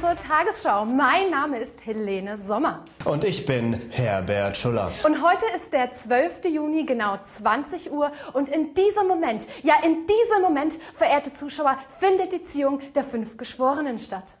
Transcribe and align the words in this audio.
Zur 0.00 0.16
Tagesschau. 0.16 0.86
Mein 0.86 1.28
Name 1.30 1.58
ist 1.58 1.84
Helene 1.84 2.38
Sommer. 2.38 2.84
Und 3.04 3.22
ich 3.22 3.44
bin 3.44 3.78
Herbert 3.90 4.56
Schuller. 4.56 4.90
Und 5.04 5.22
heute 5.22 5.44
ist 5.54 5.74
der 5.74 5.92
12. 5.92 6.46
Juni, 6.50 6.86
genau 6.86 7.18
20 7.22 7.92
Uhr. 7.92 8.10
Und 8.32 8.48
in 8.48 8.72
diesem 8.72 9.06
Moment, 9.08 9.46
ja 9.62 9.74
in 9.84 10.06
diesem 10.06 10.42
Moment, 10.42 10.78
verehrte 10.94 11.34
Zuschauer, 11.34 11.76
findet 11.98 12.32
die 12.32 12.42
Ziehung 12.44 12.80
der 12.94 13.04
fünf 13.04 13.36
Geschworenen 13.36 13.98
statt. 13.98 14.32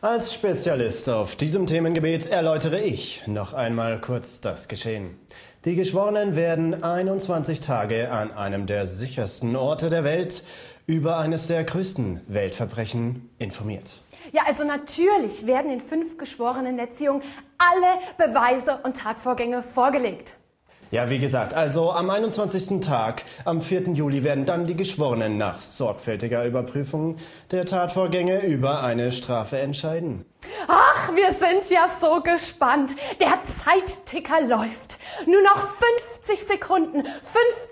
Als 0.00 0.32
Spezialist 0.32 1.10
auf 1.10 1.34
diesem 1.34 1.66
Themengebiet 1.66 2.28
erläutere 2.28 2.80
ich 2.80 3.26
noch 3.26 3.54
einmal 3.54 4.00
kurz 4.00 4.40
das 4.40 4.68
Geschehen. 4.68 5.18
Die 5.64 5.74
Geschworenen 5.74 6.36
werden 6.36 6.84
21 6.84 7.58
Tage 7.58 8.12
an 8.12 8.32
einem 8.32 8.66
der 8.66 8.86
sichersten 8.86 9.56
Orte 9.56 9.90
der 9.90 10.04
Welt 10.04 10.44
über 10.86 11.18
eines 11.18 11.48
der 11.48 11.64
größten 11.64 12.20
Weltverbrechen 12.28 13.28
informiert. 13.38 14.02
Ja, 14.32 14.42
also 14.46 14.64
natürlich 14.64 15.46
werden 15.46 15.68
den 15.68 15.80
fünf 15.80 16.18
Geschworenen 16.18 16.76
der 16.76 16.92
Ziehung 16.92 17.22
alle 17.56 17.98
Beweise 18.16 18.80
und 18.82 18.96
Tatvorgänge 18.96 19.62
vorgelegt. 19.62 20.34
Ja, 20.90 21.10
wie 21.10 21.18
gesagt, 21.18 21.52
also 21.52 21.92
am 21.92 22.08
21. 22.08 22.80
Tag, 22.80 23.24
am 23.44 23.60
4. 23.60 23.90
Juli, 23.92 24.24
werden 24.24 24.46
dann 24.46 24.66
die 24.66 24.74
Geschworenen 24.76 25.36
nach 25.36 25.60
sorgfältiger 25.60 26.46
Überprüfung 26.46 27.16
der 27.50 27.66
Tatvorgänge 27.66 28.46
über 28.46 28.82
eine 28.82 29.12
Strafe 29.12 29.58
entscheiden. 29.58 30.24
Ach, 30.66 31.14
wir 31.14 31.32
sind 31.34 31.68
ja 31.70 31.88
so 32.00 32.22
gespannt. 32.22 32.94
Der 33.20 33.38
Zeitticker 33.44 34.40
läuft. 34.46 34.98
Nur 35.26 35.42
noch 35.42 35.68
50 36.26 36.46
Sekunden. 36.46 37.02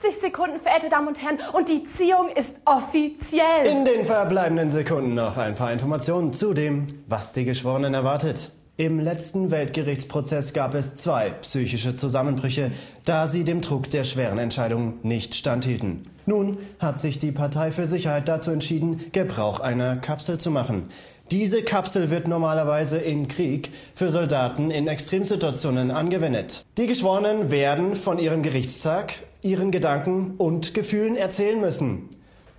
50 0.01 0.21
Sekunden, 0.21 0.59
verehrte 0.59 0.91
Damen 0.91 1.09
und 1.09 1.23
Herren. 1.23 1.39
Und 1.55 1.71
die 1.71 1.85
Ziehung 1.85 2.29
ist 2.29 2.57
offiziell. 2.67 3.67
In 3.67 3.85
den 3.87 4.05
verbleibenden 4.05 4.71
Sekunden 4.71 5.15
noch 5.15 5.39
ein 5.39 5.55
paar 5.55 5.73
Informationen 5.73 6.35
zu 6.35 6.53
dem, 6.53 6.87
was 7.07 7.33
die 7.33 7.45
Geschworenen 7.45 7.95
erwartet. 7.95 8.51
Im 8.79 9.01
letzten 9.01 9.51
Weltgerichtsprozess 9.51 10.53
gab 10.53 10.75
es 10.75 10.97
zwei 10.97 11.31
psychische 11.31 11.95
Zusammenbrüche, 11.95 12.73
da 13.07 13.27
sie 13.27 13.43
dem 13.43 13.63
Druck 13.63 13.89
der 13.89 14.05
schweren 14.05 14.39
Entscheidung 14.39 14.99
nicht 15.03 15.35
standhielten. 15.35 16.03
Nun 16.27 16.59
hat 16.79 17.01
sich 17.01 17.19
die 17.19 17.33
Partei 17.33 17.73
für 17.73 17.87
Sicherheit 17.87 18.29
dazu 18.29 18.51
entschieden, 18.51 19.01
Gebrauch 19.13 19.61
einer 19.61 19.97
Kapsel 19.97 20.37
zu 20.37 20.51
machen. 20.51 20.91
Diese 21.31 21.63
Kapsel 21.63 22.11
wird 22.11 22.29
normalerweise 22.29 22.99
im 22.99 23.29
Krieg 23.29 23.71
für 23.95 24.11
Soldaten 24.11 24.71
in 24.71 24.89
Extremsituationen 24.89 25.91
angewendet. 25.91 26.67
Die 26.77 26.87
Geschworenen 26.87 27.51
werden 27.51 27.97
von 27.97 28.19
ihrem 28.19 28.43
Gerichtstag, 28.43 29.15
ihren 29.41 29.71
Gedanken 29.71 30.35
und 30.37 30.75
Gefühlen 30.75 31.17
erzählen 31.17 31.63
müssen. 31.63 32.11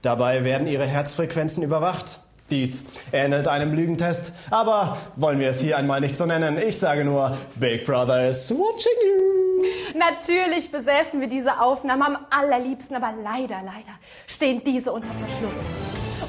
Dabei 0.02 0.43
werden 0.43 0.65
ihre 0.65 0.87
Herzfrequenzen 0.87 1.61
überwacht. 1.61 2.21
Dies 2.49 2.85
ähnelt 3.11 3.49
einem 3.49 3.73
Lügentest, 3.73 4.31
aber 4.49 4.97
wollen 5.17 5.39
wir 5.39 5.49
es 5.49 5.59
hier 5.59 5.77
einmal 5.77 5.99
nicht 5.99 6.15
so 6.15 6.25
nennen. 6.25 6.57
Ich 6.57 6.79
sage 6.79 7.03
nur, 7.03 7.35
Big 7.55 7.85
Brother 7.85 8.29
is 8.29 8.49
watching 8.51 8.93
you. 9.05 9.97
Natürlich 9.97 10.71
besäßen 10.71 11.19
wir 11.19 11.27
diese 11.27 11.59
Aufnahme 11.59 12.05
am 12.05 12.17
allerliebsten, 12.29 12.95
aber 12.95 13.13
leider, 13.21 13.57
leider 13.65 13.91
stehen 14.27 14.61
diese 14.65 14.93
unter 14.93 15.09
Verschluss. 15.11 15.65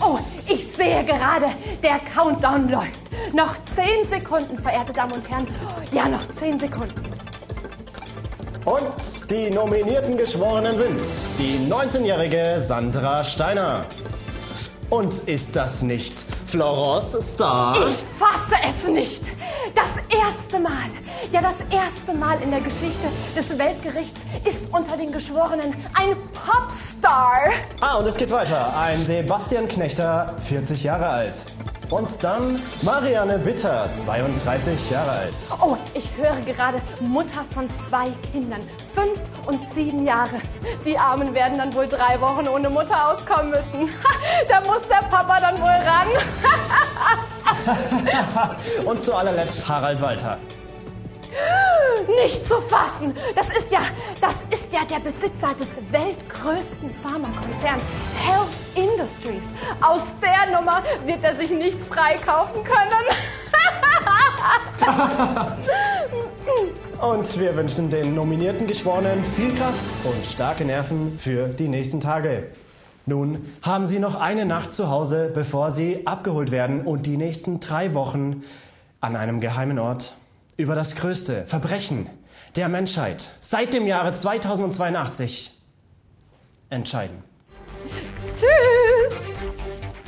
Oh, 0.00 0.18
ich 0.46 0.66
sehe 0.66 1.04
gerade, 1.04 1.46
der 1.82 2.00
Countdown 2.14 2.68
läuft. 2.68 3.00
Noch 3.32 3.54
zehn 3.72 4.08
Sekunden, 4.08 4.58
verehrte 4.58 4.92
Damen 4.92 5.12
und 5.12 5.28
Herren. 5.30 5.46
Ja, 5.92 6.08
noch 6.08 6.26
zehn 6.34 6.58
Sekunden. 6.58 7.00
Und 8.64 9.30
die 9.30 9.50
nominierten 9.50 10.16
Geschworenen 10.16 10.76
sind 10.76 11.00
die 11.38 11.58
19-jährige 11.72 12.56
Sandra 12.58 13.22
Steiner. 13.24 13.86
Und 14.90 15.28
ist 15.28 15.54
das 15.54 15.82
nicht 15.82 16.24
Florence 16.46 17.12
Star? 17.20 17.76
Ich 17.86 17.96
fasse 18.18 18.54
es 18.64 18.88
nicht. 18.88 19.22
Das 19.74 19.90
erste 20.08 20.58
Mal, 20.58 20.70
ja 21.30 21.42
das 21.42 21.56
erste 21.70 22.14
Mal 22.14 22.40
in 22.40 22.50
der 22.50 22.62
Geschichte 22.62 23.06
des 23.36 23.50
Weltgerichts 23.58 24.18
ist 24.46 24.64
unter 24.72 24.96
den 24.96 25.12
Geschworenen 25.12 25.74
ein 25.92 26.16
Popstar. 26.32 27.50
Ah, 27.80 27.96
und 27.96 28.06
es 28.06 28.16
geht 28.16 28.30
weiter. 28.30 28.74
Ein 28.78 29.04
Sebastian 29.04 29.68
Knechter, 29.68 30.34
40 30.40 30.84
Jahre 30.84 31.06
alt. 31.06 31.44
Und 31.90 32.22
dann 32.22 32.60
Marianne 32.82 33.38
Bitter, 33.38 33.90
32 33.90 34.90
Jahre 34.90 35.10
alt. 35.10 35.32
Oh, 35.60 35.76
ich 35.94 36.10
höre 36.16 36.40
gerade 36.42 36.82
Mutter 37.00 37.44
von 37.54 37.70
zwei 37.70 38.08
Kindern, 38.30 38.60
fünf 38.92 39.18
und 39.46 39.66
sieben 39.68 40.04
Jahre. 40.04 40.40
Die 40.84 40.98
Armen 40.98 41.34
werden 41.34 41.56
dann 41.56 41.74
wohl 41.74 41.88
drei 41.88 42.20
Wochen 42.20 42.46
ohne 42.46 42.68
Mutter 42.68 43.08
auskommen 43.08 43.50
müssen. 43.50 43.88
Da 44.48 44.60
muss 44.60 44.82
der 44.88 45.04
Papa 45.08 45.40
dann 45.40 45.60
wohl 45.60 45.68
ran. 45.68 46.08
Und 48.84 49.02
zu 49.02 49.14
allerletzt 49.14 49.68
Harald 49.68 50.00
Walter. 50.00 50.38
Nicht 52.22 52.48
zu 52.48 52.60
fassen. 52.60 53.14
Das 53.34 53.48
ist 53.50 53.70
ja, 53.70 53.80
das 54.20 54.44
ist 54.50 54.72
ja 54.72 54.80
der 54.84 55.00
Besitzer 55.00 55.54
des 55.54 55.68
weltgrößten 55.90 56.90
Pharmakonzerns 56.90 57.84
Health 58.24 58.48
Industries. 58.74 59.46
Aus 59.80 60.02
der 60.22 60.50
Nummer 60.58 60.82
wird 61.04 61.24
er 61.24 61.36
sich 61.36 61.50
nicht 61.50 61.80
freikaufen 61.82 62.62
können. 62.64 63.04
Und 67.00 67.38
wir 67.38 67.54
wünschen 67.56 67.90
den 67.90 68.14
nominierten 68.14 68.66
Geschworenen 68.66 69.24
viel 69.24 69.54
Kraft 69.54 69.84
und 70.04 70.26
starke 70.26 70.64
Nerven 70.64 71.16
für 71.18 71.46
die 71.48 71.68
nächsten 71.68 72.00
Tage. 72.00 72.48
Nun 73.06 73.46
haben 73.62 73.86
Sie 73.86 74.00
noch 74.00 74.16
eine 74.16 74.44
Nacht 74.44 74.74
zu 74.74 74.90
Hause, 74.90 75.30
bevor 75.32 75.70
Sie 75.70 76.06
abgeholt 76.06 76.50
werden 76.50 76.80
und 76.82 77.06
die 77.06 77.16
nächsten 77.16 77.60
drei 77.60 77.94
Wochen 77.94 78.42
an 79.00 79.14
einem 79.14 79.40
geheimen 79.40 79.78
Ort 79.78 80.16
über 80.58 80.74
das 80.74 80.96
größte 80.96 81.46
Verbrechen 81.46 82.10
der 82.56 82.68
Menschheit 82.68 83.30
seit 83.40 83.72
dem 83.72 83.86
Jahre 83.86 84.12
2082 84.12 85.52
entscheiden. 86.68 87.22
Tschüss. 88.26 88.42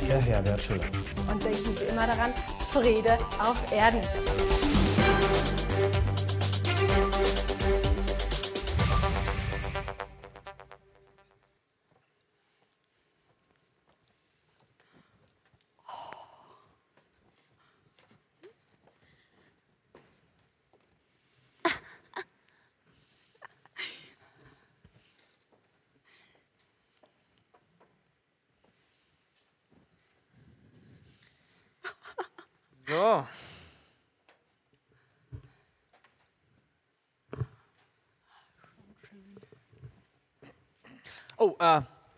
Ihr 0.07 0.17
Herbert 0.17 0.61
Schüller. 0.61 0.85
Und 1.31 1.43
denken 1.45 1.77
Sie 1.79 1.85
immer 1.85 2.07
daran, 2.07 2.33
Friede 2.73 3.17
auf 3.39 3.73
Erden. 3.73 4.01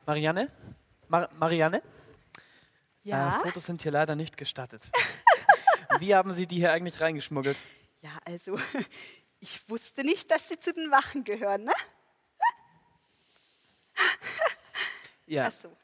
Marianne? 0.07 0.51
Mar 1.09 1.29
Marianne? 1.39 1.83
Ja? 3.03 3.39
Äh, 3.39 3.41
Fotos 3.41 3.67
sind 3.67 3.83
hier 3.83 3.93
leider 3.93 4.15
nicht 4.15 4.37
gestattet. 4.37 4.91
Wie 5.99 6.15
haben 6.15 6.33
Sie 6.33 6.47
die 6.47 6.57
hier 6.57 6.73
eigentlich 6.73 7.01
reingeschmuggelt? 7.01 7.57
Ja, 8.01 8.11
also, 8.25 8.59
ich 9.41 9.69
wusste 9.69 10.03
nicht, 10.03 10.31
dass 10.31 10.49
sie 10.49 10.59
zu 10.59 10.73
den 10.73 10.91
Wachen 10.91 11.25
gehören, 11.25 11.65
ne? 11.65 11.73
Ja, 15.27 15.47
Ach 15.47 15.53
so, 15.53 15.75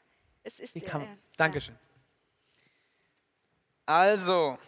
es 0.43 0.59
ist 0.59 0.75
ja, 0.75 0.87
kann, 0.87 1.01
äh, 1.01 1.07
Dankeschön. 1.37 1.75
Also, 3.85 4.59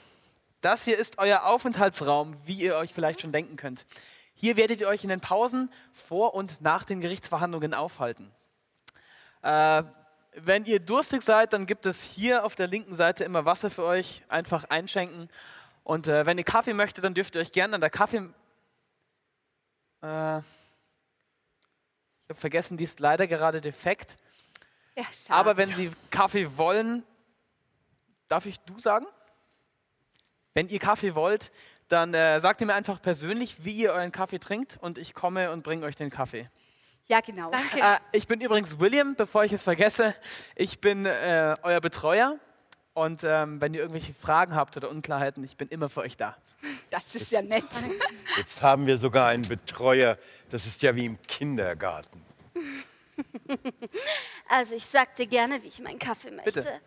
das 0.62 0.86
hier 0.86 0.97
ist 0.97 1.19
euer 1.19 1.44
Aufenthaltsraum, 1.44 2.36
wie 2.45 2.56
ihr 2.56 2.77
euch 2.77 2.94
vielleicht 2.94 3.21
schon 3.21 3.31
denken 3.31 3.57
könnt. 3.57 3.86
Hier 4.33 4.57
werdet 4.57 4.80
ihr 4.80 4.88
euch 4.88 5.04
in 5.04 5.09
den 5.09 5.19
Pausen 5.19 5.71
vor 5.92 6.33
und 6.33 6.62
nach 6.62 6.83
den 6.83 7.01
Gerichtsverhandlungen 7.01 7.75
aufhalten. 7.75 8.31
Äh, 9.42 9.84
wenn 10.34 10.66
ihr 10.66 10.80
durstig 10.80 11.24
seid, 11.24 11.54
dann 11.54 11.66
gibt 11.66 11.86
es 11.86 12.04
hier 12.04 12.46
auf 12.46 12.56
der 12.56 12.68
linken 12.68 12.96
Seite 12.96 13.24
immer 13.24 13.46
Wasser 13.46 13.70
für 13.70 13.84
euch. 13.84 14.24
Einfach 14.30 14.66
einschenken. 14.66 15.30
Und 15.84 16.08
äh, 16.08 16.26
wenn 16.26 16.38
ihr 16.38 16.44
Kaffee 16.44 16.74
möchtet, 16.74 17.04
dann 17.04 17.14
dürft 17.14 17.36
ihr 17.36 17.42
euch 17.42 17.52
gerne 17.52 17.76
an 17.76 17.82
der 17.82 17.90
Kaffee. 17.90 18.30
Äh, 20.02 20.42
habe 22.32 22.40
vergessen, 22.40 22.78
die 22.78 22.84
ist 22.84 23.00
leider 23.00 23.28
gerade 23.28 23.62
defekt. 23.62 24.18
Ja. 24.96 25.06
Aber 25.30 25.58
wenn 25.58 25.70
Sie 25.70 25.92
Kaffee 26.10 26.58
wollen, 26.58 27.04
darf 28.28 28.46
ich 28.46 28.60
du 28.62 28.78
sagen? 28.80 29.06
Wenn 30.54 30.68
ihr 30.68 30.80
Kaffee 30.80 31.16
wollt, 31.16 31.52
dann 31.88 32.14
äh, 32.14 32.40
sagt 32.40 32.62
ihr 32.62 32.68
mir 32.68 32.74
einfach 32.74 33.02
persönlich, 33.02 33.64
wie 33.64 33.74
ihr 33.74 33.94
euren 33.94 34.12
Kaffee 34.12 34.40
trinkt 34.40 34.78
und 34.82 34.98
ich 34.98 35.14
komme 35.14 35.52
und 35.52 35.64
bringe 35.64 35.86
euch 35.86 35.96
den 35.96 36.10
Kaffee. 36.10 36.50
Ja, 37.12 37.19
genau. 37.19 37.52
Danke. 37.52 37.78
Äh, 37.78 38.00
ich 38.13 38.25
bin 38.25 38.40
übrigens 38.40 38.80
William, 38.80 39.16
bevor 39.16 39.44
ich 39.44 39.52
es 39.52 39.63
vergesse. 39.63 40.16
Ich 40.56 40.80
bin 40.80 41.06
äh, 41.06 41.56
euer 41.62 41.81
Betreuer 41.81 42.40
und 42.94 43.25
ähm, 43.25 43.60
wenn 43.60 43.74
ihr 43.74 43.81
irgendwelche 43.81 44.13
Fragen 44.13 44.56
habt 44.56 44.78
oder 44.78 44.90
Unklarheiten, 44.90 45.44
ich 45.44 45.58
bin 45.58 45.68
immer 45.68 45.90
für 45.90 46.00
euch 46.00 46.16
da. 46.16 46.38
Das 46.90 47.13
ist 47.16 47.31
ja 47.31 47.42
nett. 47.42 47.66
Jetzt 48.38 48.62
haben 48.62 48.86
wir 48.86 48.98
sogar 48.98 49.28
einen 49.28 49.46
Betreuer. 49.46 50.18
Das 50.50 50.66
ist 50.66 50.81
ja 50.84 50.96
wie 50.96 51.06
im 51.06 51.22
Kindergarten. 51.24 52.25
Also 54.54 54.75
ich 54.75 54.86
sag 54.86 55.16
dir 55.16 55.28
gerne, 55.28 55.64
wie 55.64 55.68
ich 55.68 55.80
meinen 55.80 55.98
Kaffee 55.98 56.30
möchte. 56.30 56.52
Bitte. 56.52 56.81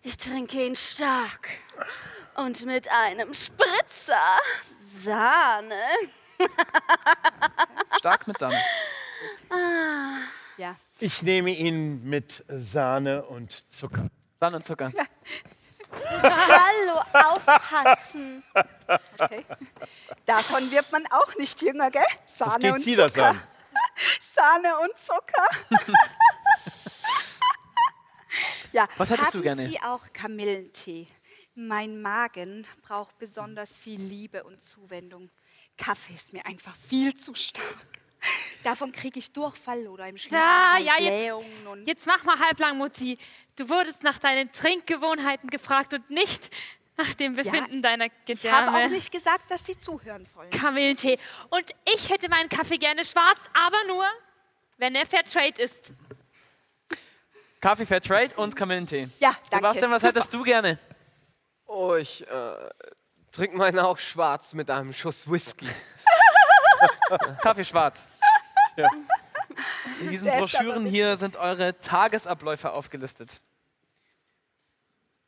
Ich 0.00 0.16
trinke 0.16 0.64
ihn 0.64 0.74
stark 0.74 1.50
und 2.36 2.64
mit 2.64 2.90
einem 2.90 3.34
Spritzer 3.34 4.38
Sahne. 4.80 5.82
Stark 7.98 8.26
mit 8.26 8.38
Sahne. 8.38 8.56
Ja. 10.56 10.76
Ich 11.00 11.22
nehme 11.22 11.50
ihn 11.50 12.04
mit 12.08 12.44
Sahne 12.48 13.24
und 13.24 13.72
Zucker. 13.72 14.08
Sahne 14.34 14.56
und 14.56 14.64
Zucker. 14.64 14.92
Hallo, 16.22 17.00
aufpassen. 17.12 18.42
Okay. 19.18 19.44
Davon 20.26 20.70
wird 20.70 20.90
man 20.92 21.06
auch 21.10 21.34
nicht 21.36 21.60
jünger, 21.62 21.90
gell? 21.90 22.02
Sahne 22.26 22.52
Was 22.54 22.58
geht 22.60 22.72
und 22.72 22.80
Sie 22.82 22.94
Zucker. 22.94 23.08
das 23.08 23.16
an? 23.24 23.40
Sahne 24.20 24.78
und 24.80 24.98
Zucker. 24.98 25.48
ja. 28.72 28.88
Was 28.96 29.10
hättest 29.10 29.26
Haben 29.28 29.38
du 29.38 29.42
gerne? 29.42 29.68
Sie 29.68 29.80
auch 29.80 30.12
Kamillentee? 30.12 31.06
Mein 31.54 32.00
Magen 32.02 32.66
braucht 32.82 33.18
besonders 33.18 33.76
viel 33.78 34.00
Liebe 34.00 34.42
und 34.44 34.60
Zuwendung. 34.60 35.30
Kaffee 35.76 36.14
ist 36.14 36.32
mir 36.32 36.44
einfach 36.46 36.74
viel 36.76 37.14
zu 37.14 37.34
stark. 37.34 37.86
Davon 38.62 38.92
kriege 38.92 39.18
ich 39.18 39.30
Durchfall 39.32 39.86
oder 39.86 40.08
im 40.08 40.16
schlimmsten 40.16 40.40
ja, 40.40 40.96
und 40.96 41.80
jetzt, 41.80 41.86
jetzt 41.88 42.06
mach 42.06 42.24
mal 42.24 42.38
halblang, 42.38 42.78
Mutti. 42.78 43.18
Du 43.56 43.68
wurdest 43.68 44.02
nach 44.02 44.18
deinen 44.18 44.50
Trinkgewohnheiten 44.52 45.50
gefragt 45.50 45.94
und 45.94 46.08
nicht 46.10 46.50
nach 46.96 47.14
dem 47.14 47.34
Befinden 47.34 47.82
deiner 47.82 48.06
Ich 48.26 48.46
habe 48.46 48.68
auch 48.68 48.72
Gedärme. 48.72 48.94
nicht 48.94 49.12
gesagt, 49.12 49.50
dass 49.50 49.66
Sie 49.66 49.78
zuhören 49.78 50.26
sollen. 50.26 50.50
Kamillentee. 50.50 51.18
Und 51.50 51.64
ich 51.94 52.10
hätte 52.10 52.28
meinen 52.28 52.48
Kaffee 52.48 52.78
gerne 52.78 53.04
schwarz, 53.04 53.40
aber 53.52 53.76
nur, 53.86 54.06
wenn 54.78 54.94
er 54.94 55.06
Fairtrade 55.06 55.60
ist. 55.62 55.92
Kaffee 57.60 57.86
Fairtrade 57.86 58.34
und 58.36 58.54
Kamillentee. 58.54 59.08
Ja, 59.20 59.30
danke. 59.50 59.56
Sebastian, 59.56 59.90
was 59.90 60.02
Super. 60.02 60.14
hättest 60.14 60.34
du 60.34 60.42
gerne? 60.42 60.78
Oh, 61.66 61.94
ich 61.94 62.26
äh, 62.28 62.54
trinke 63.32 63.56
meinen 63.56 63.78
auch 63.78 63.98
schwarz 63.98 64.54
mit 64.54 64.70
einem 64.70 64.92
Schuss 64.92 65.30
Whisky. 65.30 65.66
Kaffee 67.40 67.64
schwarz. 67.64 68.08
In 70.00 70.10
diesen 70.10 70.26
Der 70.26 70.38
Broschüren 70.38 70.84
hier 70.86 71.16
sind 71.16 71.36
eure 71.36 71.78
Tagesabläufe 71.80 72.72
aufgelistet. 72.72 73.40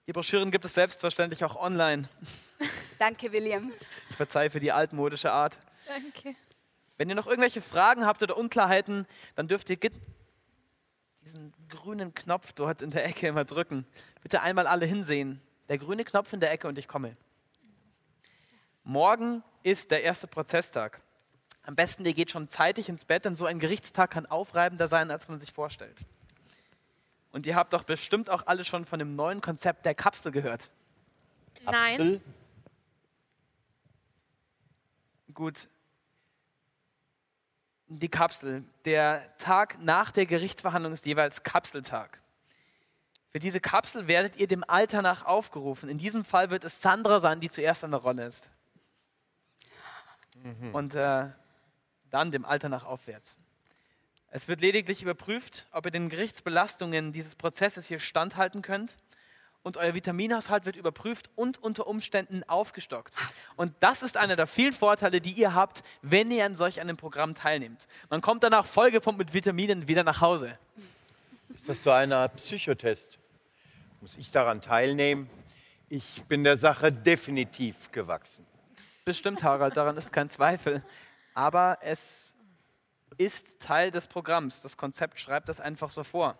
Die 0.06 0.12
Broschüren 0.12 0.50
gibt 0.50 0.64
es 0.64 0.74
selbstverständlich 0.74 1.44
auch 1.44 1.56
online. 1.56 2.08
Danke, 2.98 3.32
William. 3.32 3.72
Ich 4.10 4.16
verzeihe 4.16 4.50
für 4.50 4.60
die 4.60 4.72
altmodische 4.72 5.32
Art. 5.32 5.58
Danke. 5.86 6.36
Wenn 6.96 7.08
ihr 7.08 7.14
noch 7.14 7.26
irgendwelche 7.26 7.60
Fragen 7.60 8.06
habt 8.06 8.22
oder 8.22 8.36
Unklarheiten, 8.36 9.06
dann 9.34 9.48
dürft 9.48 9.68
ihr 9.68 9.78
diesen 11.22 11.52
grünen 11.68 12.14
Knopf 12.14 12.52
dort 12.52 12.82
in 12.82 12.90
der 12.90 13.04
Ecke 13.04 13.26
immer 13.26 13.44
drücken. 13.44 13.86
Bitte 14.22 14.40
einmal 14.40 14.66
alle 14.66 14.86
hinsehen. 14.86 15.42
Der 15.68 15.78
grüne 15.78 16.04
Knopf 16.04 16.32
in 16.32 16.40
der 16.40 16.52
Ecke 16.52 16.68
und 16.68 16.78
ich 16.78 16.88
komme. 16.88 17.16
Morgen 18.84 19.42
ist 19.64 19.90
der 19.90 20.04
erste 20.04 20.28
Prozesstag. 20.28 21.00
Am 21.66 21.74
besten, 21.74 22.06
ihr 22.06 22.14
geht 22.14 22.30
schon 22.30 22.48
zeitig 22.48 22.88
ins 22.88 23.04
Bett, 23.04 23.24
denn 23.24 23.34
so 23.34 23.44
ein 23.44 23.58
Gerichtstag 23.58 24.12
kann 24.12 24.24
aufreibender 24.24 24.86
sein, 24.86 25.10
als 25.10 25.26
man 25.26 25.40
sich 25.40 25.52
vorstellt. 25.52 26.04
Und 27.32 27.44
ihr 27.44 27.56
habt 27.56 27.72
doch 27.72 27.82
bestimmt 27.82 28.30
auch 28.30 28.46
alle 28.46 28.64
schon 28.64 28.84
von 28.84 29.00
dem 29.00 29.16
neuen 29.16 29.40
Konzept 29.40 29.84
der 29.84 29.96
Kapsel 29.96 30.30
gehört. 30.30 30.70
Nein. 31.64 31.74
Apfel? 31.74 32.20
Gut. 35.34 35.68
Die 37.88 38.08
Kapsel. 38.08 38.64
Der 38.84 39.36
Tag 39.38 39.82
nach 39.82 40.12
der 40.12 40.26
Gerichtsverhandlung 40.26 40.92
ist 40.92 41.04
jeweils 41.04 41.42
Kapseltag. 41.42 42.20
Für 43.32 43.40
diese 43.40 43.60
Kapsel 43.60 44.06
werdet 44.06 44.36
ihr 44.36 44.46
dem 44.46 44.62
Alter 44.62 45.02
nach 45.02 45.24
aufgerufen. 45.24 45.88
In 45.88 45.98
diesem 45.98 46.24
Fall 46.24 46.50
wird 46.50 46.62
es 46.62 46.80
Sandra 46.80 47.18
sein, 47.18 47.40
die 47.40 47.50
zuerst 47.50 47.82
an 47.82 47.90
der 47.90 48.00
Rolle 48.00 48.24
ist. 48.24 48.50
Und 50.72 50.94
äh, 50.94 51.28
dann 52.16 52.30
dem 52.30 52.46
Alter 52.46 52.70
nach 52.70 52.84
aufwärts. 52.84 53.36
Es 54.30 54.48
wird 54.48 54.62
lediglich 54.62 55.02
überprüft, 55.02 55.66
ob 55.70 55.84
ihr 55.84 55.90
den 55.90 56.08
Gerichtsbelastungen 56.08 57.12
dieses 57.12 57.34
Prozesses 57.34 57.86
hier 57.86 57.98
standhalten 57.98 58.62
könnt. 58.62 58.96
Und 59.62 59.76
euer 59.76 59.94
Vitaminhaushalt 59.94 60.64
wird 60.64 60.76
überprüft 60.76 61.28
und 61.34 61.62
unter 61.62 61.86
Umständen 61.86 62.42
aufgestockt. 62.44 63.14
Und 63.56 63.74
das 63.80 64.02
ist 64.02 64.16
einer 64.16 64.34
der 64.34 64.46
vielen 64.46 64.72
Vorteile, 64.72 65.20
die 65.20 65.32
ihr 65.32 65.54
habt, 65.54 65.82
wenn 66.02 66.30
ihr 66.30 66.46
an 66.46 66.56
solch 66.56 66.80
einem 66.80 66.96
Programm 66.96 67.34
teilnehmt. 67.34 67.86
Man 68.08 68.22
kommt 68.22 68.44
danach 68.44 68.64
vollgepumpt 68.64 69.18
mit 69.18 69.34
Vitaminen 69.34 69.88
wieder 69.88 70.04
nach 70.04 70.20
Hause. 70.20 70.58
Ist 71.52 71.68
das 71.68 71.82
so 71.82 71.90
eine 71.90 72.16
Art 72.16 72.36
Psychotest? 72.36 73.18
Muss 74.00 74.16
ich 74.16 74.30
daran 74.30 74.60
teilnehmen? 74.62 75.28
Ich 75.88 76.22
bin 76.24 76.44
der 76.44 76.56
Sache 76.56 76.92
definitiv 76.92 77.90
gewachsen. 77.90 78.46
Bestimmt, 79.04 79.42
Harald, 79.42 79.76
daran 79.76 79.96
ist 79.96 80.12
kein 80.12 80.30
Zweifel. 80.30 80.82
Aber 81.36 81.78
es 81.82 82.34
ist 83.18 83.60
Teil 83.60 83.90
des 83.90 84.06
Programms. 84.06 84.62
Das 84.62 84.78
Konzept 84.78 85.20
schreibt 85.20 85.50
das 85.50 85.60
einfach 85.60 85.90
so 85.90 86.02
vor. 86.02 86.38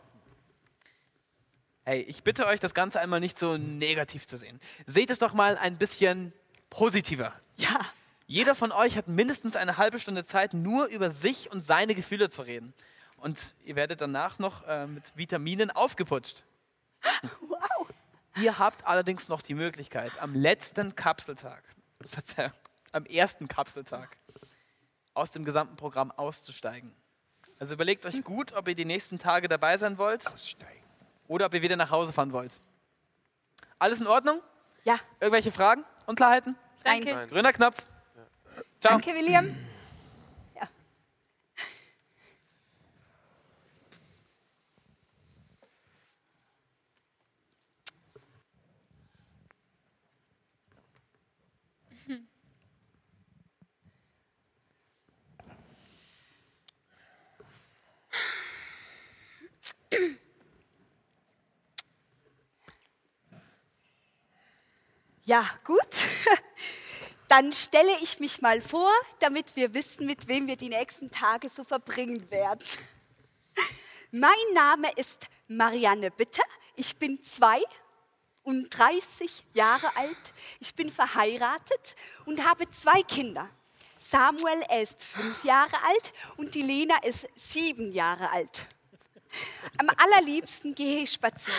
Hey, 1.84 2.00
ich 2.00 2.22
bitte 2.22 2.46
euch, 2.46 2.60
das 2.60 2.72
Ganze 2.72 2.98
einmal 2.98 3.20
nicht 3.20 3.38
so 3.38 3.58
negativ 3.58 4.26
zu 4.26 4.38
sehen. 4.38 4.58
Seht 4.87 5.10
es 5.10 5.19
doch 5.19 5.34
mal 5.34 5.58
ein 5.58 5.76
bisschen 5.76 6.32
positiver. 6.70 7.34
Ja. 7.58 7.78
Jeder 8.26 8.54
von 8.54 8.72
euch 8.72 8.96
hat 8.96 9.06
mindestens 9.06 9.54
eine 9.54 9.76
halbe 9.76 10.00
Stunde 10.00 10.25
Zeit, 10.25 10.54
nur 10.54 10.87
über 10.87 11.10
sich 11.10 11.52
und 11.52 11.60
seine 11.60 11.94
Gefühle 11.94 12.31
zu 12.31 12.40
reden. 12.40 12.72
Und 13.19 13.54
ihr 13.64 13.76
werdet 13.76 14.00
danach 14.00 14.38
noch 14.38 14.66
äh, 14.66 14.87
mit 14.87 15.14
Vitaminen 15.16 15.70
aufgeputscht. 15.70 16.44
Wow. 17.40 17.88
Ihr 18.40 18.59
habt 18.59 18.87
allerdings 18.87 19.28
noch 19.28 19.42
die 19.42 19.54
Möglichkeit, 19.54 20.12
am 20.20 20.35
letzten 20.35 20.97
Kapseltag, 20.97 21.62
Verzeihung, 22.06 22.52
am 22.92 23.04
ersten 23.06 23.47
Kapseltag, 23.47 24.16
aus 25.16 25.32
dem 25.32 25.44
gesamten 25.44 25.76
Programm 25.76 26.12
auszusteigen. 26.12 26.92
Also 27.58 27.75
überlegt 27.75 28.04
euch 28.04 28.23
gut, 28.23 28.52
ob 28.52 28.68
ihr 28.68 28.75
die 28.75 28.85
nächsten 28.85 29.18
Tage 29.18 29.49
dabei 29.49 29.76
sein 29.76 29.99
wollt 29.99 30.26
Aussteigen. 30.26 30.82
oder 31.26 31.46
ob 31.46 31.54
ihr 31.54 31.62
wieder 31.62 31.76
nach 31.76 31.90
Hause 31.90 32.12
fahren 32.12 32.32
wollt. 32.32 32.58
Alles 33.78 34.00
in 34.00 34.06
Ordnung? 34.06 34.40
Ja. 34.85 34.99
Irgendwelche 35.20 35.50
Fragen? 35.50 35.85
Unklarheiten? 36.06 36.54
Danke. 36.85 37.26
Grüner 37.28 37.52
Knopf. 37.52 37.85
Ciao. 38.80 38.92
Danke, 38.92 39.14
William. 39.14 39.54
Ja, 65.26 65.45
gut. 65.64 65.80
Dann 67.28 67.52
stelle 67.52 67.99
ich 68.00 68.21
mich 68.21 68.40
mal 68.42 68.61
vor, 68.61 68.92
damit 69.18 69.56
wir 69.56 69.75
wissen, 69.75 70.06
mit 70.06 70.28
wem 70.28 70.47
wir 70.47 70.54
die 70.54 70.68
nächsten 70.68 71.11
Tage 71.11 71.49
so 71.49 71.64
verbringen 71.64 72.30
werden. 72.30 72.64
Mein 74.12 74.30
Name 74.54 74.88
ist 74.95 75.26
Marianne 75.49 76.12
Bitter. 76.12 76.45
Ich 76.76 76.99
bin 76.99 77.21
32 77.25 79.47
Jahre 79.52 79.97
alt. 79.97 80.33
Ich 80.61 80.76
bin 80.76 80.92
verheiratet 80.92 81.97
und 82.25 82.45
habe 82.45 82.71
zwei 82.71 83.02
Kinder. 83.02 83.49
Samuel, 83.99 84.62
er 84.68 84.83
ist 84.83 85.02
fünf 85.02 85.42
Jahre 85.42 85.83
alt 85.83 86.12
und 86.37 86.54
die 86.54 86.62
Lena 86.62 87.02
ist 87.02 87.26
sieben 87.35 87.90
Jahre 87.90 88.30
alt. 88.30 88.68
Am 89.76 89.88
allerliebsten 89.88 90.76
gehe 90.76 91.00
ich 91.00 91.11
spazieren. 91.11 91.59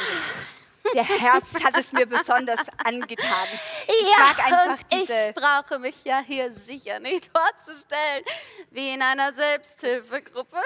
Der 0.94 1.03
Herbst 1.03 1.63
hat 1.63 1.77
es 1.77 1.91
mir 1.91 2.06
besonders 2.06 2.67
angetan. 2.84 3.48
Ich 3.88 4.10
ja, 4.10 4.17
mag 4.20 4.39
einfach 4.46 4.67
und 4.70 4.79
diese 4.91 5.29
ich 5.29 5.36
brauche 5.36 5.79
mich 5.79 6.03
ja 6.03 6.20
hier 6.20 6.51
sicher 6.51 7.00
nicht 7.00 7.29
vorzustellen, 7.32 8.24
wie 8.72 8.94
in 8.94 9.01
einer 9.01 9.34
Selbsthilfegruppe. 9.34 10.58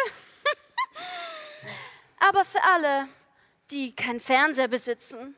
Aber 2.19 2.45
für 2.45 2.63
alle, 2.63 3.07
die 3.71 3.95
keinen 3.95 4.19
Fernseher 4.19 4.67
besitzen 4.67 5.35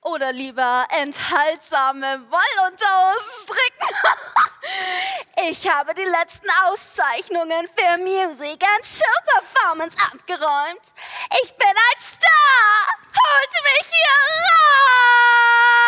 oder 0.00 0.32
lieber 0.32 0.86
enthaltsame 0.90 2.22
Wollunterhosen 2.30 3.44
stricken, 3.44 3.94
ich 5.50 5.68
habe 5.70 5.94
die 5.94 6.04
letzten 6.04 6.48
Auszeichnungen 6.64 7.68
für 7.68 7.98
Music 7.98 8.62
and 8.74 8.86
Show 8.86 9.04
Performance 9.26 9.96
abgeräumt. 10.12 10.92
Ich 11.42 11.52
bin 11.54 11.68
ein 11.68 12.00
Star! 12.00 12.94
Holt 13.14 13.62
mich 13.64 13.86
hier 13.88 14.56
raus! 14.56 15.82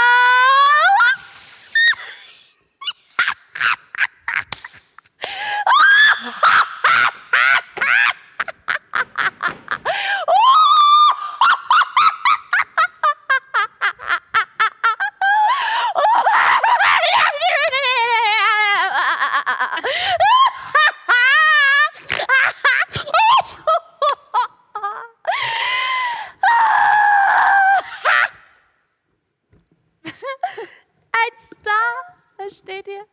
Ein 31.13 31.39
Star, 31.39 32.17
was 32.37 32.59
steht 32.59 32.87
hier? 32.87 33.07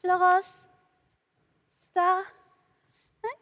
Florence? 0.00 0.60
Star? 1.90 2.22
Nein? 3.22 3.32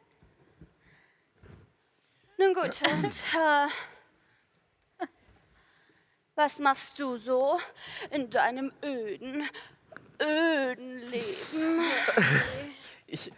Nun 2.38 2.54
gut, 2.54 2.80
und 2.82 3.24
äh, 3.34 3.68
was 6.34 6.51
machst 6.62 6.98
du 6.98 7.16
so 7.16 7.60
in 8.10 8.30
deinem 8.30 8.72
öden, 8.82 9.48
öden 10.20 10.98
Leben? 11.10 11.84
Ich. 13.14 13.30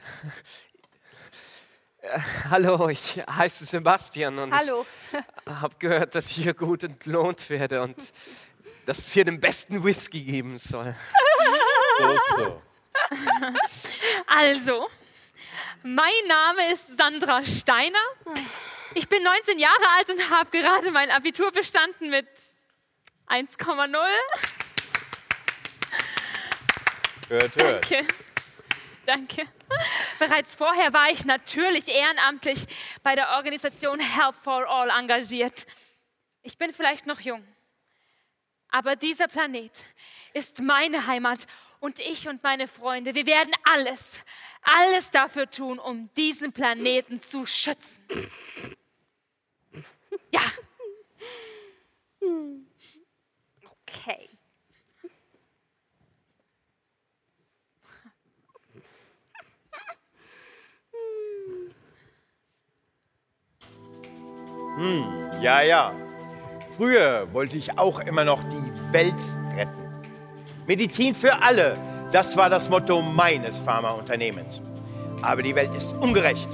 Äh, 2.00 2.21
hallo, 2.49 2.88
ich 2.90 3.16
heiße 3.28 3.64
Sebastian 3.64 4.38
und 4.38 4.54
Hallo. 4.54 4.87
habe 5.47 5.75
gehört, 5.81 6.14
dass 6.14 6.28
ich 6.28 6.37
hier 6.37 6.54
gut 6.54 6.85
entlohnt 6.85 7.50
werde 7.50 7.83
und 7.83 7.97
dass 8.87 8.99
es 8.99 9.11
hier 9.11 9.25
den 9.25 9.40
besten 9.40 9.83
Whisky 9.83 10.23
geben 10.23 10.59
soll. 10.59 10.95
So, 11.99 12.19
so. 12.37 12.62
Also, 14.28 14.88
mein 15.83 16.12
Name 16.28 16.73
ist 16.73 16.97
Sandra 16.97 17.45
Steiner. 17.45 17.99
Ich 18.95 19.09
bin 19.09 19.25
19 19.25 19.59
Jahre 19.59 19.88
alt 19.97 20.09
und 20.11 20.31
habe 20.31 20.50
gerade 20.50 20.93
mein 20.93 21.11
Abitur 21.11 21.50
bestanden 21.50 22.11
mit 22.11 22.28
1,0. 23.34 23.96
Hört, 27.28 27.56
hört. 27.56 27.90
Danke. 27.90 28.06
Danke. 29.06 29.48
Bereits 30.20 30.54
vorher 30.54 30.92
war 30.92 31.10
ich 31.10 31.24
natürlich 31.24 31.88
ehrenamtlich 31.88 32.64
bei 33.02 33.16
der 33.16 33.30
Organisation 33.30 33.98
Help 33.98 34.36
for 34.36 34.68
All 34.68 34.88
engagiert. 34.88 35.66
Ich 36.42 36.58
bin 36.58 36.72
vielleicht 36.72 37.06
noch 37.06 37.18
jung, 37.20 37.44
aber 38.68 38.94
dieser 38.94 39.26
Planet 39.26 39.72
ist 40.32 40.62
meine 40.62 41.08
Heimat 41.08 41.48
und 41.80 41.98
ich 41.98 42.28
und 42.28 42.40
meine 42.44 42.68
Freunde, 42.68 43.16
wir 43.16 43.26
werden 43.26 43.52
alles, 43.64 44.20
alles 44.62 45.10
dafür 45.10 45.50
tun, 45.50 45.80
um 45.80 46.08
diesen 46.14 46.52
Planeten 46.52 47.20
zu 47.20 47.46
schützen. 47.46 48.06
Ja, 50.30 50.42
Okay. 54.06 54.28
Ja, 65.40 65.62
ja. 65.62 65.92
Früher 66.76 67.32
wollte 67.32 67.56
ich 67.56 67.78
auch 67.78 68.00
immer 68.00 68.25
noch 68.25 68.42
die 68.44 68.92
Welt 68.92 69.14
retten. 69.56 69.70
Medizin 70.66 71.14
für 71.14 71.42
alle, 71.42 71.78
das 72.12 72.37
war 72.37 72.50
das 72.50 72.68
Motto 72.68 73.00
meines 73.00 73.58
Pharmaunternehmens. 73.58 74.61
Aber 75.23 75.42
die 75.42 75.54
Welt 75.54 75.75
ist 75.75 75.94
ungerecht. 75.94 76.49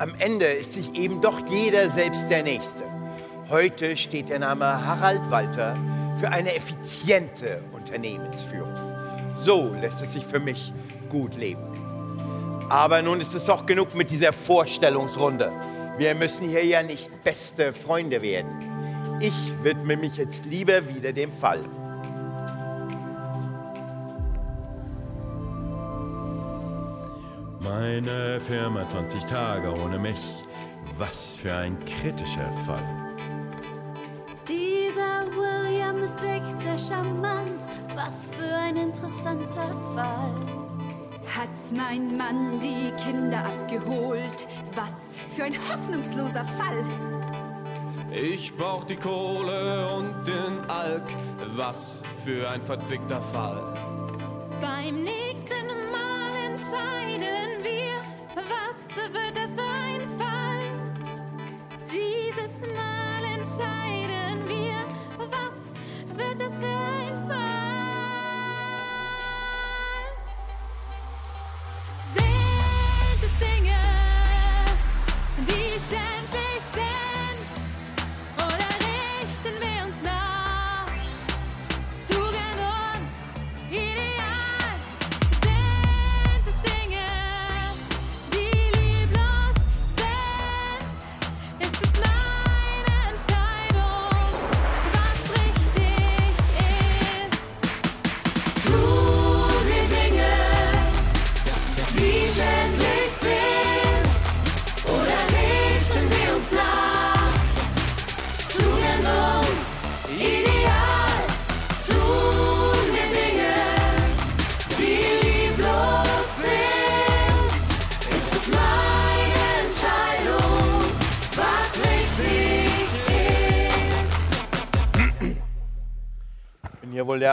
Am 0.00 0.14
Ende 0.18 0.46
ist 0.46 0.72
sich 0.72 0.94
eben 0.94 1.20
doch 1.20 1.48
jeder 1.48 1.90
selbst 1.90 2.30
der 2.30 2.42
Nächste. 2.42 2.82
Heute 3.48 3.96
steht 3.96 4.30
der 4.30 4.40
Name 4.40 4.64
Harald 4.64 5.30
Walter 5.30 5.74
für 6.20 6.30
eine 6.30 6.54
effiziente 6.54 7.62
Unternehmensführung. 7.72 8.74
So 9.36 9.74
lässt 9.80 10.02
es 10.02 10.12
sich 10.12 10.24
für 10.24 10.38
mich 10.38 10.70
gut 11.08 11.34
leben. 11.36 11.62
Aber 12.68 13.00
nun 13.00 13.22
ist 13.22 13.34
es 13.34 13.48
auch 13.48 13.64
genug 13.64 13.94
mit 13.94 14.10
dieser 14.10 14.34
Vorstellungsrunde. 14.34 15.50
Wir 15.96 16.14
müssen 16.14 16.46
hier 16.46 16.64
ja 16.64 16.82
nicht 16.82 17.24
beste 17.24 17.72
Freunde 17.72 18.20
werden. 18.20 18.50
Ich 19.20 19.34
widme 19.62 19.96
mich 19.96 20.18
jetzt 20.18 20.44
lieber 20.44 20.86
wieder 20.94 21.14
dem 21.14 21.32
Fall. 21.32 21.60
Meine 27.60 28.40
Firma 28.40 28.86
20 28.86 29.24
Tage 29.24 29.72
ohne 29.82 29.98
mich. 29.98 30.20
Was 30.98 31.36
für 31.36 31.54
ein 31.54 31.78
kritischer 31.86 32.52
Fall. 32.66 32.99
Ist 36.10 36.22
wirklich 36.22 36.54
sehr 36.54 36.78
charmant. 36.78 37.68
Was 37.94 38.34
für 38.34 38.54
ein 38.54 38.76
interessanter 38.76 39.68
Fall. 39.94 40.34
Hat 41.36 41.48
mein 41.76 42.16
Mann 42.16 42.58
die 42.58 42.90
Kinder 43.02 43.44
abgeholt? 43.44 44.46
Was 44.74 45.08
für 45.34 45.44
ein 45.44 45.54
hoffnungsloser 45.54 46.44
Fall. 46.44 46.84
Ich 48.10 48.56
brauch 48.56 48.84
die 48.84 48.96
Kohle 48.96 49.88
und 49.94 50.26
den 50.26 50.68
Alk. 50.68 51.04
Was 51.54 52.02
für 52.24 52.48
ein 52.48 52.62
verzwickter 52.62 53.20
Fall. 53.20 53.62
Beim 54.60 55.02
nächsten 55.02 55.19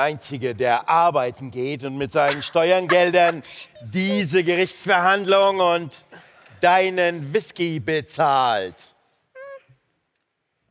Einzige, 0.08 0.56
der 0.56 0.88
arbeiten 0.88 1.52
geht 1.52 1.84
und 1.84 1.98
mit 1.98 2.14
seinen 2.14 2.42
Steuergeldern 2.42 3.44
diese 3.82 4.42
Gerichtsverhandlung 4.42 5.60
und 5.60 6.06
deinen 6.62 7.34
Whisky 7.34 7.82
bezahlt. 7.82 8.96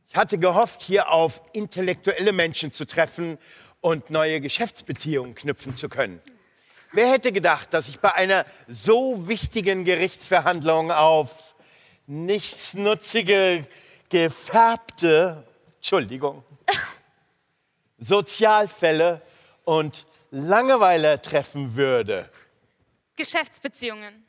Ich 0.09 0.15
hatte 0.15 0.39
gehofft, 0.39 0.81
hier 0.81 1.11
auf 1.11 1.43
intellektuelle 1.53 2.33
Menschen 2.33 2.71
zu 2.71 2.87
treffen 2.87 3.37
und 3.79 4.09
neue 4.09 4.41
Geschäftsbeziehungen 4.41 5.35
knüpfen 5.35 5.75
zu 5.75 5.87
können. 5.87 6.19
Wer 6.91 7.11
hätte 7.11 7.31
gedacht, 7.31 7.75
dass 7.75 7.89
ich 7.89 7.99
bei 7.99 8.15
einer 8.15 8.43
so 8.67 9.27
wichtigen 9.27 9.85
Gerichtsverhandlung 9.85 10.89
auf 10.89 11.53
nichtsnutzige 12.07 13.67
gefärbte, 14.09 15.45
Entschuldigung, 15.75 16.43
Sozialfälle 17.97 19.21
und 19.63 20.05
Langeweile 20.31 21.21
treffen 21.21 21.75
würde. 21.75 22.29
Geschäftsbeziehungen. 23.15 24.25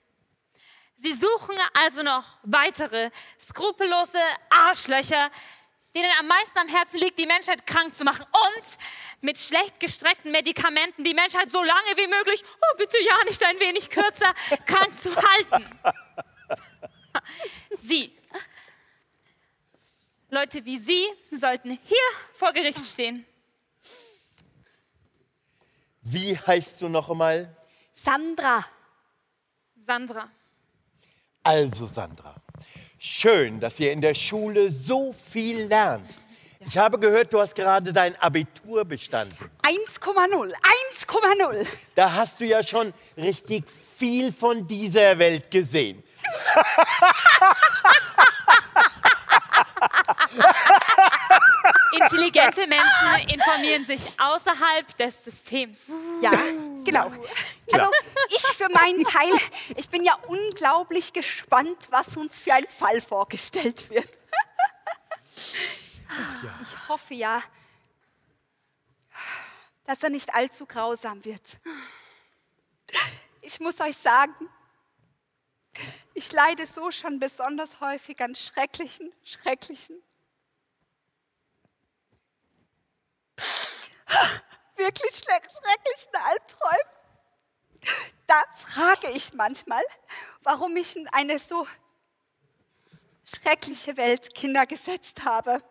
Sie 0.96 1.14
suchen 1.14 1.56
also 1.74 2.02
noch 2.02 2.24
weitere 2.42 3.10
skrupellose 3.40 4.18
Arschlöcher, 4.50 5.30
denen 5.94 6.10
am 6.18 6.26
meisten 6.26 6.58
am 6.58 6.68
Herzen 6.68 6.98
liegt, 6.98 7.18
die 7.18 7.26
Menschheit 7.26 7.66
krank 7.66 7.94
zu 7.94 8.04
machen 8.04 8.24
und 8.24 8.78
mit 9.20 9.38
schlecht 9.38 9.80
gestreckten 9.80 10.32
Medikamenten 10.32 11.04
die 11.04 11.14
Menschheit 11.14 11.50
so 11.50 11.62
lange 11.62 11.96
wie 11.96 12.06
möglich, 12.06 12.44
oh 12.44 12.76
bitte 12.76 12.96
ja 13.02 13.24
nicht 13.24 13.42
ein 13.44 13.58
wenig 13.60 13.90
kürzer, 13.90 14.34
krank 14.66 14.96
zu 14.98 15.14
halten. 15.14 15.78
Sie, 17.76 18.16
Leute 20.30 20.64
wie 20.64 20.78
Sie, 20.78 21.06
sollten 21.30 21.70
hier 21.70 22.08
vor 22.34 22.52
Gericht 22.52 22.84
stehen. 22.84 23.24
Wie 26.10 26.38
heißt 26.38 26.80
du 26.80 26.88
noch 26.88 27.10
einmal? 27.10 27.54
Sandra. 27.92 28.64
Sandra. 29.76 30.30
Also, 31.42 31.84
Sandra, 31.86 32.34
schön, 32.98 33.60
dass 33.60 33.78
ihr 33.78 33.92
in 33.92 34.00
der 34.00 34.14
Schule 34.14 34.70
so 34.70 35.12
viel 35.12 35.64
lernt. 35.64 36.16
Ich 36.60 36.78
habe 36.78 36.98
gehört, 36.98 37.34
du 37.34 37.40
hast 37.40 37.54
gerade 37.54 37.92
dein 37.92 38.16
Abitur 38.16 38.86
bestanden. 38.86 39.50
1,0. 39.62 40.54
1,0. 40.96 41.66
Da 41.94 42.14
hast 42.14 42.40
du 42.40 42.46
ja 42.46 42.62
schon 42.62 42.94
richtig 43.18 43.70
viel 43.70 44.32
von 44.32 44.66
dieser 44.66 45.18
Welt 45.18 45.50
gesehen. 45.50 46.02
Intelligente 51.92 52.66
Menschen 52.66 53.28
informieren 53.28 53.84
sich 53.84 54.00
außerhalb 54.18 54.96
des 54.96 55.24
Systems. 55.24 55.90
Ja, 56.20 56.30
genau. 56.84 57.10
Also 57.72 57.90
ich 58.30 58.42
für 58.42 58.68
meinen 58.70 59.04
Teil, 59.04 59.32
ich 59.76 59.88
bin 59.88 60.04
ja 60.04 60.14
unglaublich 60.26 61.12
gespannt, 61.12 61.78
was 61.90 62.16
uns 62.16 62.38
für 62.38 62.54
ein 62.54 62.66
Fall 62.66 63.00
vorgestellt 63.00 63.90
wird. 63.90 64.08
Ich 66.62 66.88
hoffe 66.88 67.14
ja, 67.14 67.42
dass 69.84 70.02
er 70.02 70.10
nicht 70.10 70.34
allzu 70.34 70.66
grausam 70.66 71.24
wird. 71.24 71.58
Ich 73.40 73.60
muss 73.60 73.80
euch 73.80 73.96
sagen, 73.96 74.34
ich 76.14 76.30
leide 76.32 76.66
so 76.66 76.90
schon 76.90 77.18
besonders 77.18 77.80
häufig 77.80 78.20
an 78.20 78.34
schrecklichen, 78.34 79.12
schrecklichen, 79.22 80.02
wirklich 84.76 85.12
schreck- 85.12 85.48
schrecklichen 85.50 86.14
Albträumen. 86.30 86.86
Da 88.26 88.42
frage 88.54 89.10
ich 89.10 89.32
manchmal, 89.34 89.82
warum 90.42 90.76
ich 90.76 90.96
in 90.96 91.08
eine 91.08 91.38
so 91.38 91.66
schreckliche 93.24 93.96
Welt 93.96 94.34
Kinder 94.34 94.66
gesetzt 94.66 95.24
habe. 95.24 95.62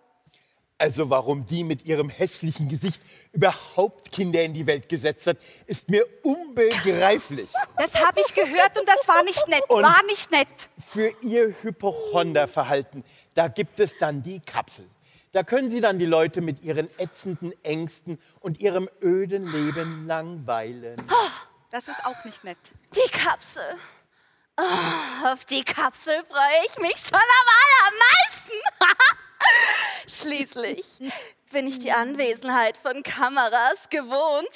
Also 0.79 1.09
warum 1.09 1.45
die 1.47 1.63
mit 1.63 1.85
ihrem 1.87 2.07
hässlichen 2.09 2.69
Gesicht 2.69 3.01
überhaupt 3.31 4.11
Kinder 4.11 4.43
in 4.43 4.53
die 4.53 4.67
Welt 4.67 4.87
gesetzt 4.87 5.25
hat, 5.25 5.37
ist 5.65 5.89
mir 5.89 6.05
unbegreiflich. 6.21 7.49
Das 7.77 7.95
habe 7.95 8.21
ich 8.21 8.31
gehört 8.35 8.77
und 8.77 8.87
das 8.87 9.07
war 9.07 9.23
nicht 9.23 9.47
nett, 9.47 9.63
Und- 9.69 9.81
war 9.83 10.03
nicht 10.03 10.29
nett. 10.29 10.47
Für 10.77 11.09
ihr 11.21 11.55
Hypochonderverhalten, 11.63 13.03
da 13.33 13.47
gibt 13.47 13.79
es 13.79 13.97
dann 13.97 14.21
die 14.21 14.39
Kapsel. 14.39 14.87
Da 15.31 15.43
können 15.43 15.69
Sie 15.69 15.81
dann 15.81 15.99
die 15.99 16.05
Leute 16.05 16.41
mit 16.41 16.63
ihren 16.63 16.89
ätzenden 16.97 17.53
Ängsten 17.63 18.19
und 18.39 18.59
ihrem 18.59 18.89
öden 19.01 19.51
Leben 19.51 20.07
langweilen. 20.07 20.95
Das 21.69 21.87
ist 21.87 22.05
auch 22.05 22.23
nicht 22.23 22.43
nett. 22.43 22.57
Die 22.95 23.11
Kapsel. 23.11 23.77
Oh, 24.59 25.27
auf 25.27 25.45
die 25.45 25.63
Kapsel 25.63 26.23
freue 26.25 26.65
ich 26.65 26.77
mich 26.79 26.97
schon 26.97 27.19
am 27.19 27.47
allermeisten. 27.91 28.53
Schließlich 30.07 30.85
bin 31.51 31.67
ich 31.67 31.79
die 31.79 31.91
Anwesenheit 31.91 32.77
von 32.77 33.03
Kameras 33.03 33.89
gewohnt. 33.89 34.49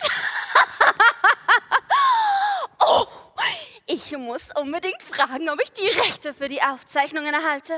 oh, 2.80 3.06
ich 3.86 4.18
muss 4.18 4.50
unbedingt 4.60 5.04
fragen, 5.04 5.50
ob 5.50 5.62
ich 5.62 5.72
die 5.74 5.88
Rechte 6.00 6.34
für 6.34 6.50
die 6.50 6.64
Aufzeichnungen 6.64 7.34
erhalte. 7.34 7.74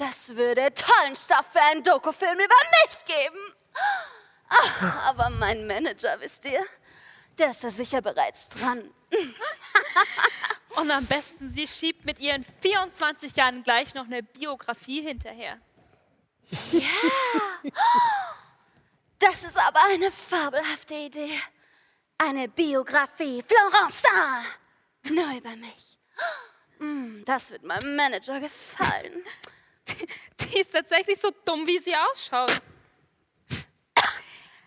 Das 0.00 0.34
würde 0.34 0.72
tollen 0.72 1.14
Stoff 1.14 1.44
für 1.52 1.60
einen 1.60 1.82
Dokufilm 1.82 2.38
über 2.38 2.54
mich 2.86 3.04
geben. 3.04 3.54
Ah, 4.48 5.08
Aber 5.10 5.28
mein 5.28 5.66
Manager, 5.66 6.18
wisst 6.20 6.46
ihr, 6.46 6.64
der 7.36 7.50
ist 7.50 7.62
da 7.62 7.70
sicher 7.70 8.00
bereits 8.00 8.48
dran. 8.48 8.94
Und 10.70 10.90
am 10.90 11.04
besten, 11.04 11.50
sie 11.50 11.66
schiebt 11.66 12.06
mit 12.06 12.18
ihren 12.18 12.46
24 12.62 13.36
Jahren 13.36 13.62
gleich 13.62 13.92
noch 13.92 14.06
eine 14.06 14.22
Biografie 14.22 15.02
hinterher. 15.02 15.58
Ja. 16.72 16.80
Das 19.18 19.44
ist 19.44 19.58
aber 19.58 19.80
eine 19.90 20.10
fabelhafte 20.10 20.94
Idee. 20.94 21.38
Eine 22.16 22.48
Biografie. 22.48 23.44
Florence 23.46 24.00
da. 24.00 25.10
Nur 25.12 25.36
über 25.36 25.54
mich. 25.56 25.98
Mm, 26.78 27.22
Das 27.26 27.50
wird 27.50 27.64
meinem 27.64 27.96
Manager 27.96 28.40
gefallen. 28.40 29.26
Die 30.40 30.60
ist 30.60 30.72
tatsächlich 30.72 31.18
so 31.18 31.30
dumm, 31.44 31.66
wie 31.66 31.78
sie 31.78 31.94
ausschaut. 31.94 32.60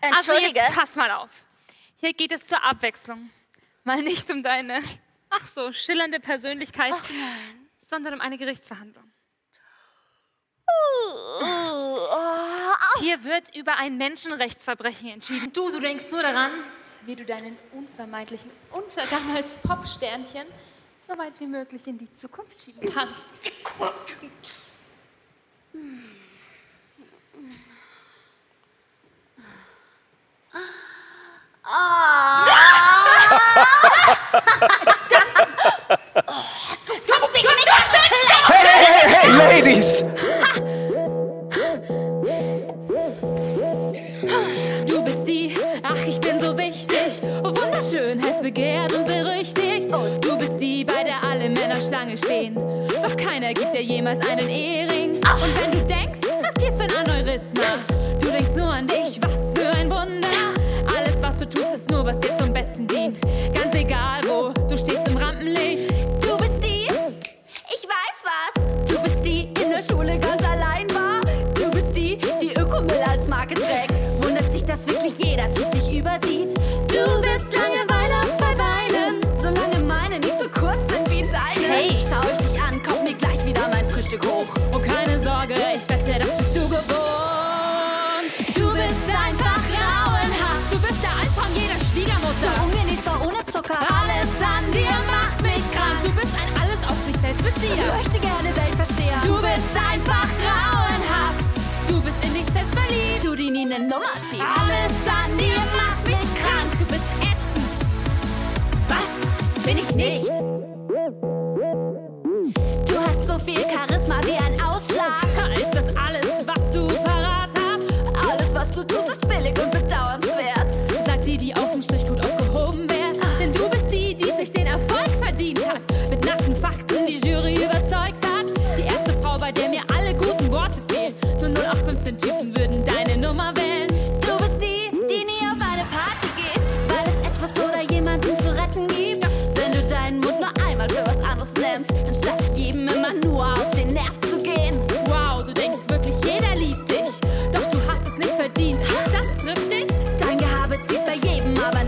Also 0.00 0.32
jetzt 0.32 0.74
pass 0.74 0.96
mal 0.96 1.10
auf. 1.10 1.30
Hier 2.00 2.12
geht 2.12 2.32
es 2.32 2.46
zur 2.46 2.62
Abwechslung. 2.62 3.30
Mal 3.84 4.02
nicht 4.02 4.30
um 4.30 4.42
deine, 4.42 4.82
ach 5.30 5.46
so, 5.48 5.72
schillernde 5.72 6.20
Persönlichkeit, 6.20 6.94
sondern 7.78 8.14
um 8.14 8.20
eine 8.20 8.36
Gerichtsverhandlung. 8.36 9.04
Hier 13.00 13.24
wird 13.24 13.54
über 13.56 13.76
ein 13.76 13.96
Menschenrechtsverbrechen 13.96 15.10
entschieden. 15.10 15.52
Du, 15.52 15.70
du 15.70 15.80
denkst 15.80 16.04
nur 16.10 16.22
daran, 16.22 16.50
wie 17.02 17.16
du 17.16 17.24
deinen 17.24 17.56
unvermeidlichen 17.72 18.50
Untergang 18.70 19.36
als 19.36 19.58
Popsternchen 19.58 20.46
so 21.00 21.16
weit 21.18 21.38
wie 21.38 21.46
möglich 21.46 21.86
in 21.86 21.98
die 21.98 22.12
Zukunft 22.14 22.58
schieben 22.58 22.92
kannst. 22.92 23.46
Fass 23.78 23.94
mich 24.06 24.12
nicht 24.12 24.14
an! 24.14 24.14
Hey, 24.14 24.14
hey, 24.14 24.20
hey, 24.20 24.20
hey, 24.20 24.30
Ladies! 39.26 40.04
Du 44.86 45.02
bist 45.02 45.26
die, 45.26 45.56
ach 45.82 45.96
ich 46.06 46.20
bin 46.20 46.40
so 46.40 46.56
wichtig, 46.56 47.20
wunderschön, 47.42 48.22
heiß 48.22 48.40
begehrt 48.42 48.92
und 48.92 49.06
berüchtigt. 49.06 49.90
Du 50.20 50.38
bist 50.38 50.60
die, 50.60 50.84
bei 50.84 51.02
der 51.02 51.22
alle 51.24 51.48
Männer 51.48 51.80
Schlange 51.80 52.16
stehen. 52.16 52.56
Doch 53.04 53.16
keiner 53.16 53.52
gibt 53.52 53.74
dir 53.74 53.82
jemals 53.82 54.18
einen 54.26 54.48
Ehering. 54.48 55.16
Und 55.16 55.60
wenn 55.60 55.70
du 55.72 55.84
denkst, 55.84 56.20
riskierst 56.42 56.78
du 56.80 56.84
ein 56.84 56.90
Aneurysma. 56.90 57.60
Du 58.18 58.30
denkst 58.30 58.52
nur 58.56 58.72
an 58.72 58.86
dich, 58.86 59.20
was 59.20 59.52
für 59.52 59.68
ein 59.76 59.90
Wunder. 59.90 60.26
Alles, 60.96 61.20
was 61.20 61.36
du 61.36 61.46
tust, 61.46 61.74
ist 61.74 61.90
nur, 61.90 62.06
was 62.06 62.18
dir 62.18 62.34
zum 62.38 62.50
Besten 62.54 62.86
dient. 62.86 63.20
Ganz 63.52 63.74
egal 63.74 64.22
wo, 64.26 64.54
du 64.68 64.74
stehst 64.78 65.06
im 65.06 65.18
Rampenlicht. 65.18 65.93
Ich 97.76 97.80
möchte 97.92 98.20
gerne 98.20 98.54
Weltversteher. 98.56 99.20
Du 99.22 99.34
bist 99.34 99.74
einfach 99.74 100.28
grauenhaft. 100.42 101.44
Du 101.88 102.00
bist 102.00 102.16
in 102.22 102.34
dich 102.34 102.46
selbst 102.52 102.74
verliebt. 102.74 103.24
Du, 103.24 103.34
die 103.34 103.50
nie 103.50 103.64
eine 103.64 103.80
Nummer 103.80 104.14
schiebst. 104.14 104.40
Alles 104.40 104.92
an 105.08 105.36
dir 105.38 105.56
macht 105.76 106.06
mich 106.06 106.24
krank. 106.40 106.70
Du 106.78 106.84
bist 106.86 107.04
ätzend. 107.20 107.74
Was? 108.88 109.64
Bin 109.64 109.78
ich 109.78 109.94
nicht? 109.94 110.28
Du 112.86 112.94
hast 113.00 113.26
so 113.26 113.38
viel 113.40 113.60
Charisma 113.60 114.20
wie 114.24 114.36
ein 114.36 114.60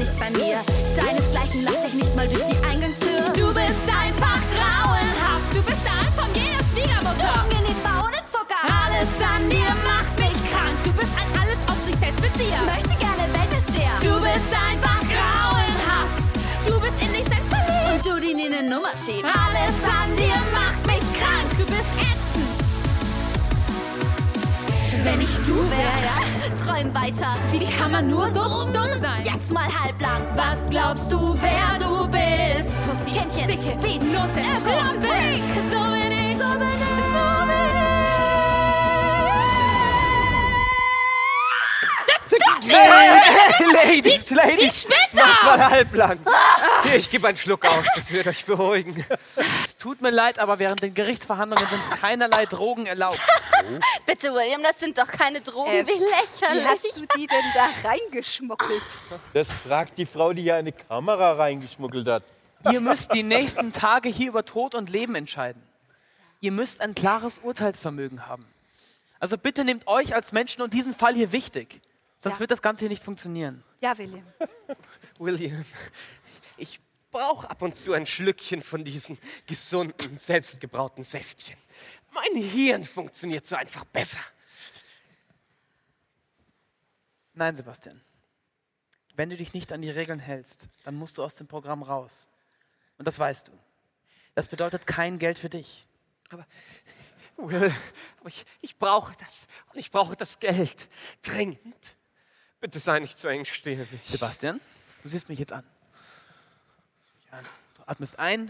nicht 0.07 0.19
bei 0.19 0.31
mir. 0.31 0.65
Deinesgleichen 0.95 1.65
lass 1.65 1.87
ich 1.87 1.95
nicht 1.95 2.17
mal 2.17 2.29
durch 2.29 2.45
die 2.45 2.66
Wenn 25.07 25.21
ich 25.21 25.35
du 25.47 25.55
wäre, 25.71 25.99
ja, 26.03 26.19
träum 26.65 26.93
weiter. 26.93 27.37
Wie 27.53 27.65
kann 27.65 27.93
man 27.93 28.09
nur 28.09 28.29
so 28.29 28.65
dumm 28.65 28.91
sein? 29.01 29.23
Jetzt 29.23 29.53
mal 29.53 29.63
halblang. 29.83 30.23
Was 30.35 30.69
glaubst 30.69 31.11
du, 31.13 31.37
wer 31.41 31.79
du 31.79 32.09
bist? 32.09 32.73
Tussi, 32.85 33.11
Kindchen, 33.13 33.47
Zicke, 33.47 33.77
Biest, 33.81 34.03
Note, 34.03 34.43
Schlampig. 34.61 35.43
So 35.71 35.79
bin 35.93 36.11
ich. 36.13 36.39
So 36.43 36.51
bin 36.59 36.69
ich. 36.69 37.07
So 37.13 37.47
bin 37.47 37.67
ich. 42.59 43.73
Ladies, 43.75 44.25
Die- 44.25 44.35
Ladies, 44.35 44.87
die 44.87 45.17
macht 45.17 45.45
mal 45.45 45.71
halblang. 45.71 46.19
Hier, 46.87 46.97
ich 46.97 47.11
gebe 47.11 47.27
einen 47.29 47.37
Schluck 47.37 47.65
aus, 47.65 47.85
das 47.95 48.11
wird 48.13 48.27
euch 48.27 48.45
beruhigen. 48.45 49.05
Es 49.65 49.77
tut 49.77 50.01
mir 50.01 50.11
leid, 50.11 50.39
aber 50.39 50.59
während 50.59 50.83
den 50.83 50.95
Gerichtsverhandlungen 50.95 51.67
sind 51.67 52.01
keinerlei 52.01 52.47
Drogen 52.47 52.87
erlaubt. 52.87 53.21
Bitte, 54.07 54.33
William, 54.33 54.63
das 54.63 54.79
sind 54.81 54.97
doch 54.97 55.09
keine 55.09 55.41
Drogen. 55.41 55.71
Äh, 55.71 55.87
Wie 55.87 55.93
lächerlich. 55.93 56.65
Wie 56.65 56.67
hast 56.69 56.85
du 57.01 57.07
die 57.17 57.27
denn 57.27 57.45
da 57.55 57.89
reingeschmuggelt? 57.89 58.83
Das 59.35 59.53
fragt 59.53 59.99
die 59.99 60.07
Frau, 60.07 60.33
die 60.33 60.43
hier 60.43 60.57
eine 60.57 60.73
Kamera 60.73 61.33
reingeschmuggelt 61.33 62.07
hat. 62.09 62.23
Ihr 62.71 62.81
müsst 62.81 63.13
die 63.13 63.23
nächsten 63.23 63.73
Tage 63.73 64.09
hier 64.09 64.29
über 64.29 64.45
Tod 64.45 64.75
und 64.75 64.91
Leben 64.91 65.15
entscheiden. 65.15 65.63
Ihr 66.41 66.53
müsst 66.53 66.81
ein 66.81 66.95
klares 66.95 67.39
Urteilsvermögen 67.39 68.27
haben. 68.27 68.47
Also 69.19 69.39
bitte 69.39 69.65
nehmt 69.65 69.87
euch 69.87 70.15
als 70.15 70.33
Menschen 70.33 70.63
und 70.63 70.73
diesen 70.75 70.95
Fall 70.95 71.15
hier 71.15 71.33
wichtig. 71.33 71.81
Sonst 72.19 72.37
Ja. 72.37 72.41
wird 72.41 72.51
das 72.51 72.63
Ganze 72.63 72.81
hier 72.81 72.89
nicht 72.89 73.03
funktionieren. 73.03 73.63
Ja, 73.81 73.97
William. 73.99 74.25
William, 75.19 75.65
ich 76.57 76.81
brauche 77.11 77.49
ab 77.49 77.63
und 77.63 77.77
zu 77.77 77.93
ein 77.93 78.07
Schlückchen 78.07 78.63
von 78.63 78.85
diesen 78.85 79.19
gesunden, 79.47 80.17
selbstgebrauten 80.17 81.05
Säftchen. 81.05 81.57
Mein 82.13 82.43
Hirn 82.43 82.85
funktioniert 82.85 83.47
so 83.47 83.57
einfach 83.57 83.85
besser. 83.85 84.21
Nein, 87.35 87.55
Sebastian. 87.55 88.01
Wenn 89.15 89.31
du 89.31 89.37
dich 89.37 89.55
nicht 89.55 89.73
an 89.73 89.83
die 89.83 89.91
Regeln 89.91 90.19
hältst, 90.19 90.69
dann 90.85 90.95
musst 90.95 91.19
du 91.19 91.23
aus 91.23 91.35
dem 91.35 91.47
Programm 91.47 91.83
raus. 91.83 92.29
Und 92.99 93.07
das 93.07 93.19
weißt 93.19 93.49
du. 93.49 93.53
Das 94.35 94.49
bedeutet 94.49 94.87
kein 94.87 95.19
Geld 95.19 95.39
für 95.39 95.49
dich. 95.49 95.87
Aber, 96.31 96.47
Will, 97.37 97.75
aber 98.21 98.29
ich, 98.29 98.45
ich 98.63 98.79
brauche 98.79 99.15
das. 99.19 99.47
Und 99.73 99.79
ich 99.79 99.91
brauche 99.91 100.17
das 100.17 100.39
Geld. 100.39 100.89
Dringend. 101.23 101.97
Bitte 102.61 102.81
sei 102.81 102.99
nicht 102.99 103.19
so 103.19 103.29
engstirnig. 103.29 104.01
Sebastian, 104.03 104.61
du 105.03 105.09
siehst 105.09 105.29
mich 105.29 105.39
jetzt 105.39 105.53
an. 105.53 105.65
Du 107.43 107.83
atmest 107.87 108.19
ein, 108.19 108.49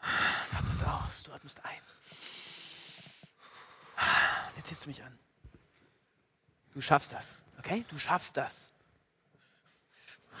du 0.00 0.56
atmest 0.56 0.84
aus, 0.84 1.22
du 1.22 1.32
atmest 1.32 1.64
ein. 1.64 1.80
Jetzt 4.56 4.68
siehst 4.68 4.84
du 4.84 4.88
mich 4.88 5.02
an. 5.02 5.18
Du 6.74 6.80
schaffst 6.80 7.12
das, 7.12 7.34
okay? 7.58 7.84
Du 7.88 7.98
schaffst 7.98 8.36
das. 8.36 8.70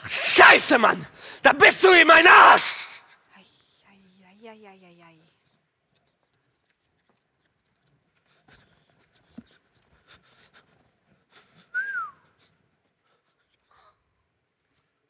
Scheiße, 0.06 0.78
Mann! 0.78 1.06
Da 1.42 1.52
bist 1.52 1.82
du 1.82 1.90
in 1.90 2.06
mein 2.06 2.26
Arsch! 2.26 2.74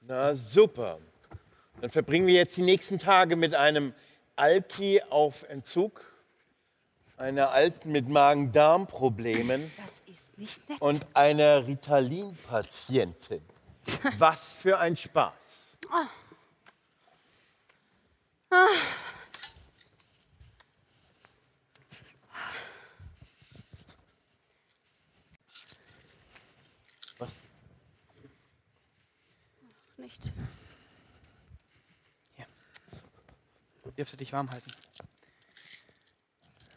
Na 0.08 0.34
super. 0.36 1.00
Dann 1.80 1.90
verbringen 1.90 2.26
wir 2.26 2.34
jetzt 2.34 2.56
die 2.56 2.62
nächsten 2.62 2.98
Tage 2.98 3.36
mit 3.36 3.54
einem 3.54 3.92
Alki 4.34 5.02
auf 5.10 5.42
Entzug, 5.44 6.12
einer 7.16 7.50
Alten 7.50 7.92
mit 7.92 8.08
Magen-Darm-Problemen 8.08 9.70
und 10.80 11.06
einer 11.14 11.66
Ritalin-Patientin. 11.66 13.42
Was 14.18 14.54
für 14.54 14.78
ein 14.78 14.96
Spaß. 14.96 15.78
Ah. 15.90 16.06
Ah. 18.50 18.66
Was? 27.18 27.40
Nicht. 29.96 30.32
Dürfst 33.96 34.12
du 34.12 34.16
dich 34.16 34.32
warm 34.32 34.50
halten? 34.50 34.70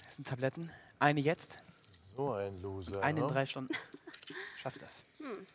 Das 0.06 0.16
sind 0.16 0.28
Tabletten. 0.28 0.72
Eine 1.00 1.20
jetzt, 1.20 1.60
So 2.16 2.34
ein 2.34 2.62
Loser. 2.62 3.04
eine 3.04 3.22
in 3.22 3.26
ne? 3.26 3.32
drei 3.32 3.46
Stunden. 3.46 3.74
Schaff 4.58 4.78
das. 4.80 5.04
Hm. 5.20 5.46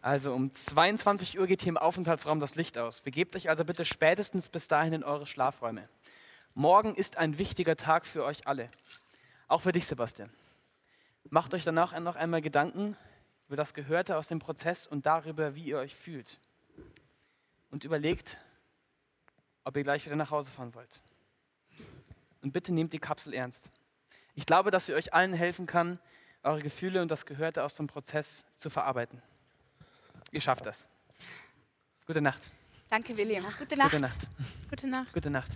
Also 0.00 0.32
um 0.32 0.52
22 0.52 1.38
Uhr 1.38 1.46
geht 1.46 1.62
hier 1.62 1.70
im 1.70 1.76
Aufenthaltsraum 1.76 2.40
das 2.40 2.54
Licht 2.54 2.78
aus. 2.78 3.00
Begebt 3.00 3.34
euch 3.34 3.50
also 3.50 3.64
bitte 3.64 3.84
spätestens 3.84 4.48
bis 4.48 4.68
dahin 4.68 4.92
in 4.92 5.04
eure 5.04 5.26
Schlafräume. 5.26 5.88
Morgen 6.54 6.94
ist 6.94 7.16
ein 7.16 7.38
wichtiger 7.38 7.76
Tag 7.76 8.06
für 8.06 8.24
euch 8.24 8.46
alle. 8.46 8.70
Auch 9.48 9.62
für 9.62 9.72
dich, 9.72 9.86
Sebastian. 9.86 10.30
Macht 11.30 11.52
euch 11.54 11.64
danach 11.64 11.98
noch 11.98 12.16
einmal 12.16 12.42
Gedanken 12.42 12.96
über 13.48 13.56
das 13.56 13.74
Gehörte 13.74 14.16
aus 14.16 14.28
dem 14.28 14.38
Prozess 14.38 14.86
und 14.86 15.06
darüber, 15.06 15.54
wie 15.54 15.64
ihr 15.64 15.78
euch 15.78 15.94
fühlt. 15.94 16.38
Und 17.70 17.84
überlegt, 17.84 18.38
ob 19.68 19.76
ihr 19.76 19.82
gleich 19.82 20.06
wieder 20.06 20.16
nach 20.16 20.30
Hause 20.30 20.50
fahren 20.50 20.74
wollt. 20.74 21.02
Und 22.40 22.52
bitte 22.52 22.72
nehmt 22.72 22.94
die 22.94 22.98
Kapsel 22.98 23.34
ernst. 23.34 23.70
Ich 24.34 24.46
glaube, 24.46 24.70
dass 24.70 24.86
sie 24.86 24.94
euch 24.94 25.12
allen 25.12 25.34
helfen 25.34 25.66
kann, 25.66 25.98
eure 26.42 26.60
Gefühle 26.60 27.02
und 27.02 27.10
das 27.10 27.26
Gehörte 27.26 27.62
aus 27.62 27.74
dem 27.74 27.86
Prozess 27.86 28.46
zu 28.56 28.70
verarbeiten. 28.70 29.20
Ihr 30.30 30.40
schafft 30.40 30.64
das. 30.64 30.88
Gute 32.06 32.22
Nacht. 32.22 32.40
Danke, 32.88 33.14
William. 33.18 33.44
Gute 33.58 33.76
Nacht. 33.76 33.90
Gute 33.90 34.00
Nacht. 34.00 34.28
Gute 34.70 34.86
Nacht. 34.86 35.12
Gute 35.12 35.30
Nacht. 35.30 35.50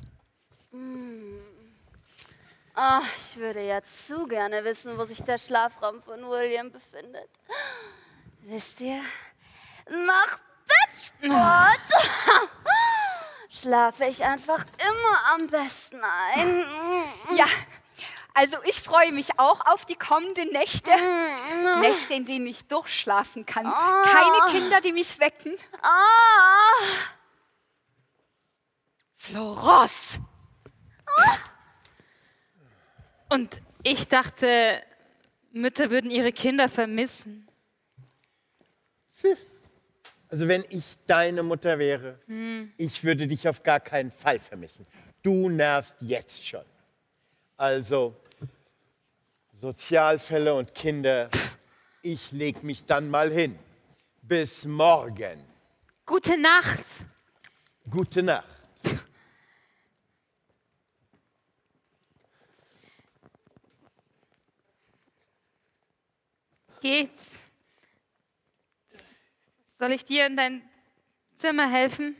Ah, 2.74 3.00
ich 3.16 3.36
würde 3.38 3.66
ja 3.66 3.82
zu 3.82 4.26
gerne 4.26 4.62
wissen, 4.62 4.98
wo 4.98 5.04
sich 5.04 5.22
der 5.22 5.38
Schlafraum 5.38 6.02
von 6.02 6.20
William 6.28 6.70
befindet. 6.70 7.30
Wisst 8.42 8.82
ihr? 8.82 9.00
Nach 9.88 10.38
Bettsport 10.66 11.80
schlafe 13.52 14.06
ich 14.06 14.24
einfach 14.24 14.64
immer 14.78 15.34
am 15.34 15.46
besten 15.48 16.00
ein. 16.02 16.64
Ja, 17.36 17.46
also 18.34 18.56
ich 18.64 18.80
freue 18.80 19.12
mich 19.12 19.38
auch 19.38 19.64
auf 19.66 19.84
die 19.84 19.94
kommenden 19.94 20.48
Nächte. 20.50 20.90
Nächte, 21.80 22.14
in 22.14 22.24
denen 22.24 22.46
ich 22.46 22.66
durchschlafen 22.66 23.46
kann. 23.46 23.64
Keine 23.64 24.50
Kinder, 24.50 24.80
die 24.80 24.92
mich 24.92 25.18
wecken. 25.20 25.54
Ah. 25.82 27.08
Floros! 29.16 30.18
Und 33.28 33.62
ich 33.82 34.08
dachte, 34.08 34.82
Mütter 35.52 35.90
würden 35.90 36.10
ihre 36.10 36.32
Kinder 36.32 36.68
vermissen. 36.68 37.48
Also 40.32 40.48
wenn 40.48 40.64
ich 40.70 40.96
deine 41.06 41.42
Mutter 41.42 41.78
wäre, 41.78 42.18
hm. 42.26 42.72
ich 42.78 43.04
würde 43.04 43.26
dich 43.26 43.46
auf 43.50 43.62
gar 43.62 43.80
keinen 43.80 44.10
Fall 44.10 44.40
vermissen. 44.40 44.86
Du 45.22 45.50
nervst 45.50 45.96
jetzt 46.00 46.46
schon. 46.48 46.64
Also 47.58 48.16
Sozialfälle 49.52 50.54
und 50.54 50.74
Kinder, 50.74 51.28
ich 52.00 52.32
leg 52.32 52.62
mich 52.62 52.86
dann 52.86 53.10
mal 53.10 53.30
hin. 53.30 53.58
Bis 54.22 54.64
morgen. 54.64 55.44
Gute 56.06 56.38
Nacht. 56.38 56.80
Gute 57.90 58.22
Nacht. 58.22 58.46
Geht's? 66.80 67.41
Soll 69.82 69.90
ich 69.90 70.04
dir 70.04 70.26
in 70.26 70.36
dein 70.36 70.62
Zimmer 71.34 71.68
helfen? 71.68 72.14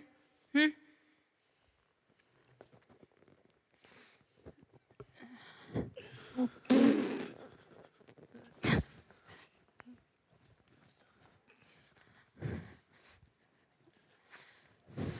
Hm? 0.52 0.72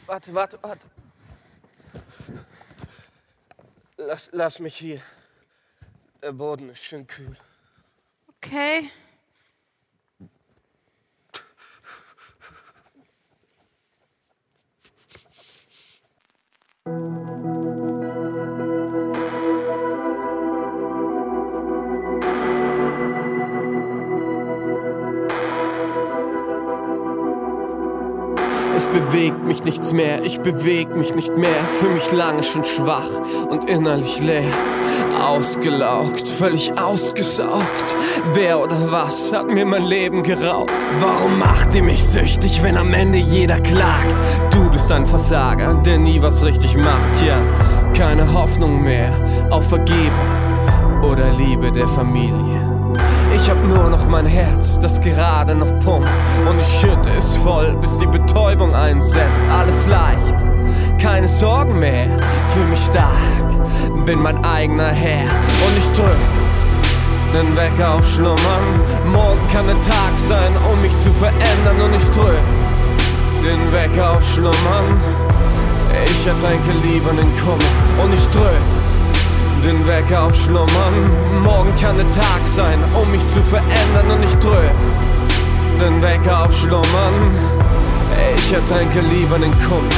Warte, 0.07 0.35
warte, 0.35 0.59
warte. 0.65 0.91
Lass, 3.99 4.31
lass 4.33 4.59
mich 4.59 4.77
hier. 4.77 5.01
Der 6.21 6.33
Boden 6.33 6.71
ist 6.71 6.83
schön 6.83 7.07
kühl. 7.07 7.37
Okay. 8.27 8.91
Bewegt 29.13 29.47
mich 29.47 29.63
nichts 29.63 29.93
mehr, 29.93 30.25
ich 30.25 30.41
beweg 30.41 30.97
mich 30.97 31.15
nicht 31.15 31.37
mehr, 31.37 31.63
für 31.81 31.89
mich 31.89 32.11
lange 32.13 32.43
schon 32.43 32.65
schwach 32.65 33.11
und 33.51 33.69
innerlich 33.69 34.21
leer. 34.23 34.51
Ausgelaugt, 35.23 36.27
völlig 36.27 36.73
ausgesaugt. 36.79 37.95
Wer 38.33 38.59
oder 38.59 38.91
was 38.91 39.31
hat 39.31 39.49
mir 39.49 39.67
mein 39.67 39.83
Leben 39.85 40.23
geraubt? 40.23 40.73
Warum 41.01 41.39
macht 41.39 41.75
ihr 41.75 41.83
mich 41.83 42.03
süchtig, 42.03 42.63
wenn 42.63 42.79
am 42.79 42.95
Ende 42.95 43.19
jeder 43.19 43.61
klagt? 43.61 44.17
Du 44.51 44.71
bist 44.71 44.91
ein 44.91 45.05
Versager, 45.05 45.75
der 45.75 45.99
nie 45.99 46.23
was 46.23 46.43
richtig 46.43 46.75
macht, 46.79 47.23
ja. 47.27 47.37
Keine 47.95 48.33
Hoffnung 48.33 48.83
mehr 48.83 49.13
auf 49.51 49.69
Vergebung 49.69 51.03
oder 51.03 51.31
Liebe 51.33 51.71
der 51.71 51.89
Familie. 51.89 52.62
Ich 53.43 53.51
hab 53.51 53.65
nur 53.65 53.91
noch 53.91 54.07
mein 54.07 54.25
Herz, 54.25 54.79
das 54.79 55.01
gerade 55.01 55.57
noch 55.57 55.77
pumpt. 55.81 56.09
Und 56.49 56.61
ich 56.61 56.81
schütte 56.81 57.11
es 57.11 57.37
voll, 57.39 57.77
bis 57.81 57.99
die 57.99 58.07
Betäubung 58.07 58.73
einsetzt. 58.73 59.45
Alles 59.49 59.85
leicht, 59.89 60.37
keine 61.01 61.27
Sorgen 61.27 61.81
mehr, 61.81 62.07
fühl 62.55 62.67
mich 62.67 62.85
stark, 62.85 64.07
bin 64.07 64.23
mein 64.23 64.45
eigener 64.45 64.91
Herr. 64.91 65.25
Und 65.25 65.77
ich 65.77 65.91
drück 65.99 66.17
den 67.35 67.57
Wecker 67.57 67.95
auf 67.95 68.09
Schlummern. 68.09 68.81
Morgen 69.13 69.41
kann 69.53 69.67
der 69.67 69.83
Tag 69.83 70.17
sein, 70.17 70.53
um 70.73 70.81
mich 70.81 70.97
zu 71.01 71.11
verändern. 71.11 71.81
Und 71.85 71.95
ich 71.95 72.09
drück 72.11 72.47
den 73.43 73.73
Wecker 73.73 74.13
auf 74.13 74.25
Schlummern. 74.35 75.01
Ich 76.05 76.27
ertränke 76.29 76.71
lieber 76.85 77.11
den 77.11 77.31
Kummer. 77.41 78.05
Und 78.05 78.15
ich 78.15 78.25
drück 78.29 78.82
den 79.63 79.87
Wecker 79.87 80.25
auf 80.25 80.35
Schlummern. 80.35 81.43
Morgen 81.43 81.73
kann 81.81 81.97
der 81.97 82.11
Tag 82.11 82.45
sein, 82.45 82.79
um 83.01 83.11
mich 83.11 83.27
zu 83.29 83.41
verändern 83.43 84.11
und 84.11 84.25
ich 84.25 84.35
drück 84.37 84.59
den 85.81 86.03
Wecker 86.03 86.45
auf 86.45 86.57
Schlummern. 86.57 87.31
Ich 88.37 88.53
ertränke 88.53 89.01
lieber 89.01 89.39
den 89.39 89.53
Kummer. 89.69 89.89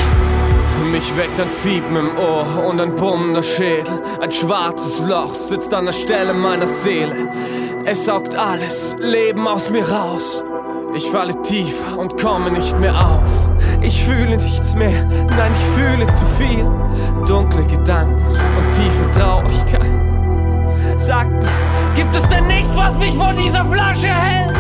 Mich 0.91 1.17
weckt 1.17 1.41
ein 1.41 1.49
Fiepen 1.49 1.97
im 1.97 2.19
Ohr 2.19 2.65
und 2.67 2.81
ein 2.81 2.95
bummender 2.95 3.43
Schädel. 3.43 4.03
Ein 4.21 4.31
schwarzes 4.31 5.01
Loch 5.01 5.35
sitzt 5.35 5.73
an 5.73 5.87
der 5.87 5.93
Stelle 5.93 6.35
meiner 6.35 6.67
Seele. 6.67 7.29
Es 7.85 8.05
saugt 8.05 8.37
alles 8.37 8.97
Leben 8.99 9.47
aus 9.47 9.71
mir 9.71 9.89
raus. 9.89 10.45
Ich 10.95 11.11
falle 11.11 11.41
tiefer 11.43 11.99
und 11.99 12.21
komme 12.21 12.51
nicht 12.51 12.79
mehr 12.79 12.95
auf. 12.95 13.49
Ich 13.83 14.05
fühle 14.05 14.37
nichts 14.37 14.75
mehr, 14.75 15.05
nein, 15.05 15.53
ich 15.53 15.81
fühle 15.81 16.09
zu 16.09 16.25
viel. 16.39 16.65
Dunkle 17.27 17.65
Gedanken 17.65 18.23
und 18.57 18.73
tiefe 18.73 19.11
Traurigkeit. 19.11 19.24
Gibt 21.95 22.17
es 22.17 22.29
denn 22.29 22.47
nichts, 22.49 22.77
was 22.77 22.99
mich 22.99 23.15
von 23.15 23.37
dieser 23.37 23.65
Flasche 23.65 24.09
hält? 24.09 24.57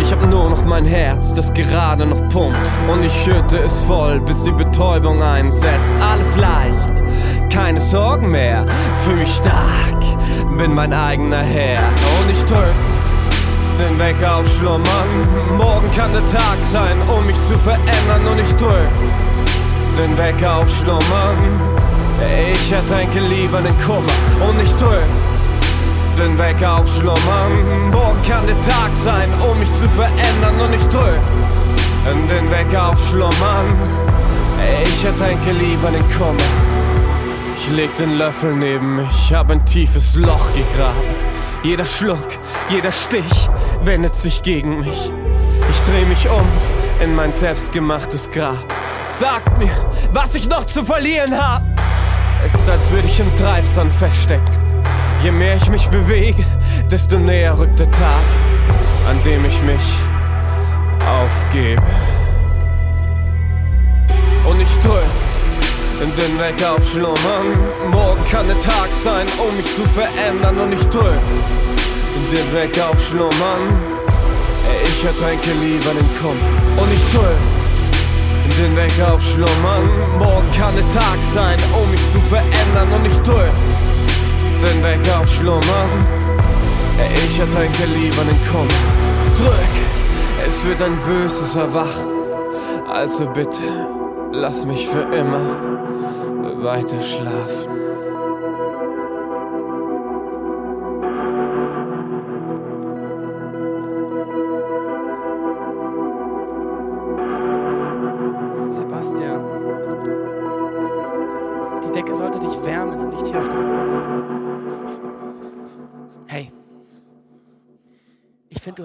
Ich 0.00 0.12
hab 0.12 0.24
nur 0.24 0.50
noch 0.50 0.64
mein 0.64 0.84
Herz, 0.84 1.34
das 1.34 1.52
gerade 1.52 2.06
noch 2.06 2.28
pumpt. 2.28 2.56
Und 2.88 3.02
ich 3.02 3.12
schütte 3.12 3.58
es 3.58 3.80
voll, 3.82 4.20
bis 4.20 4.44
die 4.44 4.52
Betäubung 4.52 5.20
einsetzt. 5.20 5.96
Alles 6.00 6.36
leicht, 6.36 7.02
keine 7.52 7.80
Sorgen 7.80 8.30
mehr, 8.30 8.64
fühl 9.04 9.16
mich 9.16 9.34
stark, 9.34 10.00
bin 10.56 10.74
mein 10.74 10.92
eigener 10.92 11.42
Herr. 11.42 11.80
Und 12.20 12.30
ich 12.30 12.44
drück 12.44 12.74
den 13.80 13.98
Wecker 13.98 14.36
auf 14.36 14.56
Schlummern. 14.56 15.08
Morgen 15.56 15.90
kann 15.96 16.12
der 16.12 16.24
Tag 16.26 16.58
sein, 16.62 16.96
um 17.08 17.26
mich 17.26 17.40
zu 17.42 17.58
verändern. 17.58 18.26
Und 18.30 18.38
ich 18.38 18.54
drück 18.54 18.88
den 19.98 20.16
Wecker 20.16 20.58
auf 20.58 20.68
Schlummern. 20.72 21.36
Ich 22.52 22.70
ertränke 22.70 23.18
lieber 23.18 23.60
den 23.60 23.76
Kummer. 23.78 24.06
Und 24.48 24.62
ich 24.62 24.72
drück 24.74 25.02
den 26.18 26.38
Wecker 26.38 26.80
auf 26.80 26.96
Schlummern. 26.96 27.90
Morgen 27.90 28.22
kann 28.28 28.46
der 28.46 28.60
Tag 28.62 28.94
sein, 28.94 29.28
um 29.48 29.58
mich 29.58 29.72
zu 29.72 29.88
verändern. 29.90 30.60
Und 30.60 30.74
ich 30.74 30.84
drück 30.88 31.20
den 32.28 32.50
Wecker 32.50 32.90
auf 32.90 33.08
Schlummern. 33.08 33.76
Ich 34.82 35.04
ertränke 35.04 35.52
lieber 35.52 35.90
den 35.90 36.06
Kummer. 36.16 36.36
Ich 37.56 37.70
leg 37.70 37.94
den 37.96 38.16
Löffel 38.18 38.54
neben 38.54 38.96
mich, 38.96 39.32
hab 39.32 39.50
ein 39.50 39.64
tiefes 39.64 40.14
Loch 40.14 40.52
gegraben. 40.52 41.00
Jeder 41.62 41.84
Schluck, 41.84 42.28
jeder 42.68 42.92
Stich 42.92 43.48
wendet 43.82 44.14
sich 44.14 44.42
gegen 44.42 44.78
mich. 44.78 45.10
Ich 45.70 45.80
dreh 45.90 46.04
mich 46.04 46.28
um 46.28 46.46
in 47.02 47.14
mein 47.14 47.32
selbstgemachtes 47.32 48.30
Grab. 48.30 48.64
Sagt 49.06 49.58
mir, 49.58 49.74
was 50.12 50.34
ich 50.34 50.48
noch 50.48 50.64
zu 50.64 50.84
verlieren 50.84 51.36
hab. 51.36 51.62
Ist, 52.44 52.68
als 52.68 52.90
würde 52.90 53.08
ich 53.08 53.18
im 53.18 53.34
Treibsand 53.34 53.92
feststecken. 53.92 54.55
Je 55.22 55.32
mehr 55.32 55.56
ich 55.56 55.68
mich 55.70 55.86
bewege, 55.88 56.44
desto 56.90 57.18
näher 57.18 57.58
rückt 57.58 57.78
der 57.78 57.90
Tag, 57.90 58.26
an 59.08 59.22
dem 59.24 59.44
ich 59.44 59.60
mich 59.62 59.86
aufgebe. 61.06 61.82
Und 64.48 64.60
ich 64.60 64.68
drück 64.82 65.02
den 66.00 66.38
Wecker 66.38 66.74
auf 66.74 66.90
Schlummern. 66.90 67.56
Morgen 67.90 68.20
kann 68.30 68.46
der 68.46 68.60
Tag 68.60 68.92
sein, 68.92 69.26
um 69.38 69.56
mich 69.56 69.66
zu 69.74 69.82
verändern. 69.88 70.58
Und 70.58 70.72
ich 70.72 70.86
drück 70.88 71.20
den 72.30 72.52
Wecker 72.52 72.90
auf 72.90 73.02
Schlummern. 73.08 73.62
Ich 74.84 75.04
ertränke 75.04 75.50
lieber 75.62 75.90
den 75.94 76.08
Kummer. 76.20 76.82
Und 76.82 76.92
ich 76.92 77.04
drück 77.12 77.38
den 78.58 78.76
Wecker 78.76 79.14
auf 79.14 79.22
Schlummern. 79.22 79.88
Morgen 80.18 80.50
kann 80.56 80.74
der 80.76 80.88
Tag 80.90 81.18
sein, 81.22 81.58
um 81.80 81.90
mich 81.90 82.04
zu 82.12 82.20
verändern. 82.28 82.92
Und 82.94 83.06
ich 83.06 83.16
drück 83.18 83.50
den 84.64 84.82
Wecker 84.82 85.20
auf 85.20 85.32
Schlummern. 85.32 85.90
Ich 87.26 87.38
ertränke 87.38 87.84
lieber 87.84 88.22
den 88.24 88.40
Kummer. 88.50 88.68
Drück, 89.36 90.46
es 90.46 90.64
wird 90.64 90.80
ein 90.82 90.98
böses 91.04 91.54
Erwachen. 91.54 92.10
Also 92.88 93.26
bitte, 93.26 93.60
lass 94.32 94.64
mich 94.64 94.86
für 94.86 95.02
immer 95.02 95.40
weiter 96.62 97.02
schlafen. 97.02 97.75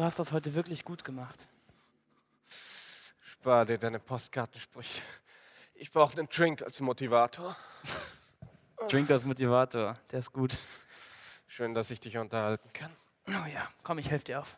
Du 0.02 0.06
hast 0.06 0.18
das 0.18 0.32
heute 0.32 0.56
wirklich 0.56 0.84
gut 0.84 1.06
gemacht. 1.06 1.46
Spar 3.22 3.68
dir 3.68 3.78
deine 3.78 4.00
Postkartensprüche. 4.00 5.00
Ich 5.76 5.92
brauche 5.92 6.18
einen 6.18 6.28
Drink 6.28 6.64
als 6.64 6.80
Motivator. 6.80 7.56
Drink 8.90 9.12
als 9.12 9.26
Motivator, 9.26 9.96
der 10.12 10.20
ist 10.20 10.34
gut. 10.34 10.58
Schön, 11.46 11.76
dass 11.76 11.92
ich 11.92 12.00
dich 12.00 12.18
unterhalten 12.18 12.74
kann. 12.74 12.90
Oh 13.28 13.46
ja, 13.54 13.68
komm, 13.84 14.00
ich 14.00 14.10
helfe 14.10 14.26
dir 14.26 14.40
auf. 14.40 14.58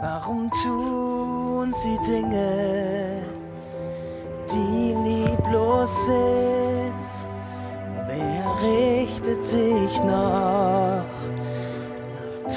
Warum 0.00 0.48
tun 0.62 1.74
sie 1.74 1.98
Dinge, 2.06 3.24
die 4.48 4.94
lieblos 4.94 6.06
sind? 6.06 7.07
Wer 8.08 8.44
richtet 8.62 9.44
sich 9.44 9.98
noch 9.98 11.04
nach 11.04 11.04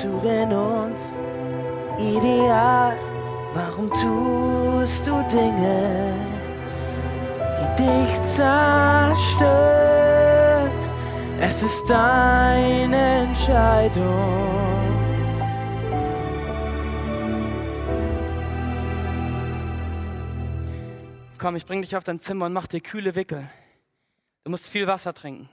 Tugend 0.02 0.54
und 0.54 0.96
Ideal? 2.00 2.96
Warum 3.54 3.90
tust 3.90 5.06
du 5.06 5.22
Dinge, 5.24 6.14
die 7.58 7.84
dich 7.84 8.24
zerstören? 8.24 9.52
Es 11.42 11.62
ist 11.62 11.90
deine 11.90 13.26
Entscheidung. 13.28 14.62
Komm, 21.38 21.58
ich 21.58 21.66
bring 21.66 21.82
dich 21.82 21.98
auf 21.98 22.06
dein 22.06 22.22
Zimmer 22.22 22.46
und 22.46 22.54
mach 22.54 22.68
dir 22.68 22.80
kühle 22.80 23.16
Wickel. 23.16 23.50
Du 24.44 24.50
musst 24.50 24.68
viel 24.68 24.88
Wasser 24.88 25.14
trinken. 25.14 25.50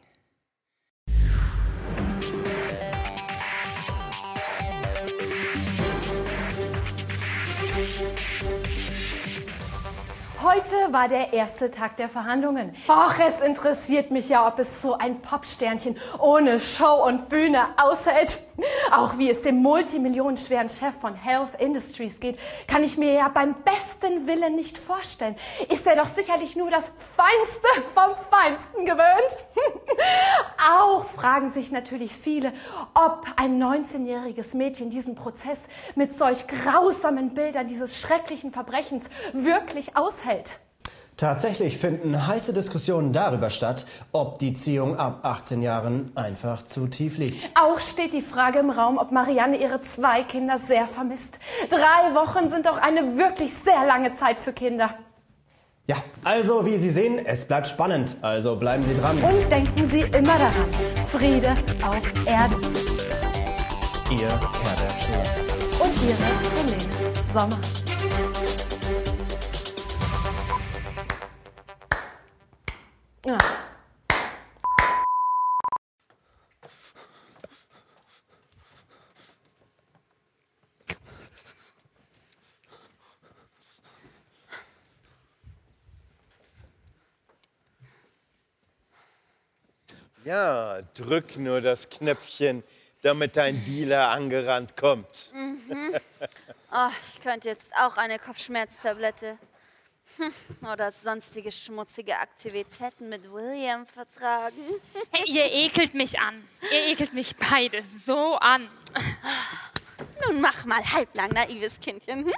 Heute 10.51 10.95
war 10.95 11.09
der 11.09 11.35
erste 11.35 11.71
Tag 11.71 11.99
der 11.99 12.09
Verhandlungen. 12.09 12.75
Och, 12.89 13.19
es 13.19 13.43
interessiert 13.43 14.11
mich 14.11 14.31
ja, 14.31 14.49
ob 14.49 14.59
es 14.59 14.81
so 14.81 14.97
ein 14.97 15.21
Popsternchen 15.21 15.95
ohne 16.19 16.59
Show 16.59 17.05
und 17.07 17.29
Bühne 17.29 17.67
aushält. 17.77 18.39
Auch 18.91 19.19
wie 19.19 19.31
es 19.31 19.43
dem 19.43 19.57
multimillionenschweren 19.57 20.71
Chef 20.71 20.95
von 20.99 21.15
Health 21.15 21.55
Industries 21.59 22.19
geht, 22.19 22.39
kann 22.67 22.83
ich 22.83 22.97
mir 22.97 23.13
ja 23.13 23.29
beim 23.29 23.55
besten 23.63 24.27
Willen 24.27 24.57
nicht 24.57 24.79
vorstellen. 24.79 25.37
Ist 25.69 25.87
er 25.87 25.97
doch 25.97 26.07
sicherlich 26.07 26.57
nur 26.57 26.71
das 26.71 26.91
Feinste 27.15 27.69
vom 27.95 28.17
Feinsten 28.31 28.87
gewöhnt. 28.87 29.47
Auch 30.73 31.05
fragen 31.05 31.53
sich 31.53 31.71
natürlich 31.71 32.15
viele, 32.15 32.53
ob 32.95 33.27
ein 33.37 33.63
19-jähriges 33.63 34.57
Mädchen 34.57 34.89
diesen 34.89 35.15
Prozess 35.15 35.69
mit 35.95 36.17
solch 36.17 36.47
grausamen 36.47 37.35
Bildern 37.35 37.67
dieses 37.67 37.99
schrecklichen 38.01 38.51
Verbrechens 38.51 39.11
wirklich 39.35 39.97
aushält. 39.97 40.38
Tatsächlich 41.19 41.79
finden 41.79 42.29
heiße 42.29 42.53
Diskussionen 42.53 43.13
darüber 43.13 43.51
statt, 43.51 43.87
ob 44.13 44.39
die 44.39 44.55
Ziehung 44.55 44.97
ab 44.97 45.25
18 45.25 45.63
Jahren 45.63 46.13
einfach 46.15 46.63
zu 46.63 46.87
tief 46.87 47.19
liegt. 47.19 47.51
Auch 47.61 47.81
steht 47.81 48.15
die 48.15 48.23
Frage 48.23 48.61
im 48.61 48.71
Raum, 48.71 48.99
ob 48.99 49.11
Marianne 49.11 49.57
ihre 49.57 49.83
zwei 49.83 50.23
Kinder 50.23 50.59
sehr 50.59 50.87
vermisst. 50.87 51.41
Drei 51.71 52.15
Wochen 52.15 52.49
sind 52.51 52.67
doch 52.67 52.79
eine 52.79 53.17
wirklich 53.17 53.53
sehr 53.53 53.85
lange 53.85 54.15
Zeit 54.15 54.39
für 54.39 54.53
Kinder. 54.53 54.95
Ja, 55.89 55.97
also 56.23 56.65
wie 56.67 56.79
Sie 56.79 56.91
sehen, 56.91 57.19
es 57.19 57.49
bleibt 57.49 57.67
spannend, 57.67 58.19
also 58.23 58.55
bleiben 58.55 58.85
Sie 58.85 58.95
dran. 58.95 59.19
Und 59.19 59.51
denken 59.51 59.91
Sie 59.91 60.01
immer 60.01 60.39
daran, 60.39 60.69
Friede 61.11 61.57
auf 61.85 62.27
Erden. 62.27 62.63
Ihr 64.11 64.29
Herbert 64.29 65.01
Schiller. 65.01 65.25
Und 65.81 65.95
Ihre 66.03 66.69
Helene 66.69 67.23
Sommer. 67.33 67.59
Ja. 73.29 73.37
Ja, 90.25 90.81
drück 90.95 91.37
nur 91.37 91.61
das 91.61 91.91
Knöpfchen, 91.91 92.63
damit 93.03 93.37
dein 93.37 93.63
Dealer 93.67 94.09
angerannt 94.09 94.75
kommt. 94.75 95.33
Mhm. 95.35 95.95
Oh, 96.71 96.91
ich 97.03 97.23
könnte 97.23 97.49
jetzt 97.49 97.71
auch 97.81 97.97
eine 97.97 98.19
Kopfschmerztablette 98.19 99.31
hm, 99.31 99.39
oder 100.73 100.91
sonstige 100.91 101.51
schmutzige 101.53 102.19
Aktivitäten 102.19 103.09
mit 103.09 103.31
William 103.33 103.87
vertragen. 103.87 104.67
Hey, 105.13 105.25
ihr 105.27 105.53
ekelt 105.53 105.95
mich 105.95 106.21
an. 106.21 106.47
Ihr 106.71 106.89
ekelt 106.89 107.15
mich 107.15 107.35
beide 107.37 107.83
so 107.85 108.35
an. 108.37 108.69
Nun 110.27 110.41
mach 110.41 110.65
mal 110.65 110.85
halblang, 110.85 111.31
naives 111.31 111.81
Kindchen. 111.81 112.27
hm? 112.27 112.33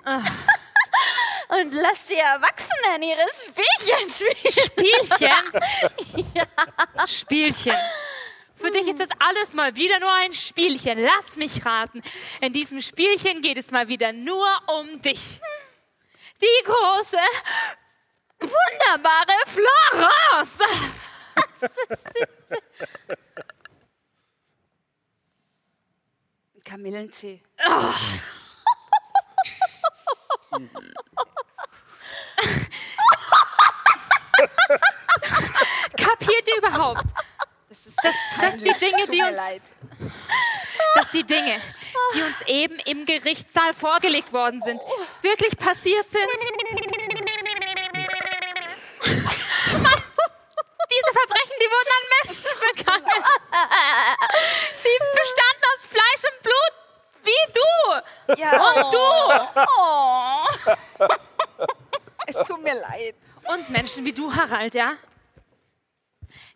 Und 1.49 1.75
lass 1.75 2.07
die 2.07 2.15
Erwachsenen 2.15 3.03
ihre 3.03 3.27
Spielchen 3.29 4.09
spielen. 4.09 5.05
Spielchen? 5.07 6.37
Spielchen. 7.07 7.77
Für 8.55 8.71
dich 8.71 8.87
ist 8.89 9.01
das 9.01 9.09
alles 9.19 9.55
mal 9.55 9.75
wieder 9.75 9.99
nur 9.99 10.13
ein 10.13 10.33
Spielchen. 10.33 11.01
Lass 11.01 11.37
mich 11.37 11.65
raten. 11.65 12.03
In 12.41 12.53
diesem 12.53 12.81
Spielchen 12.81 13.43
geht 13.43 13.59
es 13.59 13.71
mal 13.71 13.89
wieder 13.89 14.13
nur 14.13 14.47
um 14.79 15.01
dich. 15.01 15.41
Die 16.41 16.65
große, 16.65 17.19
wunderbare 18.41 19.37
Florence. 19.47 20.61
Kamillentee. 26.65 27.43
Kapiert 35.97 36.49
ihr 36.49 36.57
überhaupt? 36.59 37.05
Das 37.83 37.87
ist 37.87 37.97
dass, 38.05 38.15
dass 38.39 38.57
die 38.57 38.75
Dinge, 38.75 39.07
die 39.07 39.23
uns, 39.23 39.39
dass 40.97 41.11
die 41.13 41.25
Dinge, 41.25 41.63
die 42.15 42.21
uns 42.23 42.41
eben 42.47 42.79
im 42.81 43.07
Gerichtssaal 43.07 43.73
vorgelegt 43.73 44.35
worden 44.35 44.61
sind, 44.61 44.83
wirklich 45.23 45.57
passiert 45.57 46.07
sind. 46.11 46.21
Diese 50.93 51.13
Verbrechen, 51.13 51.57
die 51.59 51.71
wurden 51.71 51.91
an 51.97 52.05
Menschen 52.19 52.55
begangen. 52.77 53.25
Sie 54.75 54.99
bestanden 55.15 55.65
aus 55.73 55.87
Fleisch 55.87 56.25
und 56.31 56.39
Blut, 56.43 56.75
wie 57.23 57.45
du 57.55 58.43
Ja. 58.43 58.51
und 58.75 58.93
du. 58.93 59.07
Oh. 59.79 60.45
Es 62.27 62.37
tut 62.47 62.63
mir 62.63 62.75
leid. 62.75 63.15
Und 63.47 63.71
Menschen 63.71 64.05
wie 64.05 64.13
du, 64.13 64.33
Harald, 64.35 64.75
ja? 64.75 64.93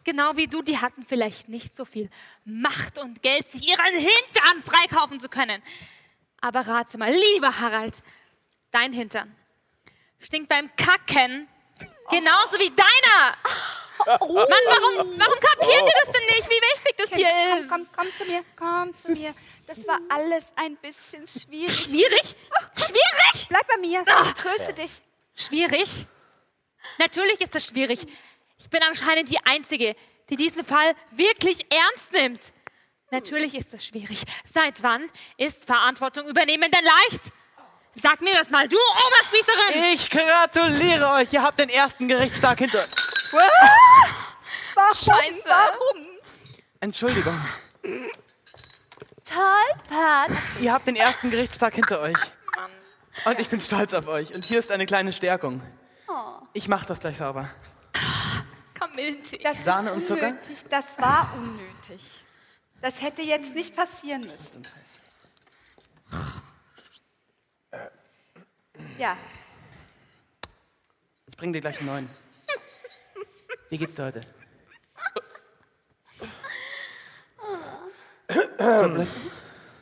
Genau 0.04 0.36
wie 0.36 0.46
du, 0.46 0.62
die 0.62 0.78
hatten 0.78 1.04
vielleicht 1.06 1.48
nicht 1.48 1.74
so 1.74 1.84
viel 1.84 2.10
Macht 2.44 2.98
und 2.98 3.22
Geld, 3.22 3.50
sich 3.50 3.66
ihren 3.66 3.94
Hintern 3.94 4.62
freikaufen 4.62 5.18
zu 5.18 5.28
können. 5.28 5.62
Aber 6.40 6.66
rate 6.66 6.98
mal, 6.98 7.12
lieber 7.12 7.58
Harald, 7.58 8.02
dein 8.70 8.92
Hintern 8.92 9.34
stinkt 10.20 10.48
beim 10.48 10.70
Kacken 10.76 11.48
genauso 12.10 12.58
wie 12.58 12.70
deiner. 12.70 13.36
Mann, 14.06 14.18
warum, 14.20 15.18
warum 15.18 15.40
kapiert 15.40 15.82
ihr 15.82 15.92
das 16.04 16.12
denn 16.12 16.26
nicht, 16.36 16.50
wie 16.50 16.60
wichtig 16.72 16.96
das 16.96 17.14
hier 17.14 17.28
Komm, 17.28 17.60
ist? 17.60 17.68
komm, 17.68 17.86
komm 17.96 18.16
zu 18.16 18.24
mir, 18.26 18.44
komm 18.56 18.94
zu 18.94 19.12
mir. 19.12 19.34
Das 19.66 19.86
war 19.86 19.98
alles 20.10 20.52
ein 20.56 20.76
bisschen 20.76 21.26
schwierig. 21.26 21.72
Schwierig? 21.72 22.36
Schwierig? 22.76 23.48
Bleib 23.48 23.66
bei 23.66 23.78
mir, 23.78 24.04
ich 24.04 24.32
tröste 24.34 24.74
dich. 24.74 25.00
Schwierig? 25.34 26.06
Natürlich 26.98 27.40
ist 27.40 27.54
das 27.54 27.66
schwierig. 27.66 28.06
Ich 28.64 28.70
bin 28.70 28.82
anscheinend 28.82 29.30
die 29.30 29.38
Einzige, 29.44 29.94
die 30.30 30.36
diesen 30.36 30.64
Fall 30.64 30.94
wirklich 31.10 31.66
ernst 31.70 32.12
nimmt. 32.12 32.40
Natürlich 33.10 33.54
ist 33.54 33.74
das 33.74 33.84
schwierig. 33.84 34.22
Seit 34.46 34.82
wann 34.82 35.08
ist 35.36 35.66
Verantwortung 35.66 36.26
übernehmen 36.26 36.70
denn 36.70 36.82
leicht? 36.82 37.24
Sag 37.94 38.22
mir 38.22 38.32
das 38.32 38.50
mal, 38.50 38.66
du 38.66 38.76
Oberspießerin! 38.76 39.94
Ich 39.94 40.08
gratuliere 40.08 41.10
euch, 41.10 41.32
ihr 41.32 41.42
habt 41.42 41.58
den 41.58 41.68
ersten 41.68 42.08
Gerichtstag 42.08 42.58
hinter 42.58 42.78
euch. 42.78 42.88
Warum? 44.74 44.94
Scheiße. 44.94 45.42
Warum? 45.44 46.06
Entschuldigung, 46.80 47.38
Tollpatsch. 49.24 50.60
ihr 50.62 50.72
habt 50.72 50.86
den 50.86 50.96
ersten 50.96 51.30
Gerichtstag 51.30 51.74
hinter 51.74 52.00
euch. 52.00 52.16
Und 53.26 53.38
ich 53.38 53.48
bin 53.48 53.60
stolz 53.60 53.92
auf 53.94 54.08
euch. 54.08 54.34
Und 54.34 54.44
hier 54.44 54.58
ist 54.58 54.70
eine 54.70 54.86
kleine 54.86 55.12
Stärkung. 55.12 55.62
Ich 56.54 56.66
mache 56.66 56.86
das 56.86 57.00
gleich 57.00 57.18
sauber. 57.18 57.48
Kamillentee. 59.04 59.38
Das 59.42 59.64
Sahne 59.64 59.90
ist 59.90 59.96
und 59.96 60.06
Zucker? 60.06 60.28
unnötig. 60.28 60.64
Das 60.70 60.98
war 60.98 61.34
unnötig. 61.36 62.24
Das 62.80 63.00
hätte 63.02 63.22
jetzt 63.22 63.54
nicht 63.54 63.74
passieren 63.76 64.20
müssen. 64.22 64.62
Ja, 68.98 69.16
Ich 71.28 71.36
bring 71.36 71.52
dir 71.52 71.60
gleich 71.60 71.78
einen 71.78 71.86
neuen. 71.88 72.10
Wie 73.68 73.76
geht's 73.78 73.96
dir 73.96 74.04
heute? 74.04 74.24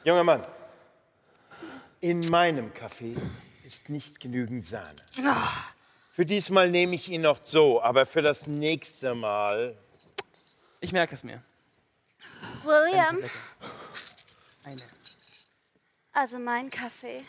Junger 0.05 0.25
Mann, 0.25 0.45
in 2.01 2.27
meinem 2.29 2.73
Kaffee 2.75 3.16
ist 3.64 3.89
nicht 3.89 4.18
genügend 4.20 4.64
Sahne. 4.66 4.97
Für 6.15 6.27
diesmal 6.27 6.71
nehme 6.71 6.95
ich 6.95 7.09
ihn 7.09 7.23
noch 7.23 7.41
so, 7.43 7.81
aber 7.81 8.05
für 8.05 8.21
das 8.21 8.47
nächste 8.47 9.15
Mal. 9.15 9.75
Ich 10.81 10.93
merke 10.93 11.15
es 11.15 11.25
mir. 11.25 11.43
William. 12.65 13.19
Eine. 14.63 14.83
also 16.13 16.39
mein 16.39 16.69
Kaffee. 16.69 17.25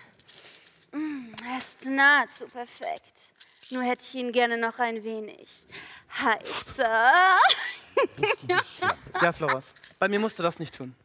Mm, 0.91 1.31
er 1.49 1.57
ist 1.59 1.85
nahezu 1.85 2.45
perfekt. 2.45 3.13
Nur 3.71 3.83
hätte 3.83 4.03
ich 4.03 4.15
ihn 4.15 4.33
gerne 4.33 4.57
noch 4.57 4.77
ein 4.79 5.01
wenig 5.03 5.49
heißer. 6.21 7.13
Ja, 9.21 9.31
Florence, 9.31 9.73
bei 9.99 10.09
mir 10.09 10.19
musst 10.19 10.37
du 10.39 10.43
das 10.43 10.59
nicht 10.59 10.75
tun. 10.75 10.95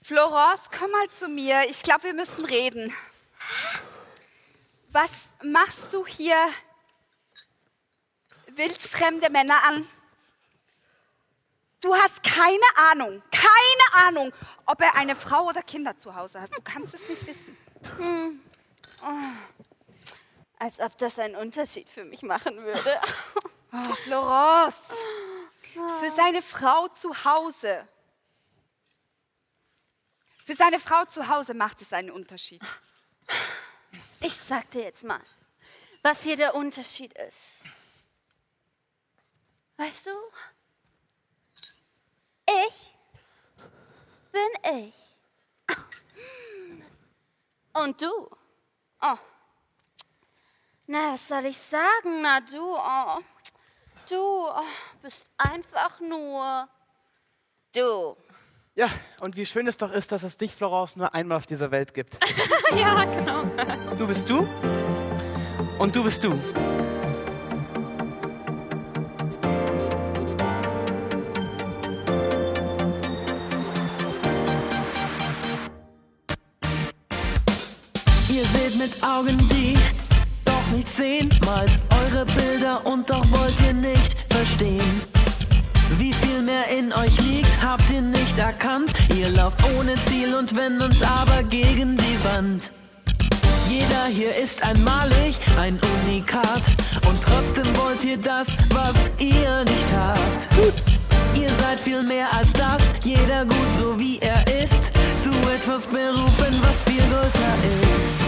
Florence, 0.00 0.70
komm 0.70 0.90
mal 0.92 1.10
zu 1.10 1.28
mir. 1.28 1.64
Ich 1.68 1.82
glaube, 1.82 2.04
wir 2.04 2.14
müssen 2.14 2.44
reden. 2.44 2.94
Was 4.94 5.32
machst 5.42 5.92
du 5.92 6.06
hier 6.06 6.36
wildfremde 8.46 9.28
Männer 9.28 9.60
an? 9.64 9.88
Du 11.80 11.92
hast 11.96 12.22
keine 12.22 12.92
Ahnung, 12.92 13.20
keine 13.32 14.06
Ahnung, 14.06 14.32
ob 14.66 14.80
er 14.80 14.94
eine 14.94 15.16
Frau 15.16 15.48
oder 15.48 15.62
Kinder 15.62 15.96
zu 15.96 16.14
Hause 16.14 16.40
hat. 16.40 16.56
Du 16.56 16.62
kannst 16.62 16.94
es 16.94 17.08
nicht 17.08 17.26
wissen. 17.26 17.56
Hm. 17.96 18.40
Oh. 19.02 19.08
Als 20.60 20.78
ob 20.78 20.96
das 20.96 21.18
einen 21.18 21.34
Unterschied 21.34 21.88
für 21.88 22.04
mich 22.04 22.22
machen 22.22 22.56
würde. 22.56 23.00
Oh, 23.76 23.94
Florence, 23.96 24.92
für 25.98 26.08
seine 26.08 26.42
Frau 26.42 26.86
zu 26.86 27.24
Hause. 27.24 27.88
Für 30.46 30.54
seine 30.54 30.78
Frau 30.78 31.04
zu 31.06 31.26
Hause 31.26 31.54
macht 31.54 31.82
es 31.82 31.92
einen 31.92 32.12
Unterschied. 32.12 32.62
Ich 34.26 34.38
sag 34.38 34.70
dir 34.70 34.84
jetzt 34.84 35.04
mal, 35.04 35.20
was 36.00 36.22
hier 36.22 36.34
der 36.34 36.54
Unterschied 36.54 37.12
ist. 37.12 37.60
Weißt 39.76 40.06
du? 40.06 40.10
Ich 42.46 42.96
bin 44.32 44.88
ich. 44.88 45.76
Und 47.74 48.00
du? 48.00 48.30
Oh. 49.02 49.18
Na, 50.86 51.12
was 51.12 51.28
soll 51.28 51.44
ich 51.44 51.58
sagen? 51.58 52.22
Na, 52.22 52.40
du, 52.40 52.78
oh. 52.78 53.18
Du 54.08 54.48
oh, 54.48 54.62
bist 55.02 55.30
einfach 55.36 56.00
nur 56.00 56.66
du. 57.74 58.16
Ja, 58.76 58.88
und 59.20 59.36
wie 59.36 59.46
schön 59.46 59.68
es 59.68 59.76
doch 59.76 59.92
ist, 59.92 60.10
dass 60.10 60.24
es 60.24 60.36
dich, 60.36 60.52
Florence, 60.52 60.96
nur 60.96 61.14
einmal 61.14 61.36
auf 61.36 61.46
dieser 61.46 61.70
Welt 61.70 61.94
gibt. 61.94 62.18
ja, 62.76 63.04
genau. 63.04 63.44
Du 63.96 64.08
bist 64.08 64.28
du 64.28 64.48
und 65.78 65.94
du 65.94 66.02
bist 66.02 66.24
du. 66.24 66.32
Ihr 78.28 78.44
seht 78.44 78.76
mit 78.76 79.04
Augen, 79.04 79.38
die 79.50 79.78
doch 80.44 80.66
nicht 80.72 80.90
sehen, 80.90 81.30
malt 81.46 81.78
eure 82.10 82.26
Bilder 82.26 82.84
und 82.84 83.08
doch 83.08 83.24
wollt 83.30 83.60
ihr 83.60 83.72
nicht 83.72 84.16
verstehen. 84.32 85.13
Wie 85.98 86.12
viel 86.12 86.42
mehr 86.42 86.68
in 86.68 86.92
euch 86.92 87.20
liegt, 87.20 87.62
habt 87.62 87.90
ihr 87.90 88.00
nicht 88.00 88.36
erkannt. 88.38 88.92
Ihr 89.16 89.28
lauft 89.30 89.62
ohne 89.76 89.94
Ziel 90.06 90.34
und 90.34 90.56
wendet 90.56 91.02
aber 91.02 91.42
gegen 91.42 91.96
die 91.96 92.18
Wand. 92.24 92.72
Jeder 93.68 94.06
hier 94.06 94.34
ist 94.36 94.62
einmalig, 94.62 95.36
ein 95.58 95.80
Unikat. 96.02 96.62
Und 97.06 97.18
trotzdem 97.22 97.76
wollt 97.76 98.04
ihr 98.04 98.16
das, 98.16 98.48
was 98.70 98.96
ihr 99.18 99.64
nicht 99.64 99.92
habt. 99.96 100.48
Ihr 101.34 101.50
seid 101.60 101.80
viel 101.80 102.02
mehr 102.02 102.32
als 102.32 102.52
das, 102.52 102.82
jeder 103.02 103.44
gut 103.44 103.72
so 103.78 103.98
wie 103.98 104.18
er 104.18 104.44
ist. 104.46 104.92
Zu 105.22 105.30
etwas 105.50 105.86
berufen, 105.86 106.60
was 106.62 106.92
viel 106.92 107.02
größer 107.10 107.54
ist. 107.82 108.23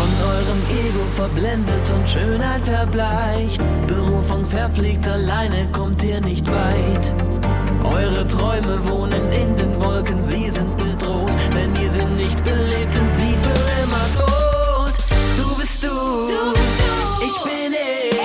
Von 0.00 0.12
eurem 0.30 0.62
Ego 0.86 1.04
verblendet 1.14 1.90
und 1.90 2.08
Schönheit 2.08 2.62
verbleicht. 2.62 3.60
Berufung 3.86 4.46
verfliegt, 4.46 5.06
alleine 5.06 5.70
kommt 5.72 6.02
ihr 6.02 6.22
nicht 6.22 6.46
weit. 6.50 7.12
Eure 7.84 8.26
Träume 8.26 8.80
wohnen 8.88 9.30
in 9.30 9.54
den 9.56 9.78
Wolken, 9.84 10.24
sie 10.24 10.48
sind 10.48 10.74
bedroht. 10.78 11.36
Wenn 11.52 11.76
ihr 11.76 11.90
sie 11.90 12.06
nicht 12.06 12.42
belebt, 12.44 12.94
sind 12.94 13.12
sie 13.12 13.36
für 13.42 13.60
immer 13.82 14.06
tot. 14.16 14.94
Du 15.36 15.54
bist 15.58 15.82
du, 15.82 16.30
ich 17.22 17.42
bin 17.42 17.74
ich. 17.74 18.16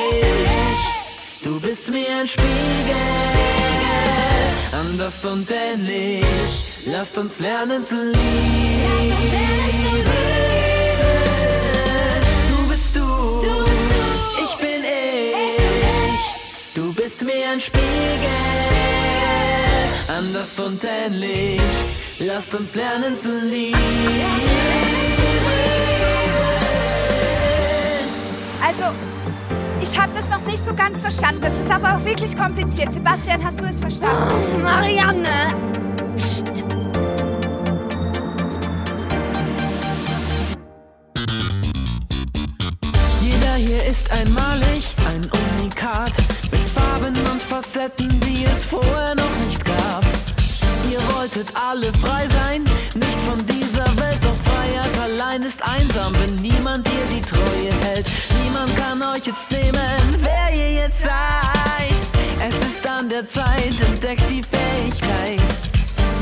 Du 1.44 1.60
bist 1.60 1.92
mir 1.92 2.08
ein 2.22 2.28
Spiegel, 2.28 2.96
anders 4.72 5.26
und 5.26 5.46
ähnlich. 5.52 6.24
Lasst 6.86 7.18
uns 7.18 7.40
lernen 7.40 7.84
zu 7.84 7.96
lieben. 7.96 8.16
Bist 17.06 17.22
mir 17.22 17.52
ein 17.52 17.62
Spiegel, 17.62 17.84
anders 20.08 20.60
und 20.60 20.84
ähnlich. 20.84 21.62
Lasst 22.18 22.56
uns 22.56 22.74
lernen 22.74 23.16
zu 23.16 23.42
lieben. 23.42 23.78
Also, 28.60 28.86
ich 29.82 30.00
habe 30.02 30.14
das 30.16 30.28
noch 30.30 30.44
nicht 30.48 30.66
so 30.66 30.74
ganz 30.74 31.00
verstanden. 31.00 31.42
Das 31.42 31.60
ist 31.60 31.70
aber 31.70 31.96
auch 31.96 32.04
wirklich 32.04 32.36
kompliziert. 32.36 32.92
Sebastian, 32.92 33.44
hast 33.44 33.60
du 33.60 33.66
es 33.66 33.80
verstanden? 33.80 34.64
Marianne! 34.64 35.85
Facetten, 47.86 48.20
die 48.22 48.46
es 48.46 48.66
vorher 48.66 49.14
noch 49.16 49.36
nicht 49.46 49.64
gab. 49.64 50.04
Ihr 50.92 51.00
wolltet 51.16 51.48
alle 51.56 51.92
frei 51.94 52.28
sein, 52.30 52.64
nicht 52.96 53.20
von 53.28 53.38
dieser 53.46 53.86
Welt, 54.00 54.18
doch 54.24 54.36
Freiheit 54.50 54.98
allein 55.04 55.44
ist 55.44 55.62
einsam, 55.62 56.14
wenn 56.20 56.36
niemand 56.36 56.88
dir 56.88 57.06
die 57.12 57.22
Treue 57.22 57.72
hält. 57.84 58.08
Niemand 58.44 58.76
kann 58.76 59.02
euch 59.04 59.26
jetzt 59.28 59.52
nehmen, 59.52 60.16
wer 60.20 60.56
ihr 60.56 60.84
jetzt 60.84 61.02
seid. 61.02 62.00
Es 62.40 62.56
ist 62.56 62.88
an 62.88 63.08
der 63.08 63.28
Zeit, 63.30 63.80
entdeckt 63.92 64.24
die 64.30 64.42
Fähigkeit, 64.42 65.42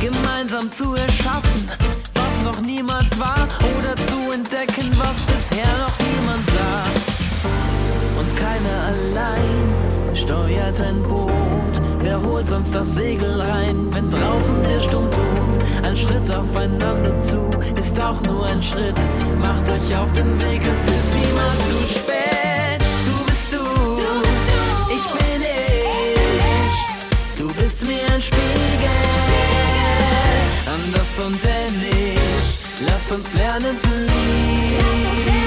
gemeinsam 0.01 0.70
zu 0.70 0.95
erschaffen, 0.95 1.72
was 2.14 2.43
noch 2.43 2.61
niemals 2.61 3.18
war, 3.18 3.47
oder 3.80 3.95
zu 4.07 4.32
entdecken, 4.34 4.91
was 4.97 5.18
bisher 5.28 5.78
noch 5.78 5.97
niemand 5.99 6.45
sah. 6.49 8.20
Und 8.20 8.36
keiner 8.38 8.88
allein 8.88 9.92
steuert 10.16 10.80
ein 10.82 11.01
Boot. 11.03 11.82
Wer 11.99 12.22
holt 12.22 12.47
sonst 12.47 12.74
das 12.76 12.93
Segel 12.95 13.41
rein, 13.41 13.88
wenn 13.91 14.09
draußen 14.09 14.61
der 14.64 14.80
Sturm 14.80 15.09
tobt? 15.11 15.64
Ein 15.84 15.95
Schritt 15.95 16.30
aufeinander 16.32 17.20
zu 17.22 17.38
ist 17.78 18.01
auch 18.01 18.22
nur 18.24 18.45
ein 18.45 18.61
Schritt. 18.61 18.99
Macht 19.39 19.70
euch 19.70 19.97
auf 19.97 20.11
den 20.14 20.39
Weg, 20.41 20.61
es 20.61 20.84
ist 20.97 21.09
niemals 21.14 21.59
zu 21.70 21.99
spät. 21.99 22.82
Du 23.07 23.16
bist 23.26 23.53
du, 23.53 23.64
ich 24.95 25.07
bin 25.18 25.41
ich. 25.41 27.39
Du 27.39 27.47
bist 27.61 27.86
mir 27.86 28.03
ein 28.14 28.22
Spiegel, 28.22 28.99
anders 30.66 31.26
und 31.26 31.39
ähnlich. 31.45 32.20
Lasst 32.86 33.11
uns 33.11 33.34
lernen 33.34 33.78
zu 33.80 33.89
lieben. 33.89 35.42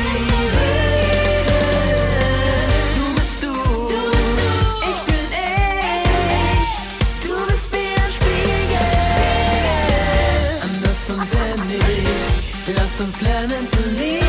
Lasst 12.75 13.01
uns 13.01 13.21
lernen 13.21 13.69
zu 13.69 13.91
lieben. 13.91 14.27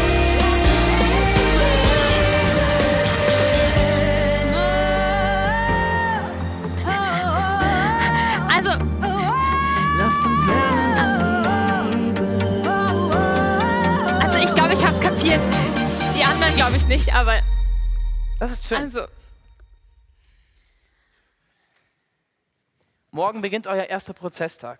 Also, 8.50 8.70
Lasst 9.98 10.26
uns 10.26 10.46
lernen 10.46 10.96
zu 10.96 11.04
also 14.22 14.38
ich 14.38 14.54
glaube, 14.54 14.74
ich 14.74 14.86
hab's 14.86 15.00
kapiert. 15.00 15.42
Die 16.16 16.24
anderen 16.24 16.56
glaube 16.56 16.78
ich 16.78 16.88
nicht, 16.88 17.14
aber 17.14 17.40
Das 18.40 18.52
ist 18.52 18.68
schön. 18.68 18.78
also, 18.78 19.08
Morgen 23.12 23.42
beginnt 23.42 23.68
euer 23.68 23.86
erster 23.86 24.14
Prozesstag. 24.14 24.80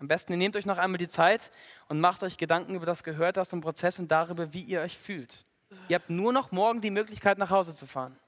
Am 0.00 0.06
besten, 0.06 0.32
ihr 0.32 0.38
nehmt 0.38 0.54
euch 0.54 0.66
noch 0.66 0.78
einmal 0.78 0.98
die 0.98 1.08
Zeit 1.08 1.50
und 1.88 2.00
macht 2.00 2.22
euch 2.22 2.36
Gedanken 2.36 2.74
über 2.74 2.86
das 2.86 3.02
Gehörte 3.02 3.40
aus 3.40 3.48
dem 3.48 3.60
Prozess 3.60 3.98
und 3.98 4.08
darüber, 4.08 4.52
wie 4.52 4.62
ihr 4.62 4.80
euch 4.80 4.96
fühlt. 4.96 5.44
Ihr 5.88 5.96
habt 5.96 6.10
nur 6.10 6.32
noch 6.32 6.52
morgen 6.52 6.80
die 6.80 6.90
Möglichkeit, 6.90 7.38
nach 7.38 7.50
Hause 7.50 7.74
zu 7.74 7.86
fahren. 7.86 8.18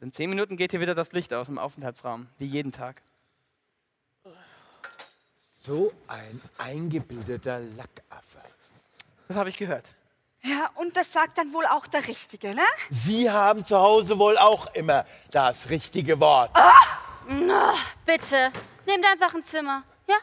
In 0.00 0.12
zehn 0.12 0.30
Minuten 0.30 0.56
geht 0.56 0.70
hier 0.70 0.80
wieder 0.80 0.94
das 0.94 1.12
Licht 1.12 1.32
aus 1.32 1.48
im 1.48 1.58
Aufenthaltsraum, 1.58 2.28
wie 2.38 2.44
jeden 2.44 2.72
Tag. 2.72 3.02
So 5.62 5.92
ein 6.06 6.40
eingebildeter 6.58 7.60
Lackaffe. 7.60 8.38
Das 9.26 9.36
habe 9.36 9.48
ich 9.48 9.56
gehört. 9.56 9.84
Ja, 10.42 10.70
und 10.76 10.96
das 10.96 11.12
sagt 11.12 11.38
dann 11.38 11.52
wohl 11.52 11.66
auch 11.66 11.88
der 11.88 12.06
Richtige, 12.06 12.54
ne? 12.54 12.62
Sie 12.90 13.28
haben 13.28 13.64
zu 13.64 13.76
Hause 13.76 14.16
wohl 14.18 14.38
auch 14.38 14.72
immer 14.74 15.04
das 15.32 15.68
richtige 15.70 16.20
Wort. 16.20 16.50
Na, 17.28 17.74
bitte, 18.04 18.52
nehmt 18.86 19.04
einfach 19.04 19.34
ein 19.34 19.42
Zimmer, 19.42 19.82
ja? 20.06 20.16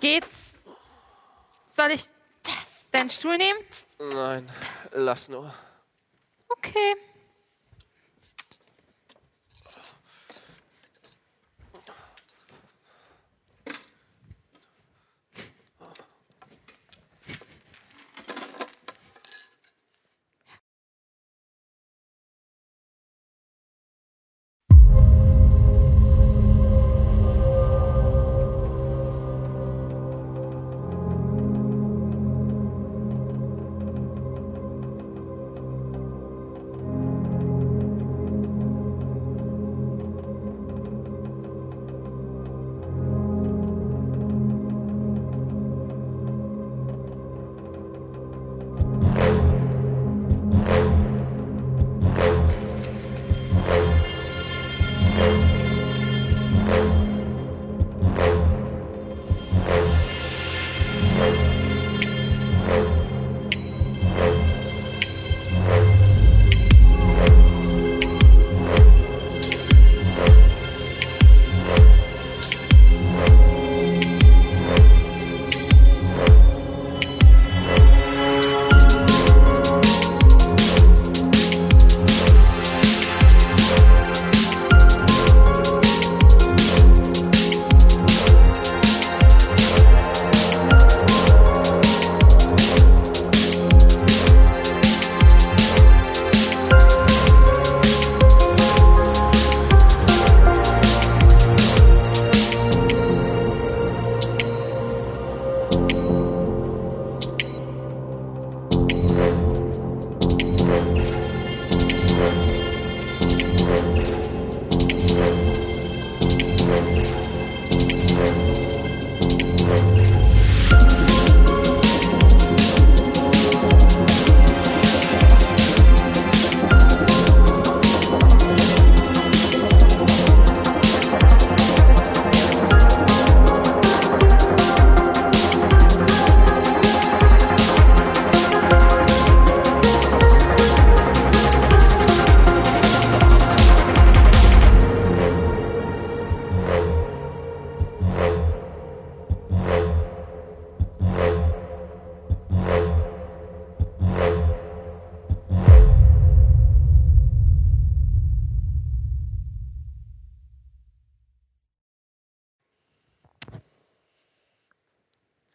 Geht's? 0.00 0.54
Soll 1.74 1.90
ich 1.92 2.04
deinen 2.92 3.10
Stuhl 3.10 3.36
nehmen? 3.36 3.58
Nein, 3.98 4.48
lass 4.92 5.28
nur. 5.28 5.54
Okay. 6.48 6.96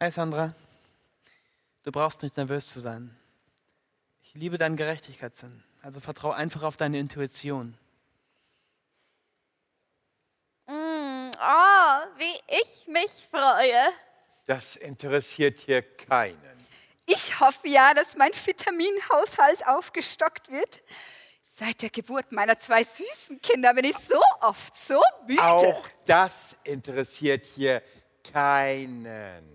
Hey 0.06 0.12
Sandra, 0.12 0.54
du 1.82 1.92
brauchst 1.92 2.22
nicht 2.22 2.38
nervös 2.38 2.72
zu 2.72 2.80
sein. 2.80 3.18
Ich 4.22 4.36
liebe 4.36 4.60
deinen 4.60 4.78
Gerechtigkeitssinn, 4.78 5.64
also 5.82 6.00
vertrau 6.00 6.30
einfach 6.30 6.62
auf 6.62 6.78
deine 6.78 7.00
Intuition. 7.00 7.76
Mm, 10.68 11.32
oh, 11.34 12.20
wie 12.20 12.40
ich 12.48 12.86
mich 12.86 13.10
freue. 13.32 13.94
Das 14.46 14.76
interessiert 14.76 15.58
hier 15.58 15.82
keinen. 15.82 16.68
Ich 17.08 17.40
hoffe 17.40 17.68
ja, 17.68 17.96
dass 17.96 18.16
mein 18.16 18.32
Vitaminhaushalt 18.32 19.68
aufgestockt 19.68 20.52
wird. 20.52 20.84
Seit 21.42 21.82
der 21.82 21.90
Geburt 21.90 22.32
meiner 22.32 22.60
zwei 22.60 22.84
süßen 22.84 23.42
Kinder 23.42 23.74
bin 23.74 23.86
ich 23.86 23.98
so 23.98 24.22
oft 24.42 24.78
so 24.78 25.02
müde. 25.26 25.42
Auch 25.42 25.90
das 26.06 26.56
interessiert 26.64 27.48
hier 27.48 27.82
keinen. 28.32 29.55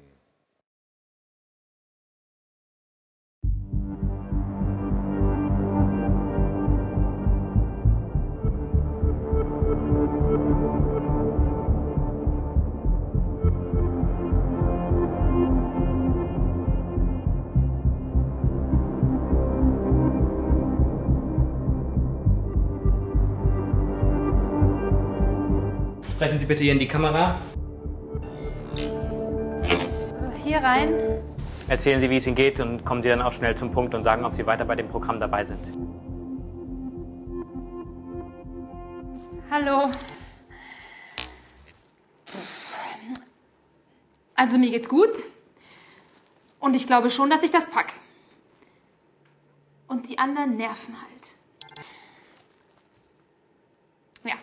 Sprechen 26.20 26.38
Sie 26.38 26.44
bitte 26.44 26.62
hier 26.62 26.72
in 26.72 26.78
die 26.78 26.86
Kamera. 26.86 27.40
Hier 30.44 30.58
rein. 30.58 30.94
Erzählen 31.66 31.98
Sie, 31.98 32.10
wie 32.10 32.18
es 32.18 32.26
Ihnen 32.26 32.36
geht 32.36 32.60
und 32.60 32.84
kommen 32.84 33.02
Sie 33.02 33.08
dann 33.08 33.22
auch 33.22 33.32
schnell 33.32 33.56
zum 33.56 33.72
Punkt 33.72 33.94
und 33.94 34.02
sagen, 34.02 34.26
ob 34.26 34.34
Sie 34.34 34.44
weiter 34.44 34.66
bei 34.66 34.76
dem 34.76 34.90
Programm 34.90 35.18
dabei 35.18 35.46
sind. 35.46 35.66
Hallo. 39.50 39.90
Also 44.34 44.58
mir 44.58 44.72
geht's 44.72 44.90
gut. 44.90 45.14
Und 46.58 46.76
ich 46.76 46.86
glaube 46.86 47.08
schon, 47.08 47.30
dass 47.30 47.42
ich 47.42 47.50
das 47.50 47.70
pack. 47.70 47.94
Und 49.88 50.06
die 50.10 50.18
anderen 50.18 50.58
nerven 50.58 50.94
halt. 51.00 51.08
Ja. 54.22 54.34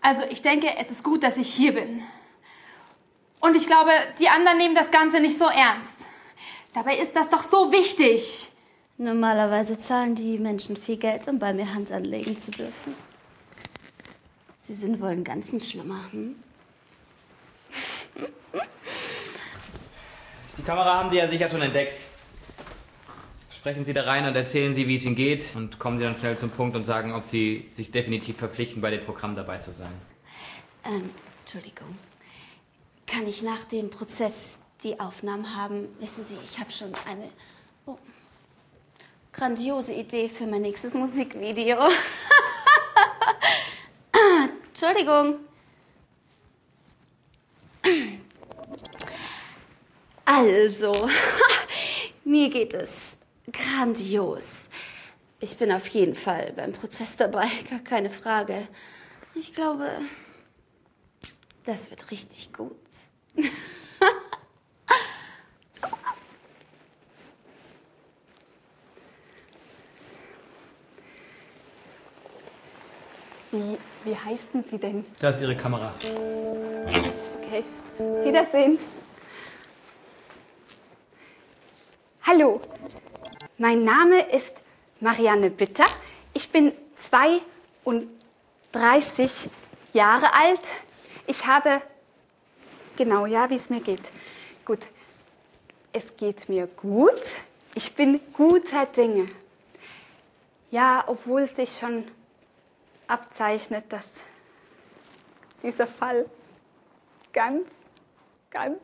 Also 0.00 0.22
ich 0.30 0.42
denke, 0.42 0.68
es 0.78 0.90
ist 0.90 1.02
gut, 1.02 1.22
dass 1.22 1.36
ich 1.36 1.52
hier 1.52 1.74
bin. 1.74 2.02
Und 3.40 3.56
ich 3.56 3.66
glaube, 3.66 3.90
die 4.18 4.28
anderen 4.28 4.58
nehmen 4.58 4.74
das 4.74 4.90
Ganze 4.90 5.20
nicht 5.20 5.36
so 5.36 5.46
ernst. 5.46 6.06
Dabei 6.74 6.96
ist 6.96 7.14
das 7.14 7.28
doch 7.28 7.42
so 7.42 7.72
wichtig. 7.72 8.50
Normalerweise 8.96 9.78
zahlen 9.78 10.14
die 10.14 10.38
Menschen 10.38 10.76
viel 10.76 10.96
Geld, 10.96 11.26
um 11.28 11.38
bei 11.38 11.52
mir 11.52 11.72
Hand 11.72 11.92
anlegen 11.92 12.36
zu 12.36 12.50
dürfen. 12.50 12.94
Sie 14.60 14.74
sind 14.74 15.00
wohl 15.00 15.10
ein 15.10 15.24
ganzen 15.24 15.60
Schlimmer, 15.60 16.00
hm? 16.10 16.36
Die 20.56 20.62
Kamera 20.62 20.98
haben 20.98 21.10
Sie 21.10 21.16
ja 21.16 21.28
sicher 21.28 21.48
schon 21.48 21.62
entdeckt. 21.62 22.00
Sprechen 23.58 23.84
Sie 23.84 23.92
da 23.92 24.04
rein 24.04 24.24
und 24.24 24.36
erzählen 24.36 24.72
Sie, 24.72 24.86
wie 24.86 24.94
es 24.94 25.04
Ihnen 25.04 25.16
geht 25.16 25.56
und 25.56 25.80
kommen 25.80 25.98
Sie 25.98 26.04
dann 26.04 26.16
schnell 26.16 26.38
zum 26.38 26.50
Punkt 26.50 26.76
und 26.76 26.84
sagen, 26.84 27.12
ob 27.12 27.24
Sie 27.24 27.68
sich 27.72 27.90
definitiv 27.90 28.36
verpflichten, 28.36 28.80
bei 28.80 28.92
dem 28.92 29.02
Programm 29.02 29.34
dabei 29.34 29.58
zu 29.58 29.72
sein. 29.72 29.90
Ähm, 30.84 31.10
Entschuldigung. 31.40 31.98
Kann 33.04 33.26
ich 33.26 33.42
nach 33.42 33.64
dem 33.64 33.90
Prozess 33.90 34.60
die 34.84 35.00
Aufnahmen 35.00 35.56
haben, 35.56 35.88
wissen 35.98 36.24
Sie, 36.24 36.36
ich 36.44 36.60
habe 36.60 36.70
schon 36.70 36.92
eine 37.10 37.28
oh, 37.86 37.98
grandiose 39.32 39.92
Idee 39.92 40.28
für 40.28 40.46
mein 40.46 40.62
nächstes 40.62 40.94
Musikvideo. 40.94 41.78
Entschuldigung. 44.68 45.40
Also, 50.24 51.08
mir 52.24 52.50
geht 52.50 52.74
es 52.74 53.17
grandios. 53.52 54.68
Ich 55.40 55.56
bin 55.56 55.70
auf 55.72 55.86
jeden 55.88 56.14
Fall 56.14 56.52
beim 56.56 56.72
Prozess 56.72 57.16
dabei, 57.16 57.46
gar 57.70 57.80
keine 57.80 58.10
Frage. 58.10 58.66
Ich 59.34 59.54
glaube, 59.54 59.88
das 61.64 61.90
wird 61.90 62.10
richtig 62.10 62.52
gut. 62.52 62.76
Wie, 73.50 73.78
wie 74.04 74.14
heißen 74.14 74.62
Sie 74.64 74.76
denn? 74.76 75.04
Da 75.20 75.30
ist 75.30 75.40
Ihre 75.40 75.56
Kamera. 75.56 75.94
Okay. 77.40 77.64
Wiedersehen. 78.22 78.78
Hallo, 82.22 82.60
mein 83.58 83.84
Name 83.84 84.20
ist 84.30 84.54
Marianne 85.00 85.50
Bitter. 85.50 85.84
Ich 86.32 86.50
bin 86.50 86.72
32 86.94 89.50
Jahre 89.92 90.32
alt. 90.32 90.70
Ich 91.26 91.44
habe, 91.44 91.82
genau, 92.96 93.26
ja, 93.26 93.50
wie 93.50 93.56
es 93.56 93.68
mir 93.68 93.80
geht. 93.80 94.12
Gut, 94.64 94.86
es 95.92 96.16
geht 96.16 96.48
mir 96.48 96.68
gut. 96.68 97.20
Ich 97.74 97.94
bin 97.94 98.20
guter 98.32 98.86
Dinge. 98.86 99.26
Ja, 100.70 101.02
obwohl 101.06 101.48
sich 101.48 101.76
schon 101.76 102.06
abzeichnet, 103.08 103.86
dass 103.88 104.20
dieser 105.62 105.88
Fall 105.88 106.26
ganz, 107.32 107.70
ganz, 108.50 108.78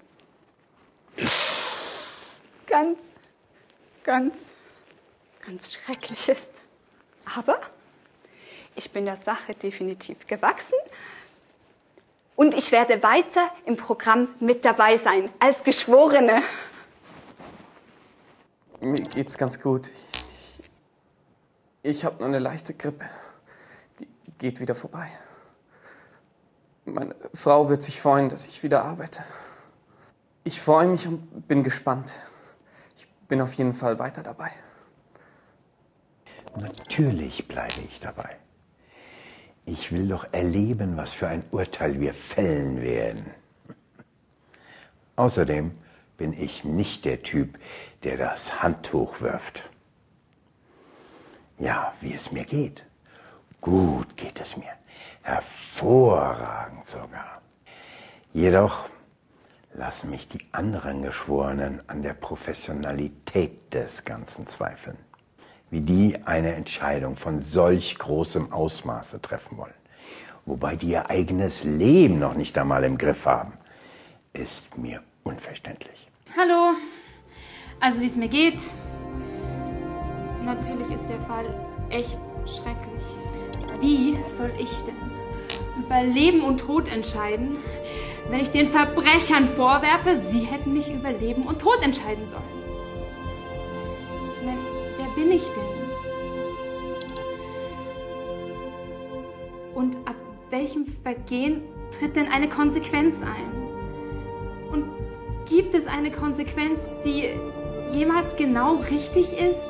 ganz, 2.66 3.14
ganz, 4.02 4.54
ganz 5.47 5.74
schrecklich 5.74 6.28
ist. 6.28 6.53
Aber 7.36 7.61
ich 8.74 8.90
bin 8.90 9.05
der 9.05 9.16
Sache 9.16 9.55
definitiv 9.55 10.26
gewachsen 10.26 10.78
und 12.36 12.55
ich 12.55 12.72
werde 12.72 13.03
weiter 13.03 13.51
im 13.64 13.76
Programm 13.76 14.28
mit 14.40 14.64
dabei 14.64 14.97
sein, 14.97 15.30
als 15.38 15.62
Geschworene. 15.62 16.42
Mir 18.80 19.01
geht's 19.03 19.38
ganz 19.38 19.61
gut. 19.61 19.88
Ich, 19.88 20.70
ich 21.82 22.05
habe 22.05 22.16
nur 22.18 22.26
eine 22.26 22.38
leichte 22.38 22.74
Grippe. 22.74 23.07
Die 24.01 24.09
geht 24.38 24.61
wieder 24.61 24.74
vorbei. 24.74 25.09
Meine 26.84 27.14
Frau 27.32 27.70
wird 27.70 27.82
sich 27.82 28.01
freuen, 28.01 28.28
dass 28.28 28.47
ich 28.47 28.62
wieder 28.62 28.84
arbeite. 28.84 29.24
Ich 30.42 30.61
freue 30.61 30.86
mich 30.86 31.07
und 31.07 31.49
bin 31.49 31.62
gespannt. 31.62 32.12
Ich 32.97 33.09
bin 33.28 33.40
auf 33.40 33.55
jeden 33.55 33.72
Fall 33.72 33.99
weiter 33.99 34.22
dabei. 34.22 34.51
Natürlich 36.57 37.48
bleibe 37.48 37.80
ich 37.88 38.00
dabei. 38.00 38.36
Ich 39.66 39.90
will 39.92 40.09
doch 40.09 40.26
erleben, 40.32 40.96
was 40.96 41.12
für 41.12 41.26
ein 41.26 41.44
Urteil 41.50 42.00
wir 42.00 42.14
fällen 42.14 42.80
werden. 42.82 43.30
Außerdem 45.16 45.72
bin 46.16 46.32
ich 46.32 46.64
nicht 46.64 47.05
der 47.05 47.22
Typ, 47.22 47.59
der 48.02 48.16
das 48.16 48.62
Handtuch 48.62 49.20
wirft. 49.20 49.70
Ja, 51.59 51.94
wie 52.00 52.14
es 52.14 52.30
mir 52.30 52.44
geht. 52.44 52.84
Gut 53.61 54.16
geht 54.16 54.40
es 54.40 54.57
mir. 54.57 54.72
Hervorragend 55.22 56.86
sogar. 56.86 57.40
Jedoch 58.32 58.88
lassen 59.72 60.11
mich 60.11 60.28
die 60.28 60.46
anderen 60.52 61.02
Geschworenen 61.02 61.82
an 61.88 62.02
der 62.02 62.14
Professionalität 62.14 63.72
des 63.72 64.05
Ganzen 64.05 64.46
zweifeln. 64.46 64.98
Wie 65.74 65.80
die 65.80 66.16
eine 66.24 66.54
Entscheidung 66.54 67.16
von 67.16 67.42
solch 67.42 67.98
großem 67.98 68.52
Ausmaße 68.52 69.20
treffen 69.20 69.58
wollen. 69.58 69.74
Wobei 70.46 70.76
die 70.76 70.90
ihr 70.90 71.10
eigenes 71.10 71.64
Leben 71.64 72.20
noch 72.20 72.36
nicht 72.36 72.56
einmal 72.56 72.84
im 72.84 72.96
Griff 72.96 73.26
haben, 73.26 73.54
ist 74.32 74.78
mir 74.78 75.02
unverständlich. 75.24 76.06
Hallo. 76.38 76.76
Also 77.80 78.02
wie 78.02 78.06
es 78.06 78.14
mir 78.14 78.28
geht. 78.28 78.60
Natürlich 80.44 80.88
ist 80.90 81.08
der 81.08 81.20
Fall 81.22 81.52
echt 81.90 82.20
schrecklich. 82.46 83.02
Wie 83.80 84.16
soll 84.28 84.52
ich 84.56 84.70
denn 84.82 84.94
über 85.76 86.04
Leben 86.04 86.42
und 86.42 86.60
Tod 86.60 86.86
entscheiden, 86.86 87.56
wenn 88.28 88.38
ich 88.38 88.52
den 88.52 88.70
Verbrechern 88.70 89.44
vorwerfe, 89.44 90.20
sie 90.30 90.44
hätten 90.44 90.72
nicht 90.72 90.90
über 90.90 91.10
Leben 91.10 91.48
und 91.48 91.60
Tod 91.60 91.82
entscheiden 91.82 92.26
sollen? 92.26 92.63
Bin 95.14 95.30
ich 95.30 95.48
denn? 95.48 95.84
Und 99.74 99.96
ab 100.06 100.16
welchem 100.50 100.86
Vergehen 100.86 101.62
tritt 101.96 102.16
denn 102.16 102.28
eine 102.28 102.48
Konsequenz 102.48 103.22
ein? 103.22 104.70
Und 104.72 104.84
gibt 105.46 105.74
es 105.74 105.86
eine 105.86 106.10
Konsequenz, 106.10 106.80
die 107.04 107.28
jemals 107.92 108.34
genau 108.36 108.76
richtig 108.90 109.32
ist? 109.32 109.60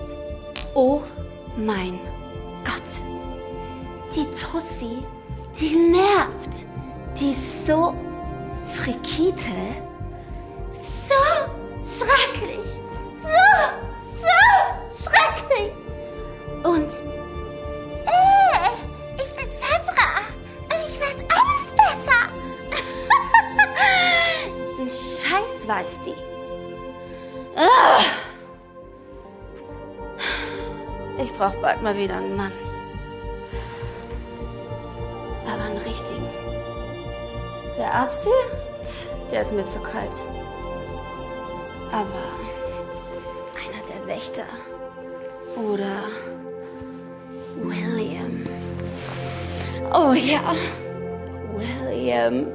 Oh 0.75 1.01
mein 1.57 1.99
Gott. 2.65 3.03
Die 4.15 4.25
Tussi, 4.27 4.99
die 5.61 5.77
nervt. 5.77 6.67
Die 7.21 7.31
ist 7.31 7.67
so 7.67 7.95
frikite. 8.65 9.51
Mal 31.85 31.99
wieder 31.99 32.17
einen 32.17 32.35
Mann. 32.35 32.53
Aber 35.47 35.65
einen 35.65 35.77
richtigen. 35.77 36.27
Der 37.79 37.93
Arzt 37.93 38.23
hier? 38.23 39.31
Der 39.31 39.43
ist 39.43 39.53
mir 39.53 39.67
zu 39.67 39.79
kalt. 39.81 40.15
Aber 41.93 42.25
einer 43.55 43.83
der 43.87 44.07
Wächter. 44.07 44.47
Oder 45.57 46.05
William. 47.63 48.47
Oh 49.93 50.15
ja. 50.15 50.55
William. 51.55 52.47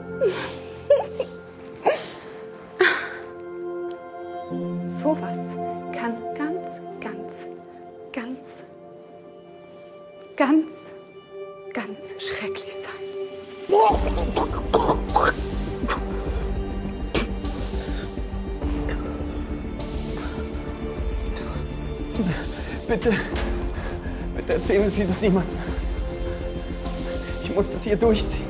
Sie 25.00 25.08
das 25.08 25.22
niemandem. 25.22 25.58
Ich 27.42 27.56
muss 27.56 27.70
das 27.70 27.86
hier 27.86 27.96
durchziehen. 27.96 28.44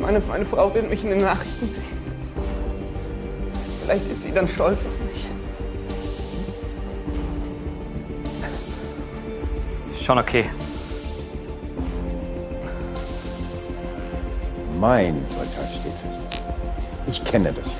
Meine, 0.00 0.20
meine 0.20 0.44
Frau 0.44 0.72
wird 0.72 0.88
mich 0.88 1.02
in 1.02 1.10
den 1.10 1.22
Nachrichten 1.22 1.68
sehen. 1.68 1.82
Vielleicht 3.82 4.08
ist 4.08 4.22
sie 4.22 4.30
dann 4.30 4.46
stolz 4.46 4.84
auf 4.84 4.92
mich. 5.04 5.26
Schon 10.00 10.18
okay. 10.20 10.44
Mein 14.78 15.24
Urteil 15.30 15.68
steht 15.72 15.94
fest. 15.94 16.24
Ich 17.08 17.24
kenne 17.24 17.52
das 17.52 17.72
ja. 17.72 17.78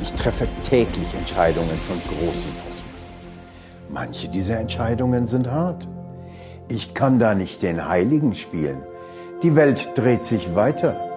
Ich 0.00 0.14
treffe 0.14 0.48
täglich 0.62 1.12
Entscheidungen 1.12 1.78
von 1.80 2.00
großem 2.08 2.50
Ausmaß. 2.50 2.71
Manche 4.04 4.28
dieser 4.28 4.58
Entscheidungen 4.58 5.28
sind 5.28 5.48
hart. 5.48 5.86
Ich 6.68 6.92
kann 6.92 7.20
da 7.20 7.36
nicht 7.36 7.62
den 7.62 7.88
Heiligen 7.88 8.34
spielen. 8.34 8.82
Die 9.44 9.54
Welt 9.54 9.90
dreht 9.94 10.24
sich 10.24 10.56
weiter. 10.56 11.11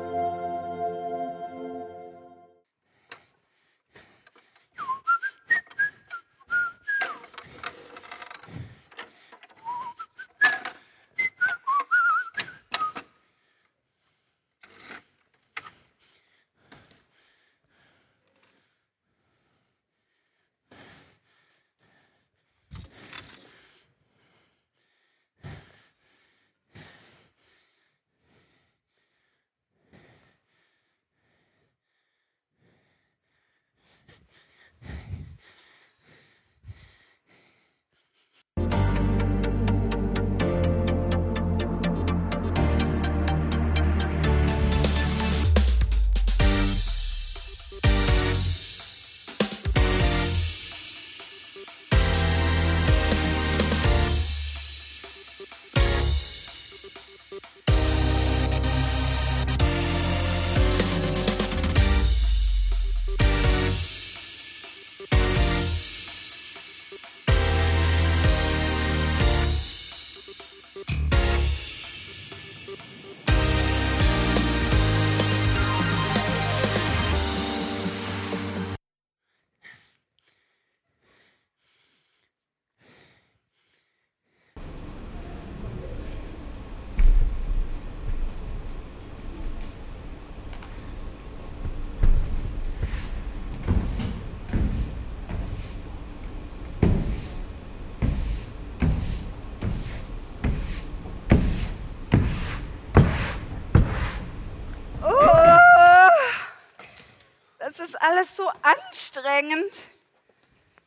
Ist 107.79 108.01
alles 108.01 108.35
so 108.35 108.49
anstrengend. 108.61 109.73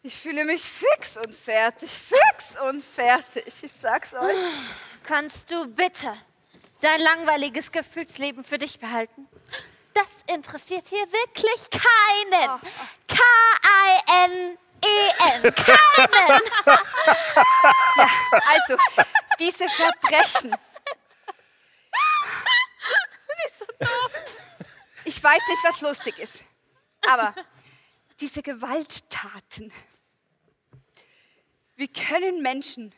Ich 0.02 0.18
fühle 0.18 0.44
mich 0.44 0.62
fix 0.62 1.16
und 1.16 1.34
fertig, 1.34 1.90
fix 1.90 2.58
und 2.60 2.84
fertig. 2.84 3.44
Ich 3.62 3.72
sag's 3.72 4.14
euch. 4.14 4.36
Kannst 5.04 5.50
du 5.50 5.66
bitte 5.66 6.14
dein 6.80 7.00
langweiliges 7.00 7.72
Gefühlsleben 7.72 8.44
für 8.44 8.58
dich 8.58 8.78
behalten? 8.78 9.28
Das 9.94 10.06
interessiert 10.32 10.86
hier 10.86 11.06
wirklich 11.10 11.68
keinen. 11.70 12.60
K-I-N-E-N. 13.08 14.58
Keinen. 15.54 16.40
Ja, 16.66 18.08
also, 18.46 18.76
diese 19.38 19.68
Verbrechen. 19.68 20.54
Ich 25.04 25.22
weiß 25.24 25.42
nicht, 25.48 25.64
was 25.64 25.80
lustig 25.80 26.18
ist, 26.18 26.44
aber 27.06 27.34
diese 28.20 28.42
Gewalttaten. 28.42 29.72
Wie 31.76 31.88
können 31.88 32.42
Menschen. 32.42 32.92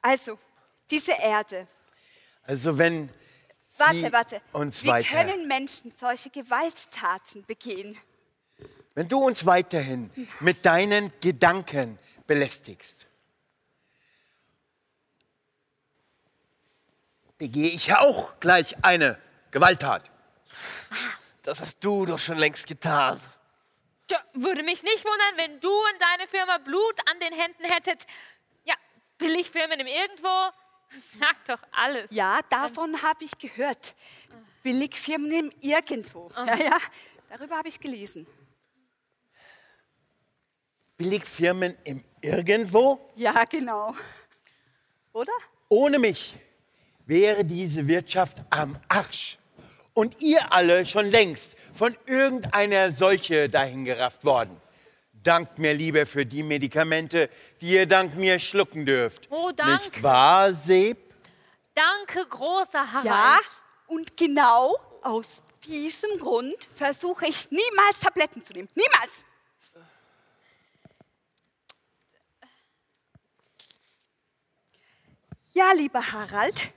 Also, 0.00 0.38
diese 0.90 1.12
Erde. 1.12 1.66
Also 2.44 2.76
wenn 2.78 3.10
Warte, 3.76 3.98
Sie 4.00 4.12
warte. 4.12 4.42
uns 4.52 4.82
Wie 4.82 4.88
weiter, 4.88 5.24
können 5.24 5.46
Menschen 5.46 5.90
solche 5.92 6.30
Gewalttaten 6.30 7.44
begehen? 7.46 7.96
wenn 8.94 9.08
du 9.08 9.24
uns 9.24 9.46
weiterhin 9.46 10.10
mit 10.40 10.66
deinen 10.66 11.12
Gedanken 11.20 11.98
belästigst, 12.26 13.06
begehe 17.38 17.70
ich 17.70 17.94
auch 17.94 18.38
gleich 18.40 18.84
eine 18.84 19.18
Gewalttat. 19.50 20.10
Das 21.42 21.60
hast 21.60 21.80
du 21.80 22.06
doch 22.06 22.18
schon 22.18 22.38
längst 22.38 22.66
getan. 22.66 23.20
Tja, 24.08 24.22
würde 24.34 24.62
mich 24.62 24.82
nicht 24.82 25.04
wundern, 25.04 25.36
wenn 25.36 25.60
du 25.60 25.70
und 25.70 26.00
deine 26.00 26.28
Firma 26.28 26.58
Blut 26.58 27.00
an 27.10 27.20
den 27.20 27.32
Händen 27.32 27.64
hättet. 27.64 28.06
Ja, 28.64 28.74
Billigfirmen 29.18 29.80
im 29.80 29.86
Irgendwo. 29.86 30.52
Sag 31.18 31.44
doch 31.46 31.60
alles. 31.70 32.08
Ja, 32.10 32.40
davon 32.50 33.00
habe 33.02 33.24
ich 33.24 33.38
gehört. 33.38 33.94
Billigfirmen 34.62 35.30
im 35.32 35.52
Irgendwo. 35.60 36.30
Ja, 36.36 36.56
ja, 36.56 36.78
darüber 37.28 37.56
habe 37.58 37.68
ich 37.68 37.78
gelesen. 37.78 38.26
Billigfirmen 40.96 41.78
im 41.84 42.04
Irgendwo? 42.20 43.10
Ja, 43.16 43.44
genau. 43.44 43.94
Oder? 45.12 45.32
Ohne 45.68 45.98
mich 45.98 46.34
wäre 47.06 47.44
diese 47.44 47.86
Wirtschaft 47.86 48.38
am 48.50 48.78
Arsch. 48.88 49.38
Und 49.92 50.20
ihr 50.20 50.52
alle 50.52 50.86
schon 50.86 51.10
längst 51.10 51.56
von 51.74 51.96
irgendeiner 52.06 52.90
Seuche 52.90 53.48
dahingerafft 53.48 54.24
worden. 54.24 54.60
Dankt 55.12 55.58
mir 55.58 55.74
lieber 55.74 56.06
für 56.06 56.24
die 56.24 56.42
Medikamente, 56.42 57.28
die 57.60 57.74
ihr 57.74 57.86
dank 57.86 58.16
mir 58.16 58.38
schlucken 58.38 58.86
dürft. 58.86 59.28
Oh, 59.30 59.50
danke. 59.54 59.72
Nicht 59.72 60.02
wahr, 60.02 60.54
Seb? 60.54 60.98
Danke, 61.74 62.26
großer 62.26 62.92
Harald. 62.92 63.04
Ja, 63.04 63.38
und 63.86 64.16
genau 64.16 64.78
aus 65.02 65.42
diesem 65.66 66.18
Grund 66.18 66.56
versuche 66.74 67.26
ich 67.26 67.50
niemals 67.50 68.00
Tabletten 68.00 68.42
zu 68.42 68.52
nehmen. 68.52 68.68
Niemals! 68.74 69.24
Ja, 75.52 75.72
lieber 75.72 76.12
Harald, 76.12 76.68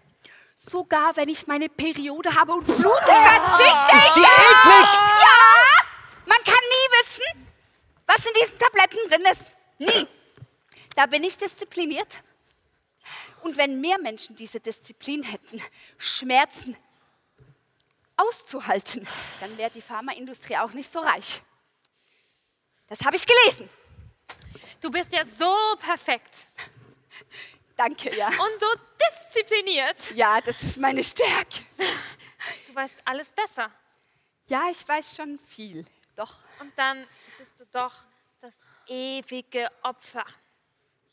sogar 0.69 1.15
wenn 1.15 1.29
ich 1.29 1.47
meine 1.47 1.69
Periode 1.69 2.33
habe 2.33 2.53
und 2.53 2.65
blute, 2.65 2.81
verzichte 2.81 3.97
Ist 3.97 4.05
ich. 4.07 4.13
die 4.13 4.21
ja! 4.21 4.29
eklig? 4.29 4.93
Ja! 5.21 5.85
Man 6.25 6.37
kann 6.43 6.55
nie 6.55 6.87
wissen, 6.99 7.47
was 8.05 8.25
in 8.25 8.33
diesen 8.41 8.57
Tabletten 8.57 8.97
drin 9.09 9.25
ist. 9.31 9.51
Nie. 9.77 10.07
Da 10.95 11.05
bin 11.05 11.23
ich 11.23 11.37
diszipliniert. 11.37 12.19
Und 13.41 13.57
wenn 13.57 13.81
mehr 13.81 13.99
Menschen 13.99 14.35
diese 14.35 14.59
Disziplin 14.59 15.23
hätten, 15.23 15.61
Schmerzen 15.97 16.77
auszuhalten, 18.15 19.07
dann 19.41 19.57
wäre 19.57 19.71
die 19.71 19.81
Pharmaindustrie 19.81 20.57
auch 20.57 20.71
nicht 20.71 20.91
so 20.91 20.99
reich. 20.99 21.41
Das 22.87 23.01
habe 23.03 23.15
ich 23.17 23.25
gelesen. 23.25 23.69
Du 24.79 24.89
bist 24.91 25.11
ja 25.11 25.25
so 25.25 25.53
perfekt. 25.79 26.47
Danke, 27.75 28.15
ja. 28.15 28.27
Und 28.27 28.59
so 28.59 28.67
diszipliniert. 29.09 30.11
Ja, 30.15 30.39
das 30.41 30.61
ist 30.63 30.77
meine 30.77 31.03
Stärke. 31.03 31.59
Du 32.67 32.75
weißt 32.75 32.95
alles 33.05 33.31
besser. 33.31 33.71
Ja, 34.47 34.69
ich 34.69 34.87
weiß 34.87 35.15
schon 35.15 35.39
viel. 35.39 35.85
Doch. 36.15 36.35
Und 36.59 36.71
dann 36.77 37.07
bist 37.37 37.59
du 37.59 37.65
doch 37.71 37.93
das 38.41 38.53
ewige 38.87 39.69
Opfer. 39.81 40.25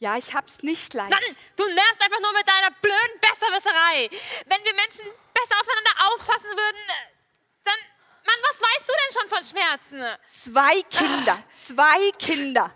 Ja, 0.01 0.17
ich 0.17 0.35
hab's 0.35 0.63
nicht 0.63 0.95
leicht. 0.95 1.11
Mann, 1.11 1.37
du 1.57 1.67
nervst 1.67 2.01
einfach 2.03 2.21
nur 2.21 2.33
mit 2.33 2.49
deiner 2.49 2.71
blöden 2.71 3.21
Besserwisserei. 3.21 4.09
Wenn 4.47 4.65
wir 4.65 4.75
Menschen 4.75 5.05
besser 5.35 5.61
aufeinander 5.61 6.13
aufpassen 6.13 6.51
würden, 6.51 6.81
dann, 7.65 7.75
Mann, 8.25 8.37
was 8.43 8.61
weißt 8.61 8.89
du 8.89 8.93
denn 8.93 9.21
schon 9.21 9.29
von 9.29 9.45
Schmerzen? 9.45 10.19
Zwei 10.27 10.83
Kinder, 10.83 11.45
zwei 11.51 12.11
Kinder. 12.13 12.75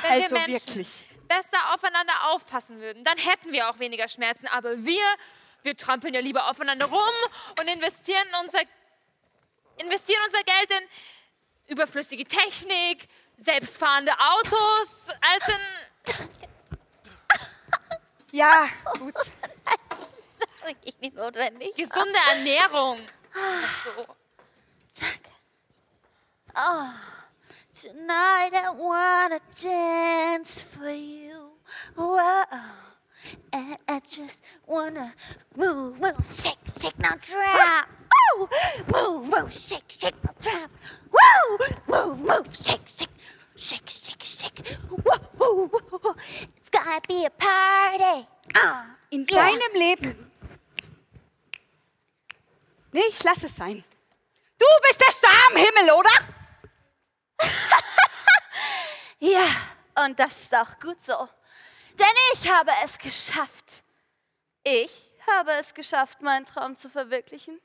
Wenn 0.00 0.10
also 0.10 0.34
wir 0.34 0.48
Menschen 0.48 0.76
wirklich. 0.76 1.04
Besser 1.32 1.74
aufeinander 1.74 2.12
aufpassen 2.28 2.80
würden, 2.80 3.04
dann 3.04 3.16
hätten 3.16 3.52
wir 3.52 3.70
auch 3.70 3.78
weniger 3.78 4.08
Schmerzen. 4.08 4.46
Aber 4.48 4.84
wir, 4.84 5.04
wir 5.62 5.76
trampeln 5.76 6.12
ja 6.12 6.20
lieber 6.20 6.50
aufeinander 6.50 6.86
rum 6.86 7.14
und 7.58 7.70
investieren 7.70 8.26
unser, 8.42 8.60
investieren 9.78 10.20
unser 10.26 10.42
Geld 10.42 10.70
in 10.70 10.88
überflüssige 11.68 12.26
Technik, 12.26 13.08
selbstfahrende 13.38 14.12
Autos, 14.18 15.08
als 15.20 15.48
in... 15.48 16.28
Ja, 18.32 18.68
gut. 18.98 19.14
Wirklich 20.64 20.98
nicht 21.00 21.16
notwendig. 21.16 21.74
Gesunde 21.74 22.18
Ernährung. 22.30 23.00
Ach 23.34 23.84
so. 23.84 24.06
Oh, 26.54 27.21
tonight 27.82 28.50
I 28.54 28.70
wanna 28.70 29.40
dance 29.60 30.60
for 30.60 30.88
you. 30.88 31.50
Whoa. 31.96 32.44
And 33.52 33.76
I 33.88 34.00
just 34.08 34.40
wanna 34.68 35.14
move, 35.56 36.00
move, 36.00 36.14
shake, 36.32 36.58
shake, 36.80 36.96
now 37.00 37.16
drop. 37.16 37.88
Oh, 38.14 38.48
move, 38.92 39.28
move, 39.30 39.52
shake, 39.52 39.82
shake, 39.88 40.14
now 40.22 40.30
drop. 40.40 40.70
Woo, 41.10 41.58
move, 41.88 42.20
move, 42.20 42.48
shake, 42.54 42.86
shake, 42.86 43.08
shake, 43.56 43.90
shake, 43.90 44.22
shake. 44.22 44.78
Woo, 44.88 45.18
woo, 45.40 45.70
woo. 45.90 46.14
It's 46.58 46.70
gonna 46.70 47.00
be 47.08 47.24
a 47.24 47.30
party. 47.30 48.28
Ah, 48.54 48.94
In 49.10 49.26
yeah. 49.28 49.50
deinem 49.50 49.74
Leben. 49.74 50.30
Nee, 52.92 53.08
ich 53.08 53.24
lass 53.24 53.42
es 53.42 53.56
sein. 53.56 53.82
Du 54.58 54.66
bist 54.86 55.00
der 55.00 55.10
Star 55.10 55.32
am 55.50 55.56
Himmel, 55.56 55.90
oder? 55.98 56.41
Ja, 59.24 59.46
und 60.04 60.18
das 60.18 60.40
ist 60.40 60.54
auch 60.56 60.80
gut 60.80 61.00
so. 61.04 61.28
Denn 61.96 62.06
ich 62.32 62.50
habe 62.50 62.72
es 62.84 62.98
geschafft. 62.98 63.84
Ich 64.64 64.90
habe 65.28 65.52
es 65.52 65.74
geschafft, 65.74 66.22
meinen 66.22 66.44
Traum 66.44 66.76
zu 66.76 66.90
verwirklichen. 66.90 67.60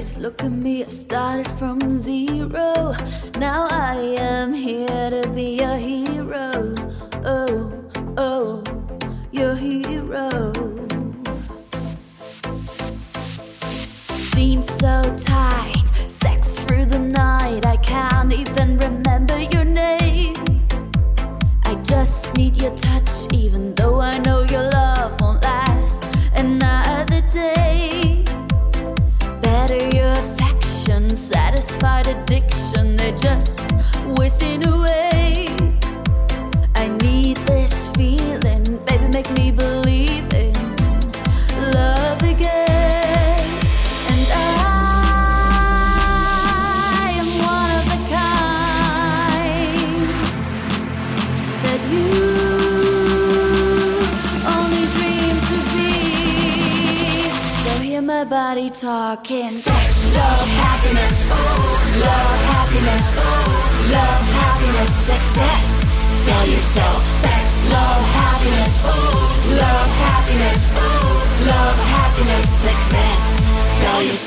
eyes 0.00 0.16
look 0.16 0.42
at 0.42 0.50
me. 0.50 0.84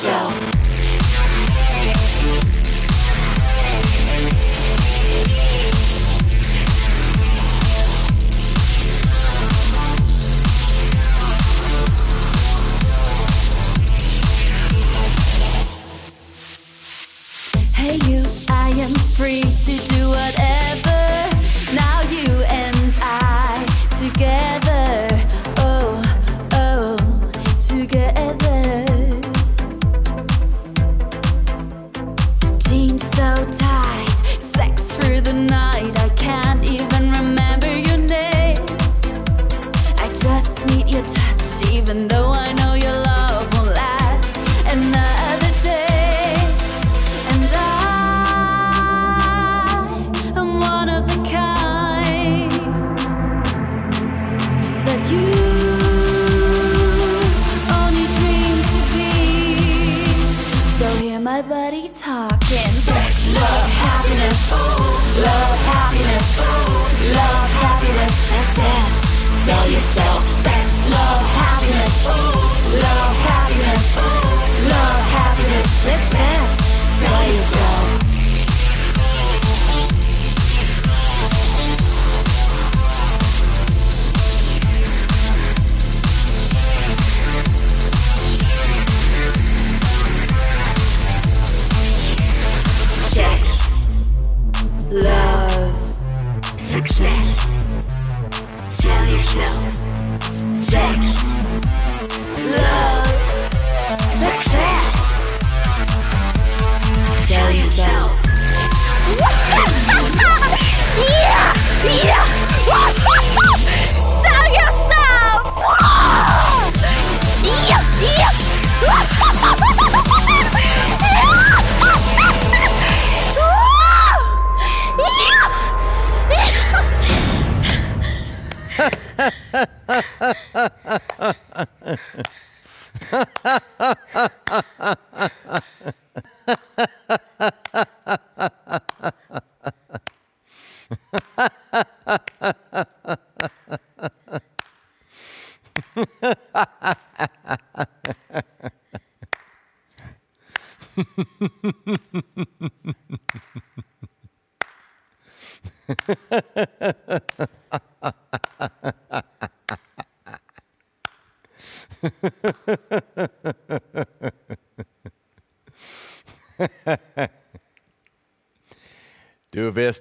yourself. 0.03 0.53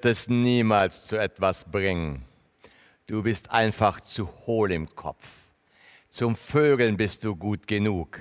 wirst 0.04 0.22
es 0.22 0.28
niemals 0.28 1.06
zu 1.06 1.16
etwas 1.16 1.64
bringen. 1.64 2.24
Du 3.06 3.22
bist 3.22 3.50
einfach 3.50 4.00
zu 4.00 4.28
hohl 4.46 4.72
im 4.72 4.88
Kopf. 4.88 5.28
Zum 6.08 6.34
Vögeln 6.34 6.96
bist 6.96 7.24
du 7.24 7.36
gut 7.36 7.66
genug. 7.68 8.18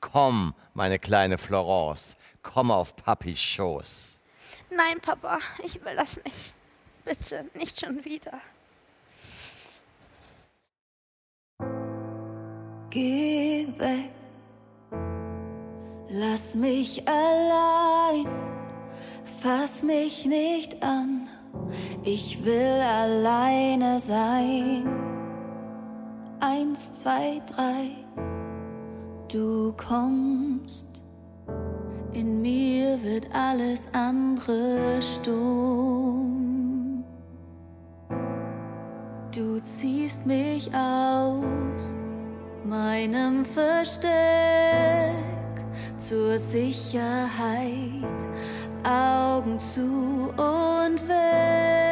Komm, 0.00 0.54
meine 0.74 0.98
kleine 0.98 1.38
Florence, 1.38 2.16
komm 2.42 2.70
auf 2.70 2.96
Papis 2.96 3.40
Schoß. 3.40 4.20
Nein, 4.70 4.98
Papa, 5.00 5.38
ich 5.62 5.84
will 5.84 5.94
das 5.94 6.20
nicht. 6.24 6.54
Bitte, 7.04 7.44
nicht 7.54 7.80
schon 7.80 8.04
wieder. 8.04 8.40
Geh 12.90 13.68
weg, 13.78 14.10
lass 16.08 16.54
mich 16.56 17.06
allein. 17.06 18.49
Fass 19.42 19.82
mich 19.82 20.26
nicht 20.26 20.82
an, 20.82 21.26
ich 22.04 22.44
will 22.44 22.82
alleine 22.82 23.98
sein. 23.98 24.86
Eins, 26.40 26.92
zwei, 26.92 27.40
drei, 27.46 27.92
du 29.32 29.72
kommst. 29.78 30.86
In 32.12 32.42
mir 32.42 33.02
wird 33.02 33.28
alles 33.32 33.80
andere 33.92 35.00
stumm. 35.00 37.02
Du 39.34 39.58
ziehst 39.60 40.26
mich 40.26 40.70
aus 40.74 41.94
meinem 42.66 43.46
Versteck 43.46 44.10
zur 45.96 46.38
Sicherheit 46.38 48.10
Augen 48.84 49.58
zu 49.60 50.32
und 50.36 51.08
weg. 51.08 51.89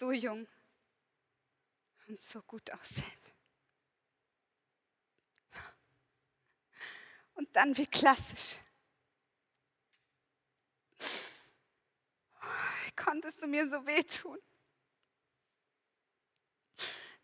so 0.00 0.12
jung 0.12 0.48
und 2.08 2.20
so 2.22 2.40
gut 2.42 2.70
aussehen. 2.72 3.20
Und 7.34 7.54
dann 7.54 7.76
wie 7.76 7.86
klassisch. 7.86 8.56
Wie 12.84 12.92
konntest 12.96 13.42
du 13.42 13.46
mir 13.46 13.68
so 13.68 13.86
wehtun? 13.86 14.38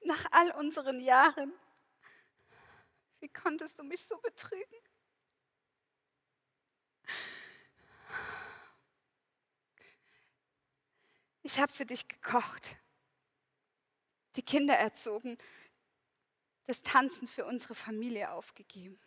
Nach 0.05 0.27
all 0.31 0.51
unseren 0.53 1.01
Jahren, 1.01 1.55
wie 3.21 3.31
konntest 3.31 3.79
du 3.79 3.85
mich 3.85 4.03
so 4.03 4.19
betrügen? 4.19 4.79
Ich 11.47 11.61
habe 11.61 11.71
für 11.71 11.87
dich 11.87 12.09
gekocht, 12.09 12.75
die 14.35 14.43
Kinder 14.43 14.75
erzogen, 14.75 15.39
das 16.67 16.83
Tanzen 16.83 17.29
für 17.29 17.47
unsere 17.47 17.77
Familie 17.77 18.33
aufgegeben. 18.33 18.99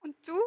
Und 0.00 0.26
du? 0.26 0.40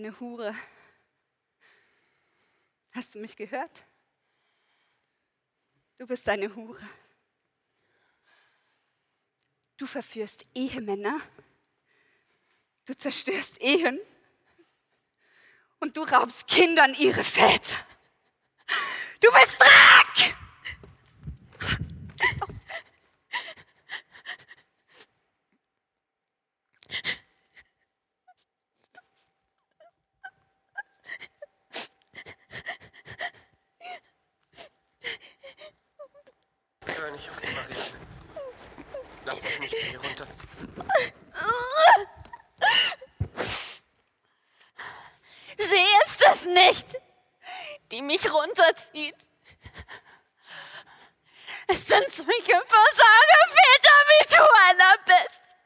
Eine 0.00 0.18
Hure. 0.18 0.54
Hast 2.92 3.14
du 3.14 3.18
mich 3.18 3.36
gehört? 3.36 3.84
Du 5.98 6.06
bist 6.06 6.26
eine 6.28 6.54
Hure. 6.54 6.88
Du 9.76 9.86
verführst 9.86 10.48
Ehemänner. 10.54 11.20
Du 12.86 12.96
zerstörst 12.96 13.60
Ehen. 13.60 14.00
Und 15.80 15.96
du 15.96 16.02
raubst 16.02 16.46
Kindern 16.46 16.94
ihre 16.94 17.24
Väter. 17.24 17.76
Du 19.20 19.30
bist 19.32 19.60
Dreck! 19.60 20.00
Hör 37.00 37.10
nicht 37.12 37.30
auf 37.30 37.40
die 37.40 37.48
Marie. 37.54 37.74
Lass 39.24 39.58
mich 39.58 39.72
runterziehen. 40.30 40.46
Sie 45.58 45.86
ist 46.04 46.22
es 46.30 46.46
nicht, 46.46 46.96
die 47.90 48.02
mich 48.02 48.32
runterzieht. 48.32 49.16
Es 51.66 51.86
sind 51.86 52.10
solche 52.10 52.62
Versagerväter, 52.66 53.96
wie 54.08 54.26
du 54.34 54.42
einer 54.68 54.98
bist. 55.04 55.56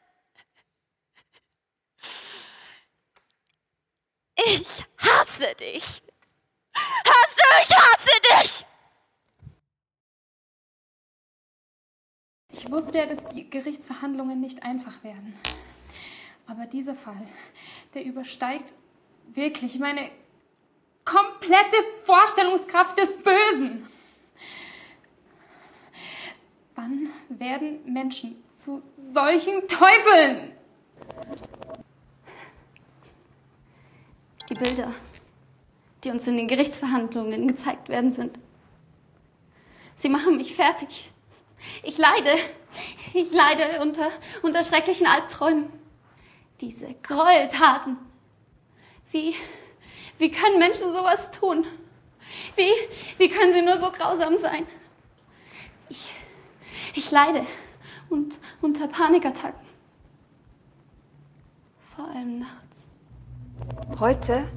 Ich 4.37 4.85
hasse 4.97 5.55
dich. 5.55 6.03
Hast 6.73 7.39
du, 7.39 7.45
ich 7.63 7.75
hasse 7.75 8.19
dich. 8.43 8.65
Ich 12.49 12.63
wusste 12.75 12.97
ja, 12.97 13.05
dass 13.05 13.25
die 13.27 13.49
Gerichtsverhandlungen 13.49 14.41
nicht 14.41 14.63
einfach 14.63 15.01
werden. 15.01 15.33
Aber 16.45 16.65
dieser 16.65 16.93
Fall, 16.93 17.25
der 17.93 18.03
übersteigt 18.03 18.73
wirklich 19.33 19.79
meine 19.79 20.11
komplette 21.05 21.77
Vorstellungskraft 22.03 22.97
des 22.99 23.17
Bösen. 23.17 23.87
Wann 26.75 27.07
werden 27.29 27.79
Menschen 27.85 28.35
zu 28.53 28.83
solchen 28.93 29.65
Teufeln? 29.69 30.51
Die 34.49 34.53
Bilder, 34.53 34.93
die 36.03 36.09
uns 36.09 36.27
in 36.27 36.35
den 36.35 36.49
Gerichtsverhandlungen 36.49 37.47
gezeigt 37.47 37.87
werden, 37.87 38.11
sind. 38.11 38.37
Sie 39.95 40.09
machen 40.09 40.35
mich 40.35 40.53
fertig. 40.53 41.09
Ich 41.83 41.97
leide. 41.97 42.31
Ich 43.13 43.31
leide 43.31 43.81
unter, 43.81 44.09
unter 44.41 44.63
schrecklichen 44.63 45.07
Albträumen. 45.07 45.69
Diese 46.61 46.93
Gräueltaten. 46.95 47.97
Wie, 49.11 49.35
wie 50.17 50.31
können 50.31 50.59
Menschen 50.59 50.91
sowas 50.91 51.31
tun? 51.31 51.65
Wie, 52.55 52.71
wie 53.17 53.29
können 53.29 53.53
sie 53.53 53.61
nur 53.61 53.77
so 53.77 53.91
grausam 53.91 54.37
sein? 54.37 54.65
Ich, 55.89 56.11
ich 56.93 57.11
leide 57.11 57.45
und 58.09 58.37
unter 58.61 58.87
Panikattacken. 58.87 59.65
Vor 61.95 62.09
allem 62.09 62.39
nachts. 62.39 62.89
Heute 63.99 64.49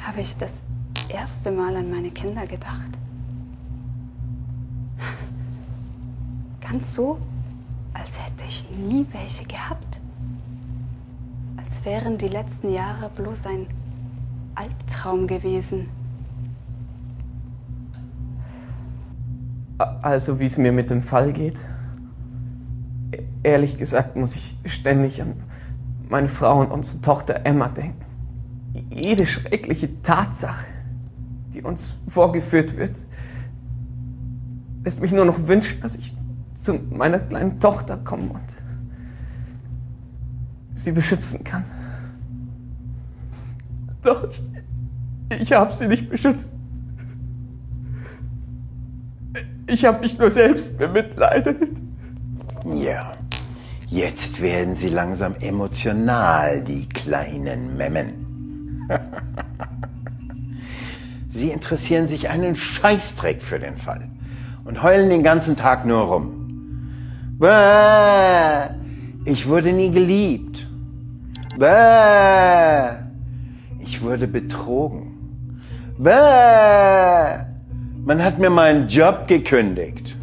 habe 0.00 0.20
ich 0.20 0.36
das 0.36 0.62
erste 1.08 1.50
Mal 1.50 1.76
an 1.76 1.90
meine 1.90 2.12
Kinder 2.12 2.46
gedacht. 2.46 2.92
Ganz 6.74 6.92
so, 6.94 7.18
als 7.92 8.18
hätte 8.18 8.42
ich 8.48 8.68
nie 8.68 9.06
welche 9.12 9.44
gehabt. 9.44 10.00
Als 11.56 11.84
wären 11.84 12.18
die 12.18 12.26
letzten 12.26 12.68
Jahre 12.68 13.10
bloß 13.14 13.46
ein 13.46 13.68
Albtraum 14.56 15.28
gewesen. 15.28 15.86
Also 19.78 20.40
wie 20.40 20.46
es 20.46 20.58
mir 20.58 20.72
mit 20.72 20.90
dem 20.90 21.00
Fall 21.00 21.32
geht. 21.32 21.60
E- 23.12 23.22
Ehrlich 23.44 23.76
gesagt 23.78 24.16
muss 24.16 24.34
ich 24.34 24.58
ständig 24.64 25.22
an 25.22 25.34
meine 26.08 26.26
Frau 26.26 26.60
und 26.60 26.72
unsere 26.72 27.00
Tochter 27.02 27.46
Emma 27.46 27.68
denken. 27.68 28.04
Jede 28.90 29.26
schreckliche 29.26 30.02
Tatsache, 30.02 30.64
die 31.54 31.62
uns 31.62 31.98
vorgeführt 32.08 32.76
wird, 32.76 33.00
lässt 34.82 35.00
mich 35.00 35.12
nur 35.12 35.24
noch 35.24 35.46
wünschen, 35.46 35.80
dass 35.80 35.94
ich 35.94 36.12
zu 36.64 36.74
meiner 36.90 37.18
kleinen 37.18 37.60
Tochter 37.60 37.98
komme 37.98 38.30
und 38.30 38.54
sie 40.72 40.92
beschützen 40.92 41.44
kann. 41.44 41.64
Doch 44.02 44.26
ich, 44.28 44.42
ich 45.40 45.52
habe 45.52 45.72
sie 45.72 45.88
nicht 45.88 46.08
beschützt. 46.08 46.50
Ich 49.66 49.84
habe 49.84 50.00
mich 50.00 50.18
nur 50.18 50.30
selbst 50.30 50.76
bemitleidet. 50.78 51.80
Ja, 52.64 53.12
jetzt 53.88 54.40
werden 54.40 54.74
sie 54.74 54.88
langsam 54.88 55.34
emotional, 55.40 56.64
die 56.64 56.88
kleinen 56.88 57.76
Memmen. 57.76 58.88
sie 61.28 61.50
interessieren 61.50 62.08
sich 62.08 62.30
einen 62.30 62.56
Scheißdreck 62.56 63.42
für 63.42 63.58
den 63.58 63.76
Fall 63.76 64.08
und 64.64 64.82
heulen 64.82 65.10
den 65.10 65.22
ganzen 65.22 65.56
Tag 65.56 65.84
nur 65.84 66.00
rum. 66.00 66.43
Bäh, 67.38 68.70
ich 69.24 69.48
wurde 69.48 69.72
nie 69.72 69.90
geliebt. 69.90 70.68
Bäh, 71.58 72.94
ich 73.80 74.00
wurde 74.02 74.28
betrogen. 74.28 75.62
Bäh, 75.98 76.12
man 78.04 78.22
hat 78.22 78.38
mir 78.38 78.50
meinen 78.50 78.86
Job 78.86 79.26
gekündigt. 79.26 80.16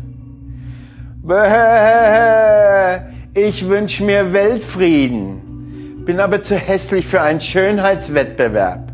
Bäh, 1.21 3.01
ich 3.33 3.67
wünsche 3.67 4.05
mir 4.05 4.31
Weltfrieden, 4.31 6.03
bin 6.05 6.21
aber 6.21 6.41
zu 6.41 6.55
hässlich 6.55 7.05
für 7.05 7.21
einen 7.21 7.41
Schönheitswettbewerb. 7.41 8.93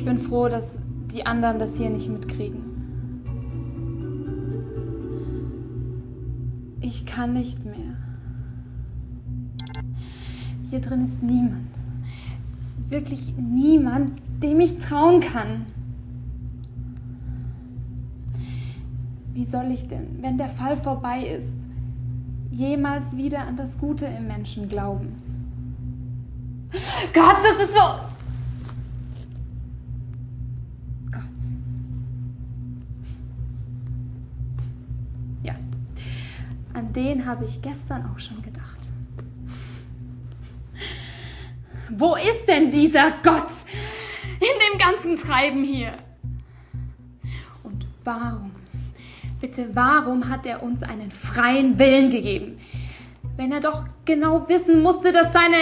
Ich 0.00 0.06
bin 0.06 0.16
froh, 0.18 0.48
dass 0.48 0.80
die 1.12 1.26
anderen 1.26 1.58
das 1.58 1.76
hier 1.76 1.90
nicht 1.90 2.08
mitkriegen. 2.08 2.62
Ich 6.80 7.04
kann 7.04 7.34
nicht 7.34 7.66
mehr. 7.66 7.98
Hier 10.70 10.80
drin 10.80 11.04
ist 11.04 11.22
niemand. 11.22 11.68
Wirklich 12.88 13.34
niemand, 13.36 14.12
dem 14.42 14.60
ich 14.60 14.78
trauen 14.78 15.20
kann. 15.20 15.66
Wie 19.34 19.44
soll 19.44 19.70
ich 19.70 19.86
denn, 19.86 20.22
wenn 20.22 20.38
der 20.38 20.48
Fall 20.48 20.78
vorbei 20.78 21.26
ist, 21.26 21.52
jemals 22.50 23.18
wieder 23.18 23.40
an 23.40 23.58
das 23.58 23.76
Gute 23.76 24.06
im 24.06 24.28
Menschen 24.28 24.70
glauben. 24.70 25.12
Gott, 27.12 27.36
das 27.42 27.66
ist 27.66 27.76
so. 27.76 28.09
Den 37.00 37.24
habe 37.24 37.46
ich 37.46 37.62
gestern 37.62 38.04
auch 38.12 38.18
schon 38.18 38.42
gedacht. 38.42 38.80
Wo 41.90 42.14
ist 42.14 42.46
denn 42.46 42.70
dieser 42.70 43.10
Gott 43.22 43.50
in 44.38 44.56
dem 44.64 44.78
ganzen 44.78 45.16
Treiben 45.16 45.64
hier? 45.64 45.94
Und 47.62 47.86
warum, 48.04 48.52
bitte, 49.40 49.70
warum 49.72 50.28
hat 50.28 50.44
er 50.46 50.62
uns 50.62 50.82
einen 50.82 51.10
freien 51.10 51.78
Willen 51.78 52.10
gegeben? 52.10 52.58
Wenn 53.36 53.50
er 53.50 53.60
doch 53.60 53.86
genau 54.04 54.46
wissen 54.48 54.82
musste, 54.82 55.10
dass 55.10 55.32
seine, 55.32 55.56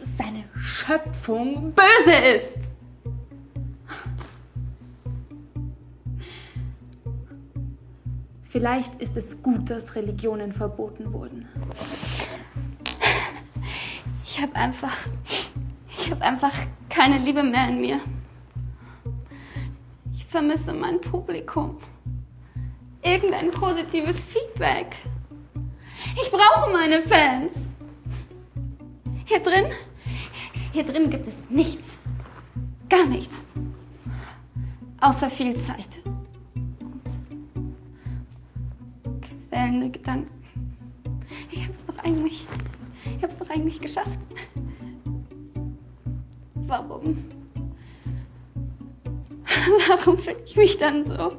seine 0.00 0.44
Schöpfung 0.56 1.72
böse 1.72 2.16
ist. 2.34 2.72
Vielleicht 8.52 9.00
ist 9.00 9.16
es 9.16 9.42
gut, 9.42 9.70
dass 9.70 9.96
Religionen 9.96 10.52
verboten 10.52 11.10
wurden. 11.10 11.48
Ich 14.26 14.42
habe 14.42 14.54
einfach, 14.54 14.94
ich 15.88 16.10
habe 16.10 16.20
einfach 16.20 16.52
keine 16.90 17.16
Liebe 17.16 17.42
mehr 17.42 17.68
in 17.68 17.80
mir. 17.80 17.98
Ich 20.12 20.26
vermisse 20.26 20.74
mein 20.74 21.00
Publikum. 21.00 21.78
Irgendein 23.02 23.50
positives 23.52 24.26
Feedback. 24.26 24.96
Ich 26.20 26.30
brauche 26.30 26.70
meine 26.70 27.00
Fans. 27.00 27.54
Hier 29.24 29.42
drin, 29.42 29.64
hier 30.72 30.84
drin 30.84 31.08
gibt 31.08 31.26
es 31.26 31.34
nichts. 31.48 31.96
Gar 32.90 33.06
nichts. 33.06 33.46
Außer 35.00 35.30
viel 35.30 35.56
Zeit. 35.56 36.02
Quälende 39.52 39.90
Gedanken. 39.90 40.30
Ich 41.50 41.68
hab's 41.68 41.84
doch 41.84 41.98
eigentlich, 41.98 42.46
ich 43.16 43.22
hab's 43.22 43.36
doch 43.36 43.50
eigentlich 43.50 43.80
geschafft. 43.80 44.18
Warum? 46.54 47.22
Warum 49.88 50.16
fühle 50.16 50.42
ich 50.44 50.56
mich 50.56 50.78
dann 50.78 51.04
so, 51.04 51.32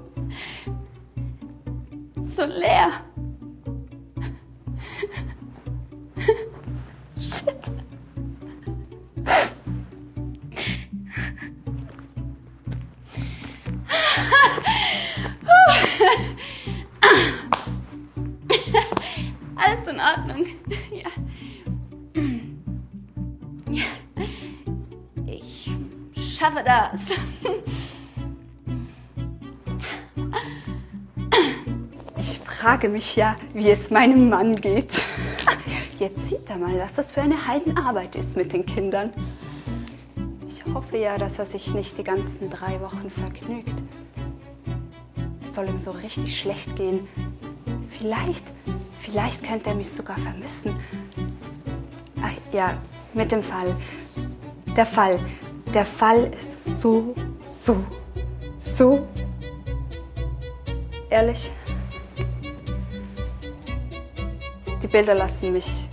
so 2.17 2.45
leer? 2.45 2.91
Schaffe 26.43 26.63
das. 26.65 27.17
Ich 32.17 32.39
frage 32.39 32.89
mich 32.89 33.15
ja, 33.15 33.37
wie 33.53 33.69
es 33.69 33.89
meinem 33.89 34.29
Mann 34.29 34.55
geht. 34.55 34.89
Jetzt 35.99 36.27
sieht 36.27 36.49
er 36.49 36.57
mal, 36.57 36.77
was 36.79 36.95
das 36.95 37.13
für 37.13 37.21
eine 37.21 37.47
Heidenarbeit 37.47 38.17
ist 38.17 38.35
mit 38.35 38.51
den 38.51 38.65
Kindern. 38.65 39.13
Ich 40.49 40.65
hoffe 40.73 40.97
ja, 40.97 41.17
dass 41.17 41.39
er 41.39 41.45
sich 41.45 41.73
nicht 41.73 41.97
die 41.97 42.03
ganzen 42.03 42.49
drei 42.49 42.81
Wochen 42.81 43.09
vergnügt. 43.09 43.81
Es 45.45 45.55
soll 45.55 45.69
ihm 45.69 45.79
so 45.79 45.91
richtig 45.91 46.37
schlecht 46.37 46.75
gehen. 46.75 47.07
Vielleicht, 47.97 48.43
vielleicht 48.99 49.45
könnte 49.45 49.69
er 49.69 49.75
mich 49.75 49.89
sogar 49.89 50.17
vermissen. 50.17 50.75
Ach 52.21 52.33
ja, 52.51 52.77
mit 53.13 53.31
dem 53.31 53.43
Fall. 53.43 53.75
Der 54.75 54.85
Fall. 54.85 55.19
Der 55.73 55.87
Fall 55.87 56.25
ist 56.39 56.61
so, 56.79 57.15
so, 57.45 57.83
so. 58.59 59.07
Ehrlich. 61.09 61.49
Die 64.83 64.87
Bilder 64.87 65.15
lassen 65.15 65.51
mich 65.51 65.89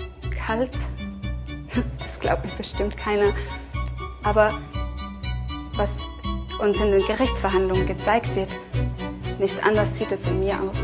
kalt. 0.46 0.74
Das 1.98 2.20
glaubt 2.20 2.44
mir 2.44 2.52
bestimmt 2.58 2.94
keiner. 2.94 3.32
Aber 4.22 4.52
was 5.76 5.92
uns 6.60 6.78
in 6.80 6.92
den 6.92 7.06
Gerichtsverhandlungen 7.06 7.86
gezeigt 7.86 8.36
wird, 8.36 8.50
nicht 9.38 9.64
anders 9.64 9.96
sieht 9.96 10.12
es 10.12 10.26
in 10.26 10.40
mir 10.40 10.60
aus. 10.60 10.76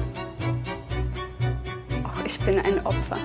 Auch 2.05 2.24
ich 2.24 2.40
bin 2.40 2.59
ein 2.60 2.86
Opfer. 2.86 3.18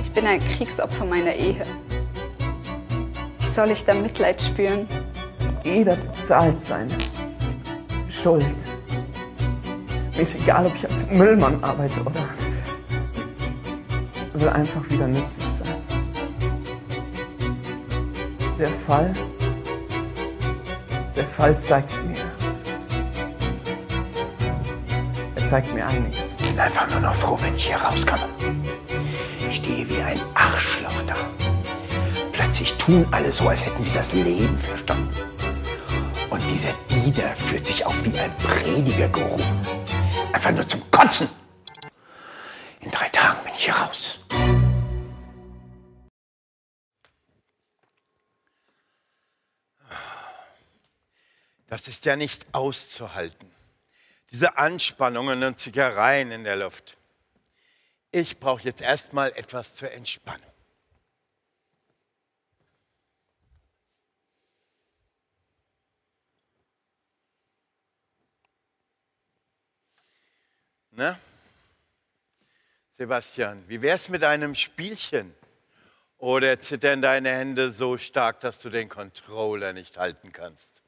Ich 0.00 0.12
bin 0.12 0.24
ein 0.24 0.38
Kriegsopfer 0.44 1.04
meiner 1.04 1.34
Ehe. 1.34 1.66
Wie 3.56 3.60
soll 3.62 3.70
ich 3.70 3.86
da 3.86 3.94
Mitleid 3.94 4.42
spüren? 4.42 4.86
Jeder 5.64 5.96
bezahlt 5.96 6.60
seine 6.60 6.92
Schuld. 8.06 8.44
Mir 10.12 10.20
ist 10.20 10.36
egal, 10.36 10.66
ob 10.66 10.74
ich 10.74 10.86
als 10.86 11.08
Müllmann 11.08 11.64
arbeite 11.64 12.02
oder 12.02 12.20
will 14.34 14.50
einfach 14.50 14.86
wieder 14.90 15.08
nützlich 15.08 15.48
sein. 15.48 15.74
Der 18.58 18.68
Fall, 18.68 19.14
der 21.16 21.26
Fall 21.26 21.58
zeigt 21.58 21.94
mir, 22.04 22.18
er 25.34 25.44
zeigt 25.46 25.72
mir 25.72 25.86
einiges. 25.86 26.36
bin 26.36 26.60
einfach 26.60 26.90
nur 26.90 27.00
noch 27.00 27.14
froh, 27.14 27.38
wenn 27.40 27.54
ich 27.54 27.68
hier 27.68 27.76
rauskomme. 27.76 28.28
Ich 29.48 29.56
stehe 29.56 29.88
wie 29.88 30.02
ein 30.02 30.20
Arschloch 30.34 30.45
1990 32.56 32.78
tun 32.78 33.06
alle 33.12 33.30
so, 33.30 33.48
als 33.48 33.66
hätten 33.66 33.82
sie 33.82 33.92
das 33.92 34.14
Leben 34.14 34.58
verstanden. 34.58 35.14
Und 36.30 36.50
dieser 36.50 36.72
Diener 36.90 37.36
fühlt 37.36 37.66
sich 37.66 37.84
auch 37.84 37.94
wie 38.04 38.18
ein 38.18 38.34
Predigerguru. 38.38 39.42
Einfach 40.32 40.52
nur 40.52 40.66
zum 40.66 40.90
Kotzen. 40.90 41.28
In 42.80 42.90
drei 42.90 43.08
Tagen 43.10 43.44
bin 43.44 43.52
ich 43.54 43.64
hier 43.66 43.74
raus. 43.74 44.20
Das 51.66 51.88
ist 51.88 52.06
ja 52.06 52.16
nicht 52.16 52.46
auszuhalten. 52.52 53.50
Diese 54.30 54.56
Anspannungen 54.56 55.42
und 55.42 55.58
Zigareien 55.58 56.30
in 56.30 56.44
der 56.44 56.56
Luft. 56.56 56.96
Ich 58.12 58.38
brauche 58.38 58.62
jetzt 58.62 58.80
erstmal 58.80 59.30
etwas 59.36 59.74
zur 59.74 59.92
Entspannung. 59.92 60.55
Na? 70.96 71.18
Sebastian, 72.92 73.62
wie 73.68 73.82
wär's 73.82 74.08
mit 74.08 74.24
einem 74.24 74.54
Spielchen? 74.54 75.34
Oder 76.16 76.58
zittern 76.58 77.02
deine 77.02 77.28
Hände 77.28 77.70
so 77.70 77.98
stark, 77.98 78.40
dass 78.40 78.62
du 78.62 78.70
den 78.70 78.88
Controller 78.88 79.74
nicht 79.74 79.98
halten 79.98 80.32
kannst? 80.32 80.82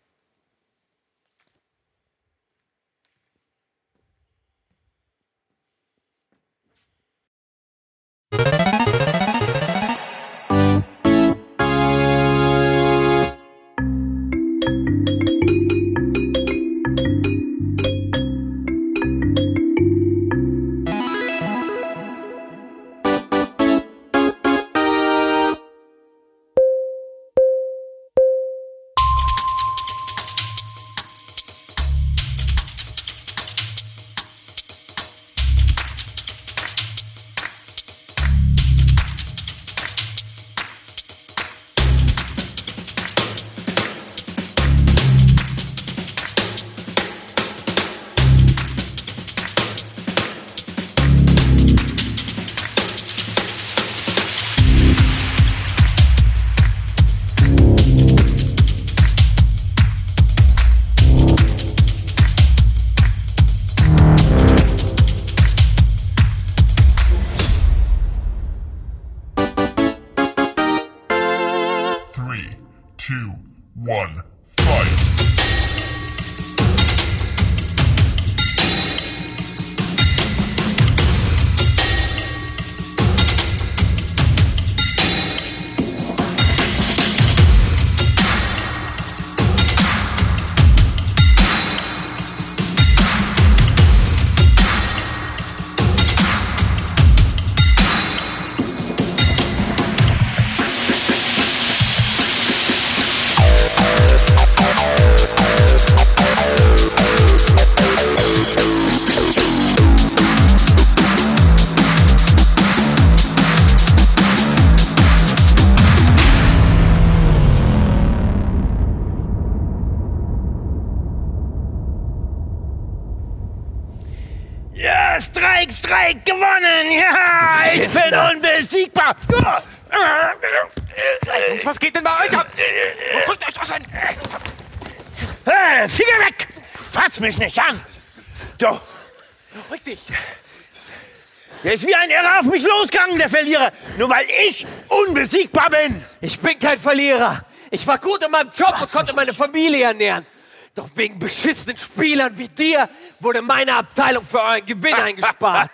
Ich 144.39 144.66
unbesiegbar 144.89 145.70
bin! 145.70 146.05
Ich 146.20 146.39
bin 146.39 146.59
kein 146.59 146.78
Verlierer. 146.78 147.44
Ich 147.70 147.86
war 147.86 147.98
gut 147.98 148.23
in 148.23 148.31
meinem 148.31 148.51
Job 148.56 148.74
und 148.81 148.90
konnte 148.90 149.15
meine 149.15 149.32
Familie 149.32 149.85
ernähren. 149.85 150.27
Doch 150.74 150.89
wegen 150.94 151.19
beschissenen 151.19 151.77
Spielern 151.77 152.36
wie 152.39 152.48
dir 152.48 152.89
wurde 153.20 153.43
meine 153.43 153.74
Abteilung 153.74 154.24
für 154.24 154.40
euren 154.40 154.65
Gewinn 154.65 154.94
eingespart. 154.94 155.73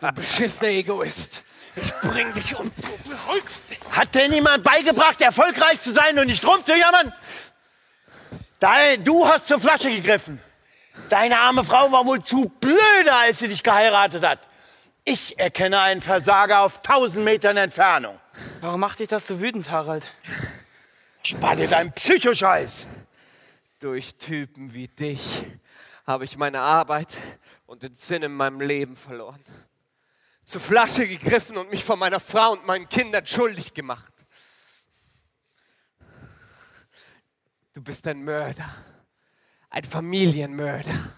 Du 0.00 0.12
beschissener 0.12 0.70
Egoist. 0.70 1.44
Ich 1.76 1.92
bring 2.10 2.32
dich 2.32 2.58
um. 2.58 2.70
Hat 3.92 4.14
denn 4.14 4.30
niemand 4.30 4.64
beigebracht, 4.64 5.20
erfolgreich 5.20 5.80
zu 5.80 5.92
sein 5.92 6.18
und 6.18 6.26
nicht 6.26 6.44
rumzujammern? 6.44 7.12
Dein, 8.58 9.04
du 9.04 9.28
hast 9.28 9.46
zur 9.46 9.60
Flasche 9.60 9.90
gegriffen. 9.90 10.42
Deine 11.08 11.38
arme 11.38 11.62
Frau 11.64 11.92
war 11.92 12.04
wohl 12.06 12.20
zu 12.20 12.50
blöde, 12.60 13.12
als 13.12 13.38
sie 13.38 13.48
dich 13.48 13.62
geheiratet 13.62 14.24
hat. 14.24 14.40
Ich 15.10 15.38
erkenne 15.38 15.80
einen 15.80 16.02
Versager 16.02 16.60
auf 16.60 16.82
tausend 16.82 17.24
Metern 17.24 17.56
Entfernung. 17.56 18.20
Warum 18.60 18.80
macht 18.80 19.00
dich 19.00 19.08
das 19.08 19.26
so 19.26 19.40
wütend, 19.40 19.70
Harald? 19.70 20.06
Dir 21.24 21.66
deinen 21.66 21.92
Psychoscheiß. 21.92 22.86
Durch 23.80 24.16
Typen 24.16 24.74
wie 24.74 24.86
dich 24.86 25.46
habe 26.06 26.24
ich 26.24 26.36
meine 26.36 26.60
Arbeit 26.60 27.16
und 27.64 27.84
den 27.84 27.94
Sinn 27.94 28.22
in 28.22 28.34
meinem 28.34 28.60
Leben 28.60 28.96
verloren. 28.96 29.42
Zur 30.44 30.60
Flasche 30.60 31.08
gegriffen 31.08 31.56
und 31.56 31.70
mich 31.70 31.84
von 31.84 31.98
meiner 31.98 32.20
Frau 32.20 32.52
und 32.52 32.66
meinen 32.66 32.86
Kindern 32.86 33.26
schuldig 33.26 33.72
gemacht. 33.72 34.12
Du 37.72 37.82
bist 37.82 38.06
ein 38.06 38.22
Mörder, 38.22 38.68
ein 39.70 39.84
Familienmörder. 39.84 41.17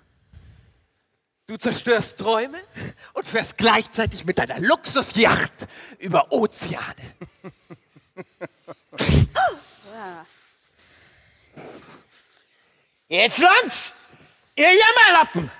Du 1.51 1.56
zerstörst 1.56 2.18
Träume 2.18 2.60
und 3.12 3.27
fährst 3.27 3.59
gleichzeitig 3.59 4.24
mit 4.24 4.39
deiner 4.39 4.60
Luxusjacht 4.60 5.52
über 5.98 6.31
Ozeane. 6.31 6.94
Jetzt 13.09 13.39
langt's! 13.39 13.90
Ihr 14.55 14.70
Jammerlappen! 14.72 15.51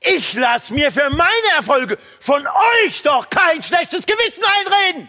Ich 0.00 0.34
lass 0.34 0.68
mir 0.68 0.92
für 0.92 1.08
meine 1.08 1.48
Erfolge 1.56 1.96
von 2.20 2.46
euch 2.46 3.00
doch 3.00 3.30
kein 3.30 3.62
schlechtes 3.62 4.04
Gewissen 4.04 4.44
einreden! 4.44 5.08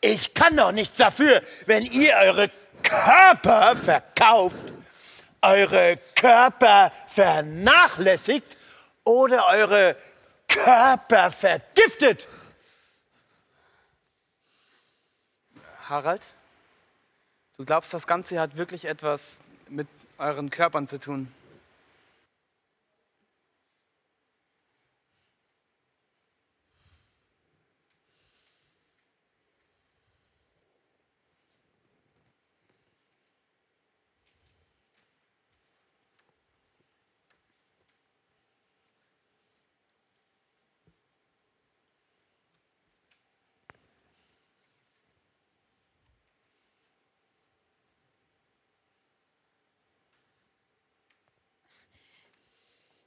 Ich 0.00 0.32
kann 0.32 0.56
doch 0.56 0.72
nichts 0.72 0.96
dafür, 0.96 1.42
wenn 1.66 1.84
ihr 1.84 2.14
eure 2.14 2.50
Körper 2.82 3.76
verkauft, 3.76 4.72
eure 5.42 5.98
Körper 6.14 6.90
vernachlässigt 7.08 8.56
oder 9.04 9.46
eure 9.48 9.96
Körper 10.48 11.30
vergiftet. 11.30 12.28
Harald, 15.88 16.22
du 17.56 17.64
glaubst, 17.64 17.92
das 17.92 18.06
Ganze 18.06 18.40
hat 18.40 18.56
wirklich 18.56 18.84
etwas 18.84 19.40
mit 19.68 19.88
euren 20.18 20.50
Körpern 20.50 20.86
zu 20.86 20.98
tun? 20.98 21.32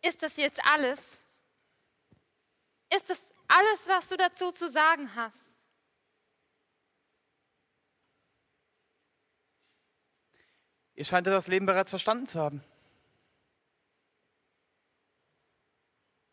Ist 0.06 0.22
das 0.22 0.38
jetzt 0.38 0.64
alles? 0.64 1.20
Ist 2.96 3.10
das 3.10 3.24
alles, 3.48 3.88
was 3.88 4.08
du 4.08 4.16
dazu 4.18 4.52
zu 4.52 4.70
sagen 4.70 5.16
hast? 5.16 5.66
Ihr 10.94 11.06
scheint 11.06 11.26
das 11.26 11.48
Leben 11.48 11.66
bereits 11.66 11.90
verstanden 11.90 12.28
zu 12.28 12.40
haben. 12.40 12.64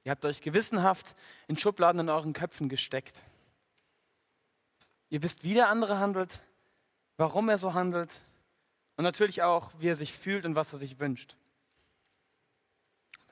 Ihr 0.05 0.11
habt 0.11 0.25
euch 0.27 0.43
gewissenhaft 0.43 1.17
in 1.49 1.57
Schubladen 1.57 2.03
in 2.03 2.11
euren 2.11 2.35
Köpfen 2.35 2.69
gesteckt. 2.69 3.25
Ihr 5.09 5.23
wisst, 5.23 5.45
wie 5.45 5.55
der 5.55 5.71
andere 5.71 5.99
handelt, 5.99 6.43
warum 7.17 7.49
er 7.49 7.57
so 7.57 7.73
handelt 7.73 8.21
und 8.97 9.05
natürlich 9.05 9.43
auch, 9.43 9.73
wie 9.79 9.89
er 9.89 9.97
sich 9.97 10.13
fühlt 10.13 10.45
und 10.45 10.57
was 10.57 10.73
er 10.73 10.79
sich 10.79 11.01
wünscht. 11.01 11.37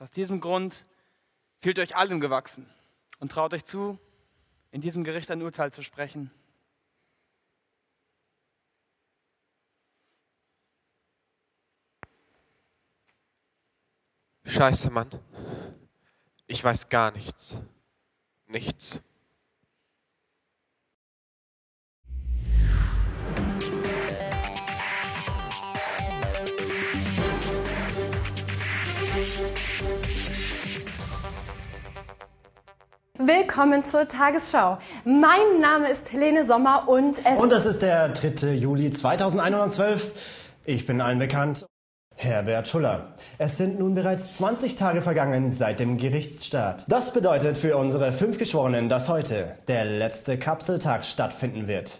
Aus 0.01 0.09
diesem 0.09 0.39
Grund 0.39 0.83
fühlt 1.61 1.77
euch 1.77 1.95
allem 1.95 2.19
gewachsen 2.19 2.67
und 3.19 3.31
traut 3.31 3.53
euch 3.53 3.65
zu, 3.65 3.99
in 4.71 4.81
diesem 4.81 5.03
Gericht 5.03 5.29
ein 5.29 5.43
Urteil 5.43 5.71
zu 5.71 5.83
sprechen. 5.83 6.31
Scheiße, 14.43 14.89
Mann. 14.89 15.07
Ich 16.47 16.63
weiß 16.63 16.89
gar 16.89 17.11
nichts. 17.11 17.61
Nichts. 18.47 19.01
Willkommen 33.25 33.83
zur 33.83 34.07
Tagesschau. 34.07 34.79
Mein 35.05 35.59
Name 35.61 35.89
ist 35.89 36.11
Helene 36.11 36.43
Sommer 36.43 36.87
und 36.87 37.23
es 37.23 37.37
Und 37.37 37.51
das 37.51 37.67
ist 37.67 37.83
der 37.83 38.09
3. 38.09 38.53
Juli 38.53 38.89
2112. 38.89 40.13
Ich 40.65 40.87
bin 40.87 41.01
allen 41.01 41.19
bekannt. 41.19 41.67
Herbert 42.15 42.67
Schuller. 42.67 43.13
Es 43.37 43.57
sind 43.57 43.77
nun 43.77 43.93
bereits 43.93 44.33
20 44.33 44.73
Tage 44.73 45.03
vergangen 45.03 45.51
seit 45.51 45.79
dem 45.79 45.97
Gerichtsstart. 45.97 46.85
Das 46.87 47.13
bedeutet 47.13 47.59
für 47.59 47.77
unsere 47.77 48.11
fünf 48.11 48.39
Geschworenen, 48.39 48.89
dass 48.89 49.07
heute 49.07 49.55
der 49.67 49.85
letzte 49.85 50.39
Kapseltag 50.39 51.05
stattfinden 51.05 51.67
wird. 51.67 51.99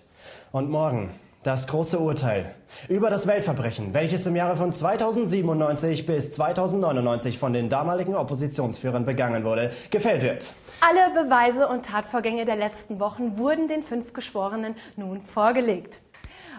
Und 0.51 0.71
morgen 0.71 1.11
das 1.43 1.67
große 1.67 1.99
Urteil 1.99 2.53
über 2.87 3.09
das 3.09 3.25
Weltverbrechen, 3.25 3.93
welches 3.93 4.25
im 4.27 4.35
Jahre 4.35 4.55
von 4.55 4.73
2097 4.73 6.05
bis 6.05 6.33
2099 6.33 7.39
von 7.39 7.53
den 7.53 7.67
damaligen 7.69 8.15
Oppositionsführern 8.15 9.05
begangen 9.05 9.43
wurde, 9.43 9.71
gefällt 9.89 10.21
wird. 10.21 10.53
alle 10.81 11.23
Beweise 11.23 11.67
und 11.67 11.85
Tatvorgänge 11.85 12.45
der 12.45 12.55
letzten 12.57 12.99
Wochen 12.99 13.37
wurden 13.37 13.67
den 13.67 13.81
fünf 13.83 14.13
Geschworenen 14.13 14.75
nun 14.95 15.21
vorgelegt. 15.21 16.01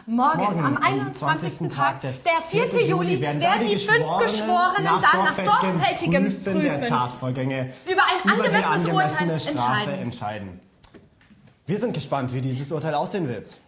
Morgen, 0.05 0.41
Morgen, 0.41 0.59
am 0.59 0.77
am 0.77 0.83
21. 0.83 1.59
20. 1.59 1.77
Tag, 1.77 2.01
der 2.01 2.11
der 2.11 2.71
4. 2.71 2.87
Juli, 2.87 3.21
werden 3.21 3.41
die, 3.41 3.79
fünf 3.79 4.19
Geschworenen 4.19 4.85
dann 5.01 5.25
nach 5.25 5.37
sorgfältigem 5.37 6.25
Prüfen 6.25 6.61
der 6.61 6.71
Prüfen 6.73 6.89
Tatvorgänge 6.89 7.73
über 7.87 8.03
ein 8.03 8.35
über 8.35 8.49
die 8.49 8.57
angemessenes 8.57 8.89
angemessene 8.89 9.33
Urteil 9.33 9.39
Strafe 9.39 9.91
entscheiden. 9.91 10.03
entscheiden. 10.03 10.61
Wir 11.67 11.79
sind 11.79 11.95
gespannt, 11.95 12.33
wie 12.33 12.41
dieses 12.41 12.73
Urteil 12.73 12.95
aussehen 12.97 13.29
wird. 13.29 13.61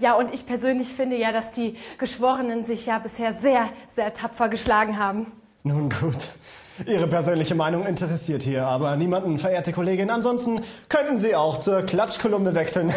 Ja, 0.00 0.14
und 0.14 0.32
ich 0.32 0.46
persönlich 0.46 0.88
finde 0.88 1.16
ja, 1.16 1.32
dass 1.32 1.52
die 1.52 1.76
Geschworenen 1.98 2.66
sich 2.66 2.86
ja 2.86 2.98
bisher 2.98 3.32
sehr, 3.32 3.68
sehr 3.94 4.12
tapfer 4.12 4.48
geschlagen 4.48 4.98
haben. 4.98 5.32
Nun 5.62 5.88
gut. 5.88 6.30
Ihre 6.86 7.06
persönliche 7.06 7.54
Meinung 7.54 7.86
interessiert 7.86 8.42
hier 8.42 8.66
aber 8.66 8.96
niemanden, 8.96 9.38
verehrte 9.38 9.72
Kollegin. 9.72 10.10
Ansonsten 10.10 10.60
könnten 10.88 11.18
Sie 11.18 11.36
auch 11.36 11.58
zur 11.58 11.82
Klatschkolumne 11.82 12.54
wechseln. 12.54 12.92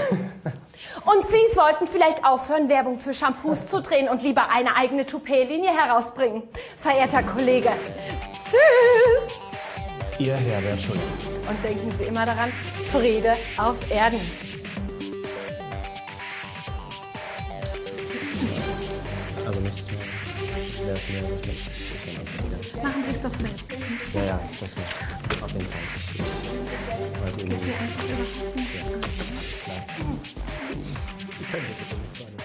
Und 1.06 1.30
Sie 1.30 1.54
sollten 1.54 1.86
vielleicht 1.88 2.26
aufhören, 2.26 2.70
Werbung 2.70 2.98
für 2.98 3.14
Shampoos 3.14 3.68
zu 3.68 3.82
drehen 3.82 4.10
und 4.10 4.24
lieber 4.24 4.50
eine 4.50 4.76
eigene 4.76 5.06
Toupet-Linie 5.06 5.70
herausbringen. 5.70 6.44
Verehrter 6.78 7.24
Kollege. 7.24 7.70
Tschüss! 8.44 9.34
Ihr 10.20 10.36
Herbert 10.36 10.82
Schuller. 10.82 11.00
Und 11.48 11.64
denken 11.64 11.92
Sie 11.98 12.06
immer 12.06 12.26
daran, 12.26 12.52
Friede 12.92 13.34
auf 13.58 13.78
Erden. 13.92 14.20
Also 19.48 19.62
nichts 19.62 19.90
mehr. 19.90 20.02
Wäre 20.86 20.98
es 20.98 21.08
mir 21.08 21.22
wirklich. 21.22 21.64
Machen 22.84 23.04
Sie 23.06 23.12
es 23.12 23.22
doch 23.22 23.34
selbst. 23.34 23.64
Ja, 24.14 24.24
ja, 24.26 24.40
das 24.60 24.76
macht 24.76 25.42
auf 25.42 25.54
jeden 25.54 25.68
Fall. 25.68 25.80
Ich, 25.96 26.20
ich 26.20 26.26
irgendwie. 27.38 27.72
Einfach 27.72 28.12
überhaupt 28.12 28.56
nicht. 28.58 28.76
Ja, 28.76 28.82
alles 29.40 29.64
klar. 29.64 29.86
Können 31.50 31.66
bitte 31.78 31.96
nicht 31.96 32.18
sagen. 32.18 32.36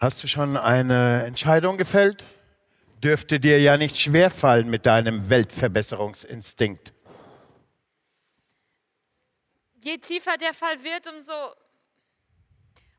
Hast 0.00 0.22
du 0.22 0.28
schon 0.28 0.56
eine 0.56 1.24
Entscheidung 1.24 1.76
gefällt? 1.76 2.24
Dürfte 3.04 3.38
dir 3.38 3.60
ja 3.60 3.76
nicht 3.76 3.98
schwerfallen 3.98 4.70
mit 4.70 4.86
deinem 4.86 5.28
Weltverbesserungsinstinkt. 5.28 6.94
Je 9.84 9.98
tiefer 9.98 10.38
der 10.38 10.54
Fall 10.54 10.82
wird, 10.82 11.06
umso, 11.06 11.54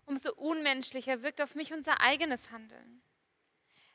umso 0.06 0.32
unmenschlicher 0.36 1.24
wirkt 1.24 1.42
auf 1.42 1.56
mich 1.56 1.74
unser 1.74 2.02
eigenes 2.02 2.52
Handeln. 2.52 3.02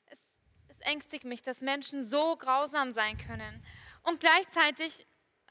Es, 0.07 0.19
es 0.67 0.81
ängstigt 0.81 1.25
mich, 1.25 1.43
dass 1.43 1.61
Menschen 1.61 2.03
so 2.03 2.37
grausam 2.37 2.91
sein 2.91 3.17
können. 3.19 3.65
Und 4.03 4.19
gleichzeitig 4.19 5.07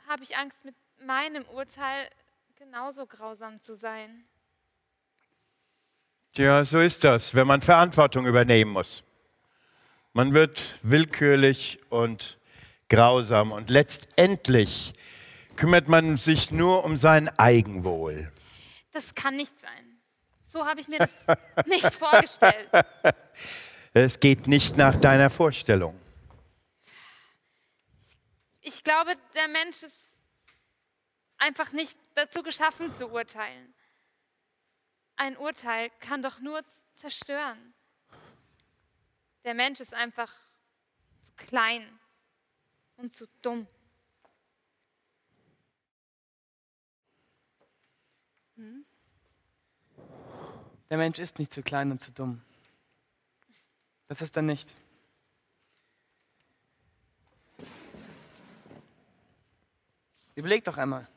habe 0.09 0.23
ich 0.23 0.35
Angst, 0.35 0.65
mit 0.65 0.75
meinem 1.05 1.45
Urteil 1.45 2.09
genauso 2.57 3.05
grausam 3.05 3.61
zu 3.61 3.77
sein. 3.77 4.25
Ja, 6.37 6.65
so 6.65 6.81
ist 6.81 7.05
das, 7.05 7.33
wenn 7.33 7.47
man 7.47 7.61
Verantwortung 7.61 8.25
übernehmen 8.25 8.71
muss. 8.71 9.03
Man 10.11 10.33
wird 10.33 10.77
willkürlich 10.81 11.79
und 11.89 12.37
grausam 12.89 13.53
und 13.53 13.69
letztendlich 13.69 14.93
kümmert 15.55 15.87
man 15.87 16.17
sich 16.17 16.51
nur 16.51 16.83
um 16.83 16.97
sein 16.97 17.29
Eigenwohl. 17.39 18.31
Das 18.91 19.15
kann 19.15 19.37
nicht 19.37 19.57
sein. 19.59 19.99
So 20.45 20.65
habe 20.65 20.81
ich 20.81 20.89
mir 20.89 20.99
das 20.99 21.25
nicht 21.67 21.93
vorgestellt. 21.93 22.69
Es 23.93 24.19
geht 24.19 24.47
nicht 24.47 24.75
nach 24.75 24.97
deiner 24.97 25.29
Vorstellung. 25.29 25.97
Ich 28.59 28.83
glaube, 28.83 29.15
der 29.35 29.47
Mensch 29.47 29.83
ist 29.83 30.19
einfach 31.37 31.71
nicht 31.71 31.97
dazu 32.15 32.43
geschaffen 32.43 32.91
zu 32.91 33.07
urteilen. 33.07 33.74
Ein 35.17 35.37
Urteil 35.37 35.89
kann 35.99 36.21
doch 36.21 36.39
nur 36.39 36.63
zerstören. 36.93 37.73
Der 39.43 39.53
Mensch 39.53 39.79
ist 39.79 39.93
einfach 39.93 40.33
zu 41.21 41.31
klein 41.37 41.99
und 42.97 43.13
zu 43.13 43.27
dumm. 43.41 43.67
Der 50.89 50.97
Mensch 50.97 51.19
ist 51.19 51.39
nicht 51.39 51.53
zu 51.53 51.61
klein 51.61 51.91
und 51.91 51.99
zu 51.99 52.11
dumm. 52.11 52.41
Das 54.07 54.21
ist 54.21 54.35
er 54.35 54.43
nicht. 54.43 54.75
Überleg 60.35 60.63
doch 60.63 60.77
einmal. 60.77 61.07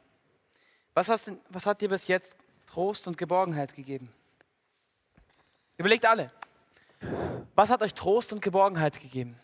Was, 0.94 1.08
hast, 1.08 1.32
was 1.48 1.66
hat 1.66 1.80
dir 1.80 1.88
bis 1.88 2.06
jetzt 2.08 2.36
Trost 2.68 3.08
und 3.08 3.16
Geborgenheit 3.16 3.74
gegeben? 3.74 4.08
Überlegt 5.78 6.04
alle. 6.04 6.30
Was 7.54 7.70
hat 7.70 7.82
euch 7.82 7.94
Trost 7.94 8.32
und 8.32 8.42
Geborgenheit 8.42 9.00
gegeben? 9.00 9.40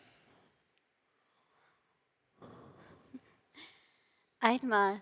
Einmal, 4.41 5.01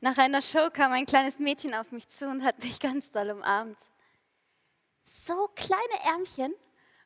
nach 0.00 0.18
einer 0.18 0.42
Show 0.42 0.68
kam 0.72 0.90
ein 0.92 1.06
kleines 1.06 1.38
Mädchen 1.38 1.74
auf 1.74 1.92
mich 1.92 2.08
zu 2.08 2.28
und 2.28 2.42
hat 2.42 2.62
mich 2.62 2.80
ganz 2.80 3.12
doll 3.12 3.30
umarmt. 3.30 3.78
So 5.02 5.48
kleine 5.54 6.04
Ärmchen 6.04 6.52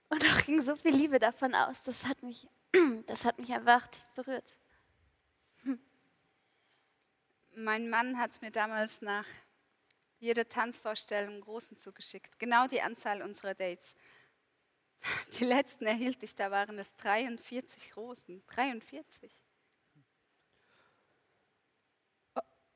und 0.09 0.25
auch 0.25 0.45
ging 0.47 0.61
so 0.61 0.77
viel 0.77 0.95
Liebe 0.95 1.19
davon 1.19 1.55
aus. 1.55 1.83
Das 1.83 2.07
hat 2.07 2.23
mich, 2.23 2.49
das 3.07 3.27
hat 3.27 3.39
mich 3.39 3.53
einfach 3.53 3.87
tief 3.87 4.05
berührt. 4.15 4.57
Mein 7.55 7.91
Mann 7.91 8.19
hat 8.19 8.41
mir 8.41 8.51
damals 8.51 9.03
nach 9.03 9.27
jeder 10.19 10.49
Tanzvorstellung 10.49 11.41
großen 11.41 11.77
zugeschickt. 11.77 12.39
Genau 12.39 12.67
die 12.67 12.81
Anzahl 12.81 13.23
unserer 13.23 13.55
Dates. 13.55 13.95
Die 15.39 15.45
letzten 15.45 15.87
erhielt 15.87 16.23
ich, 16.23 16.35
da 16.35 16.51
waren 16.51 16.79
es 16.79 16.97
43 16.97 17.97
Rosen. 17.97 18.43
43. 18.47 19.31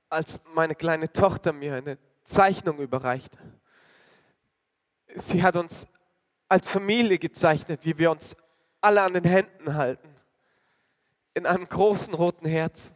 als 0.09 0.41
meine 0.55 0.75
kleine 0.75 1.13
Tochter 1.13 1.53
mir 1.53 1.75
eine 1.75 1.99
Zeichnung 2.25 2.79
überreichte. 2.79 3.39
Sie 5.15 5.43
hat 5.43 5.57
uns 5.57 5.87
als 6.49 6.69
Familie 6.71 7.19
gezeichnet, 7.19 7.85
wie 7.85 7.99
wir 7.99 8.11
uns 8.11 8.37
alle 8.81 9.03
an 9.03 9.13
den 9.13 9.25
Händen 9.25 9.75
halten, 9.75 10.09
in 11.35 11.47
einem 11.47 11.69
großen 11.69 12.15
roten 12.15 12.47
Herzen. 12.47 12.95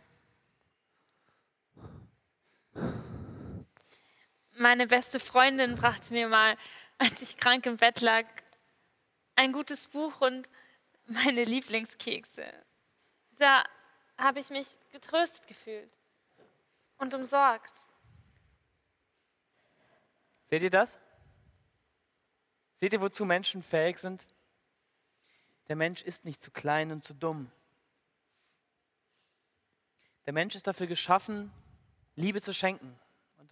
Meine 4.62 4.86
beste 4.86 5.18
Freundin 5.18 5.74
brachte 5.74 6.12
mir 6.12 6.28
mal, 6.28 6.56
als 6.96 7.20
ich 7.20 7.36
krank 7.36 7.66
im 7.66 7.78
Bett 7.78 8.00
lag, 8.00 8.24
ein 9.34 9.52
gutes 9.52 9.88
Buch 9.88 10.20
und 10.20 10.48
meine 11.06 11.42
Lieblingskekse. 11.42 12.44
Da 13.38 13.64
habe 14.16 14.38
ich 14.38 14.50
mich 14.50 14.78
getröstet 14.92 15.48
gefühlt 15.48 15.90
und 16.98 17.12
umsorgt. 17.12 17.72
Seht 20.44 20.62
ihr 20.62 20.70
das? 20.70 20.96
Seht 22.76 22.92
ihr, 22.92 23.00
wozu 23.00 23.24
Menschen 23.24 23.64
fähig 23.64 23.98
sind? 23.98 24.28
Der 25.66 25.74
Mensch 25.74 26.02
ist 26.02 26.24
nicht 26.24 26.40
zu 26.40 26.52
klein 26.52 26.92
und 26.92 27.02
zu 27.02 27.14
dumm. 27.14 27.50
Der 30.24 30.32
Mensch 30.32 30.54
ist 30.54 30.68
dafür 30.68 30.86
geschaffen, 30.86 31.50
Liebe 32.14 32.40
zu 32.40 32.54
schenken 32.54 32.96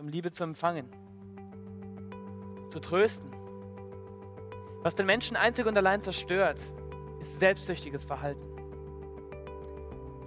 um 0.01 0.09
Liebe 0.09 0.33
zu 0.33 0.45
empfangen, 0.45 0.89
zu 2.69 2.81
trösten. 2.81 3.31
Was 4.83 4.95
den 4.95 5.07
Menschen 5.07 5.37
einzig 5.37 5.67
und 5.67 5.77
allein 5.77 6.01
zerstört, 6.01 6.59
ist 7.21 7.39
selbstsüchtiges 7.39 8.05
Verhalten. 8.05 8.41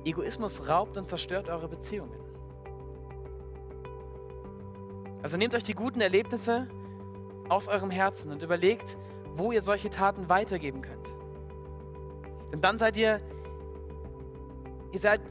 Egoismus 0.05 0.69
raubt 0.69 0.95
und 0.97 1.07
zerstört 1.07 1.49
eure 1.49 1.67
Beziehungen. 1.67 2.19
Also 5.23 5.37
nehmt 5.37 5.55
euch 5.55 5.63
die 5.63 5.73
guten 5.73 6.01
Erlebnisse 6.01 6.67
aus 7.49 7.67
eurem 7.67 7.89
Herzen 7.89 8.31
und 8.31 8.43
überlegt, 8.43 8.97
wo 9.35 9.51
ihr 9.51 9.61
solche 9.61 9.89
Taten 9.89 10.29
weitergeben 10.29 10.81
könnt. 10.81 11.13
Denn 12.51 12.61
dann 12.61 12.77
seid 12.77 12.95
ihr, 12.97 13.21
ihr 14.91 14.99
seid 14.99 15.21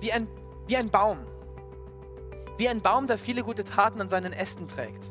wie 0.00 0.12
ein, 0.12 0.28
wie 0.66 0.76
ein 0.76 0.90
Baum. 0.90 1.29
Wie 2.60 2.68
ein 2.68 2.82
Baum, 2.82 3.06
der 3.06 3.16
viele 3.16 3.42
gute 3.42 3.64
Taten 3.64 4.02
an 4.02 4.10
seinen 4.10 4.34
Ästen 4.34 4.68
trägt. 4.68 5.10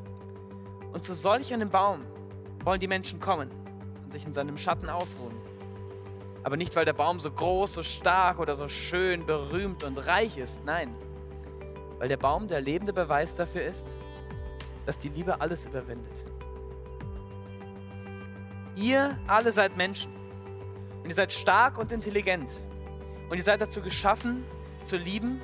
Und 0.93 1.03
zu 1.03 1.15
solch 1.15 1.51
einem 1.51 1.71
Baum 1.71 2.01
wollen 2.63 2.79
die 2.79 2.87
Menschen 2.87 3.19
kommen 3.19 3.49
und 4.03 4.11
sich 4.11 4.23
in 4.23 4.33
seinem 4.33 4.55
Schatten 4.55 4.87
ausruhen. 4.87 5.33
Aber 6.43 6.57
nicht, 6.57 6.75
weil 6.75 6.85
der 6.85 6.93
Baum 6.93 7.19
so 7.19 7.31
groß, 7.31 7.73
so 7.73 7.81
stark 7.81 8.37
oder 8.37 8.53
so 8.53 8.67
schön, 8.67 9.25
berühmt 9.25 9.83
und 9.83 9.97
reich 9.97 10.37
ist. 10.37 10.63
Nein, 10.63 10.93
weil 11.97 12.07
der 12.07 12.17
Baum 12.17 12.47
der 12.47 12.61
lebende 12.61 12.93
Beweis 12.93 13.35
dafür 13.35 13.63
ist, 13.63 13.97
dass 14.85 14.99
die 14.99 15.09
Liebe 15.09 15.41
alles 15.41 15.65
überwindet. 15.65 16.25
Ihr 18.75 19.17
alle 19.25 19.51
seid 19.53 19.75
Menschen 19.75 20.13
und 21.01 21.09
ihr 21.09 21.15
seid 21.15 21.33
stark 21.33 21.79
und 21.79 21.91
intelligent 21.91 22.61
und 23.27 23.37
ihr 23.37 23.43
seid 23.43 23.59
dazu 23.59 23.81
geschaffen, 23.81 24.45
zu 24.85 24.97
lieben, 24.97 25.41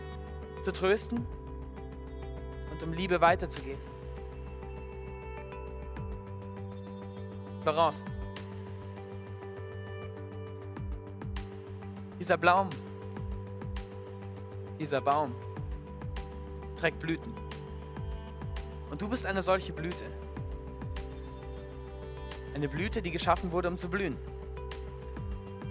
zu 0.61 0.71
trösten 0.71 1.25
und 2.75 2.83
um 2.83 2.93
Liebe 2.93 3.21
weiterzugeben. 3.21 3.79
Florence, 7.63 8.03
dieser 12.19 12.37
Baum, 12.37 12.69
dieser 14.77 14.99
Baum 14.99 15.33
trägt 16.75 16.99
Blüten. 16.99 17.33
Und 18.91 19.01
du 19.01 19.07
bist 19.07 19.25
eine 19.25 19.41
solche 19.41 19.71
Blüte. 19.71 20.03
Eine 22.53 22.67
Blüte, 22.67 23.01
die 23.01 23.11
geschaffen 23.11 23.51
wurde, 23.51 23.69
um 23.69 23.77
zu 23.77 23.89
blühen. 23.89 24.17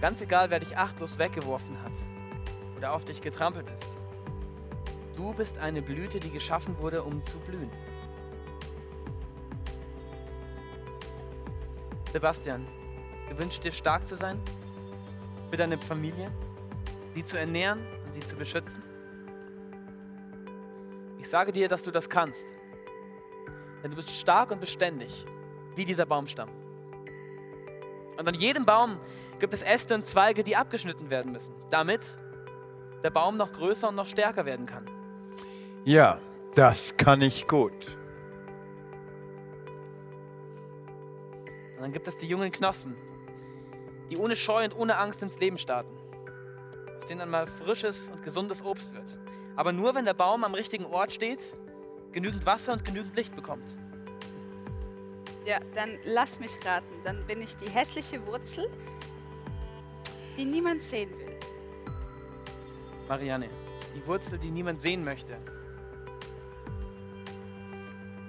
Ganz 0.01 0.21
egal, 0.21 0.49
wer 0.49 0.59
dich 0.59 0.75
achtlos 0.75 1.17
weggeworfen 1.19 1.81
hat 1.83 1.93
oder 2.75 2.93
auf 2.93 3.05
dich 3.05 3.21
getrampelt 3.21 3.69
ist. 3.69 4.04
Du 5.15 5.33
bist 5.33 5.57
eine 5.57 5.81
Blüte, 5.81 6.19
die 6.19 6.29
geschaffen 6.29 6.77
wurde, 6.77 7.03
um 7.03 7.21
zu 7.21 7.37
blühen. 7.39 7.69
Sebastian, 12.11 12.67
du 13.29 13.37
wünschst 13.37 13.63
dir 13.63 13.71
stark 13.71 14.07
zu 14.07 14.15
sein 14.15 14.39
für 15.49 15.57
deine 15.57 15.77
Familie, 15.77 16.31
sie 17.13 17.23
zu 17.23 17.37
ernähren 17.37 17.79
und 18.05 18.13
sie 18.13 18.21
zu 18.21 18.35
beschützen. 18.35 18.83
Ich 21.19 21.29
sage 21.29 21.51
dir, 21.51 21.67
dass 21.69 21.83
du 21.83 21.91
das 21.91 22.09
kannst. 22.09 22.53
Denn 23.83 23.91
du 23.91 23.95
bist 23.95 24.11
stark 24.11 24.51
und 24.51 24.59
beständig, 24.59 25.25
wie 25.75 25.85
dieser 25.85 26.05
Baumstamm. 26.05 26.49
Und 28.17 28.27
an 28.27 28.33
jedem 28.33 28.65
Baum 28.65 28.99
gibt 29.39 29.53
es 29.53 29.61
Äste 29.61 29.95
und 29.95 30.05
Zweige, 30.05 30.43
die 30.43 30.55
abgeschnitten 30.55 31.09
werden 31.09 31.31
müssen, 31.31 31.53
damit 31.69 32.17
der 33.03 33.09
Baum 33.09 33.37
noch 33.37 33.51
größer 33.51 33.89
und 33.89 33.95
noch 33.95 34.07
stärker 34.07 34.45
werden 34.45 34.65
kann. 34.65 34.89
Ja, 35.85 36.19
das 36.55 36.97
kann 36.97 37.21
ich 37.21 37.47
gut. 37.47 37.95
Und 41.75 41.81
dann 41.81 41.93
gibt 41.93 42.07
es 42.07 42.17
die 42.17 42.25
jungen 42.25 42.51
Knospen, 42.51 42.95
die 44.09 44.17
ohne 44.17 44.35
Scheu 44.35 44.63
und 44.63 44.75
ohne 44.75 44.97
Angst 44.97 45.21
ins 45.21 45.39
Leben 45.39 45.59
starten, 45.59 45.95
aus 46.97 47.05
denen 47.05 47.21
einmal 47.21 47.45
frisches 47.45 48.09
und 48.09 48.23
gesundes 48.23 48.65
Obst 48.65 48.95
wird. 48.95 49.15
Aber 49.55 49.71
nur, 49.73 49.93
wenn 49.93 50.05
der 50.05 50.15
Baum 50.15 50.43
am 50.43 50.55
richtigen 50.55 50.85
Ort 50.87 51.13
steht, 51.13 51.53
genügend 52.11 52.47
Wasser 52.47 52.73
und 52.73 52.83
genügend 52.83 53.15
Licht 53.15 53.35
bekommt. 53.35 53.75
Ja, 55.45 55.59
dann 55.75 55.99
lass 56.03 56.39
mich 56.39 56.51
raten. 56.65 56.95
Dann 57.03 57.23
bin 57.27 57.43
ich 57.43 57.55
die 57.57 57.69
hässliche 57.69 58.25
Wurzel, 58.25 58.67
die 60.35 60.45
niemand 60.45 60.81
sehen 60.81 61.11
will. 61.11 61.37
Marianne, 63.07 63.49
die 63.95 64.07
Wurzel, 64.07 64.39
die 64.39 64.49
niemand 64.49 64.81
sehen 64.81 65.03
möchte. 65.03 65.37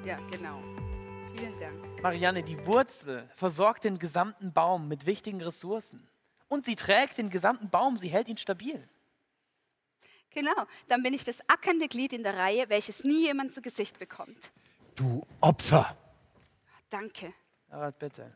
Ja, 0.06 0.20
genau. 0.30 0.62
Vielen 1.34 1.58
Dank. 1.58 2.00
Marianne, 2.00 2.44
die 2.44 2.64
Wurzel 2.64 3.28
versorgt 3.34 3.82
den 3.82 3.98
gesamten 3.98 4.52
Baum 4.52 4.86
mit 4.86 5.04
wichtigen 5.04 5.42
Ressourcen. 5.42 6.08
Und 6.46 6.64
sie 6.64 6.76
trägt 6.76 7.18
den 7.18 7.28
gesamten 7.28 7.70
Baum, 7.70 7.96
sie 7.96 8.06
hält 8.06 8.28
ihn 8.28 8.36
stabil. 8.36 8.88
Genau, 10.30 10.66
dann 10.86 11.02
bin 11.02 11.12
ich 11.12 11.24
das 11.24 11.40
ackernde 11.48 11.88
Glied 11.88 12.12
in 12.12 12.22
der 12.22 12.36
Reihe, 12.36 12.68
welches 12.68 13.02
nie 13.02 13.22
jemand 13.22 13.52
zu 13.52 13.60
Gesicht 13.60 13.98
bekommt. 13.98 14.52
Du 14.94 15.26
Opfer! 15.40 15.96
Danke. 16.88 17.34
Harald, 17.68 17.98
bitte. 17.98 18.32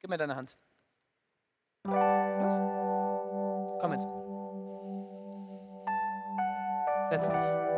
Gib 0.00 0.10
mir 0.10 0.18
deine 0.18 0.34
Hand. 0.34 0.56
Komm 3.80 3.90
mit. 3.92 4.00
Setz 7.10 7.28
dich. 7.28 7.70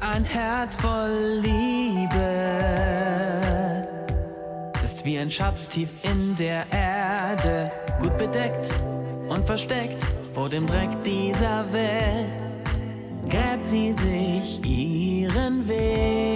Ein 0.00 0.24
Herz 0.24 0.74
voll 0.76 1.40
Liebe 1.42 2.18
ist 4.82 5.04
wie 5.04 5.18
ein 5.18 5.30
Schatz 5.30 5.68
tief 5.68 5.90
in 6.02 6.34
der 6.34 6.64
Erde, 6.72 7.70
gut 7.98 8.16
bedeckt 8.16 8.70
und 9.28 9.44
versteckt 9.46 10.04
vor 10.32 10.48
dem 10.48 10.66
Dreck 10.66 10.90
dieser 11.04 11.64
Welt. 11.72 12.28
Gräbt 13.28 13.68
sie 13.68 13.92
sich 13.92 14.64
ihren 14.64 15.68
Weg. 15.68 16.28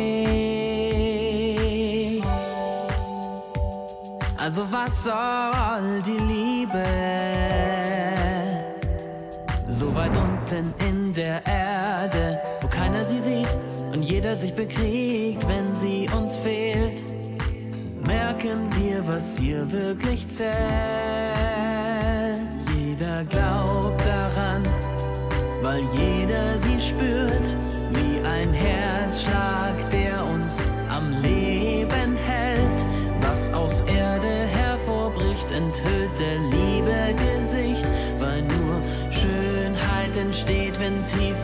Also 4.36 4.66
was 4.70 5.04
soll 5.04 6.02
die 6.04 6.18
Liebe? 6.24 6.82
So 9.68 9.94
weit 9.94 10.10
unten 10.16 10.74
in 10.86 11.12
der 11.12 11.46
Erde, 11.46 12.40
wo 12.60 12.66
keiner 12.66 13.04
sie 13.04 13.20
sieht 13.20 13.56
und 13.92 14.02
jeder 14.02 14.34
sich 14.34 14.52
bekriegt, 14.52 15.46
wenn 15.48 15.74
sie 15.74 16.08
uns 16.14 16.36
fehlt. 16.36 17.11
Merken 18.42 18.68
wir, 18.80 19.06
was 19.06 19.38
hier 19.38 19.70
wirklich 19.70 20.28
zählt. 20.28 20.50
Jeder 22.74 23.24
glaubt 23.24 24.04
daran, 24.04 24.64
weil 25.62 25.82
jeder 25.94 26.58
sie 26.58 26.80
spürt, 26.80 27.56
wie 27.92 28.20
ein 28.26 28.52
Herzschlag, 28.52 29.88
der 29.90 30.24
uns 30.24 30.56
am 30.88 31.22
Leben 31.22 32.16
hält. 32.16 32.86
Was 33.20 33.52
aus 33.52 33.82
Erde 33.82 34.48
hervorbricht, 34.50 35.48
enthüllt 35.52 36.18
der 36.18 36.38
Liebe 36.50 37.14
Gesicht, 37.14 37.86
weil 38.18 38.42
nur 38.42 38.80
Schönheit 39.12 40.16
entsteht, 40.16 40.80
wenn 40.80 40.96
tief 41.06 41.36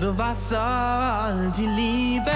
Also 0.00 0.16
was 0.16 0.48
soll 0.48 1.52
die 1.58 1.66
Liebe? 1.66 2.32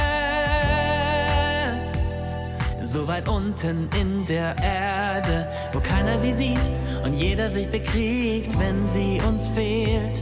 So 2.84 3.08
weit 3.08 3.26
unten 3.26 3.88
in 3.98 4.22
der 4.26 4.54
Erde, 4.62 5.46
wo 5.72 5.80
keiner 5.80 6.18
sie 6.18 6.34
sieht 6.34 6.70
und 7.02 7.14
jeder 7.14 7.48
sich 7.48 7.66
bekriegt, 7.70 8.58
wenn 8.58 8.86
sie 8.86 9.18
uns 9.26 9.48
fehlt. 9.48 10.20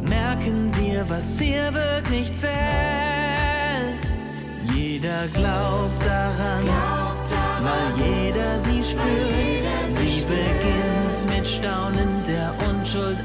Merken 0.00 0.70
wir, 0.78 1.04
was 1.10 1.40
hier 1.40 1.74
wirklich 1.74 2.32
zählt. 2.38 2.54
Jeder 4.72 5.26
glaubt 5.34 6.06
daran, 6.06 6.68
weil 7.64 8.06
jeder 8.06 8.60
sie 8.60 8.84
spürt. 8.84 9.98
Sie 9.98 10.22
beginnt 10.22 11.36
mit 11.36 11.48
Staunen 11.48 12.22
der 12.24 12.54
Unschuld 12.68 13.23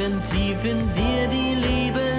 wenn 0.00 0.14
tief 0.22 0.64
in 0.64 0.90
dir 0.92 1.28
die 1.28 1.54
Liebe 1.56 2.09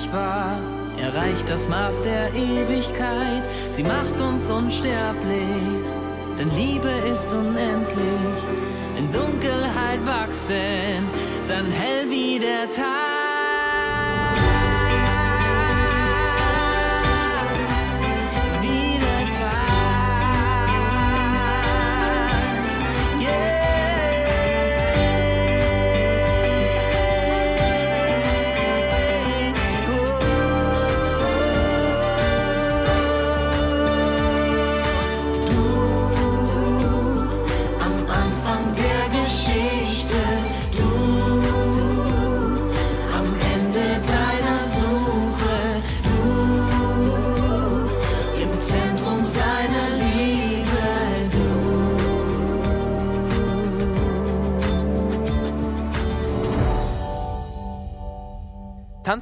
endlich 0.00 0.12
war, 0.12 0.58
erreicht 0.98 1.48
das 1.48 1.68
Maß 1.68 2.02
der 2.02 2.32
Ewigkeit. 2.34 3.46
Sie 3.70 3.82
macht 3.82 4.20
uns 4.20 4.50
unsterblich, 4.50 5.46
denn 6.38 6.50
Liebe 6.54 6.90
ist 7.12 7.32
unendlich. 7.32 8.42
In 8.98 9.10
Dunkelheit 9.10 10.04
wachsend, 10.04 11.10
dann 11.48 11.70
hell 11.70 12.10
wie 12.10 12.38
der 12.38 12.70
Tag. 12.70 13.09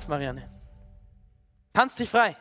Marianne. 0.08 0.48
Tanz 1.72 1.96
dich 1.96 2.10
frei. 2.10 2.34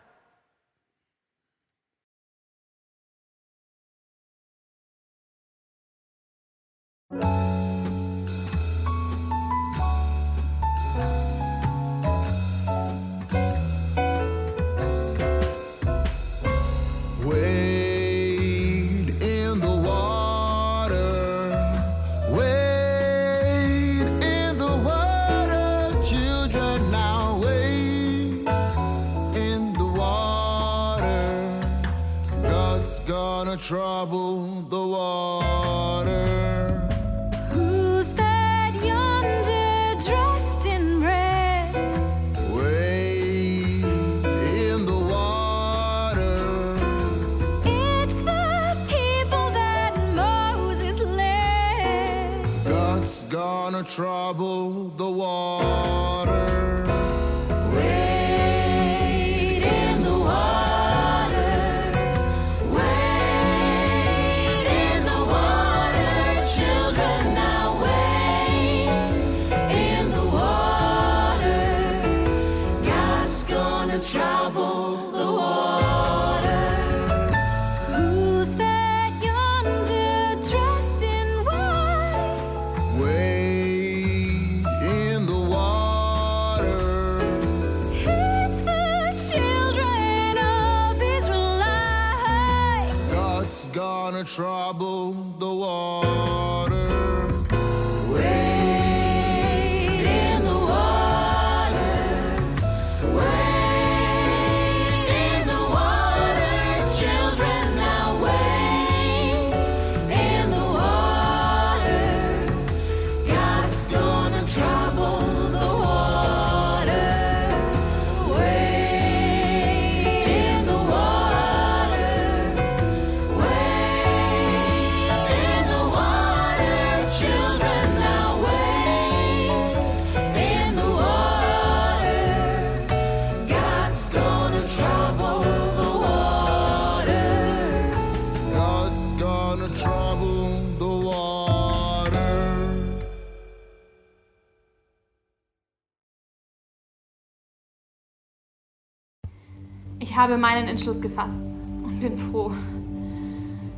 Habe 150.18 150.38
meinen 150.38 150.68
Entschluss 150.68 151.00
gefasst 151.00 151.58
und 151.84 152.00
bin 152.00 152.18
froh, 152.18 152.52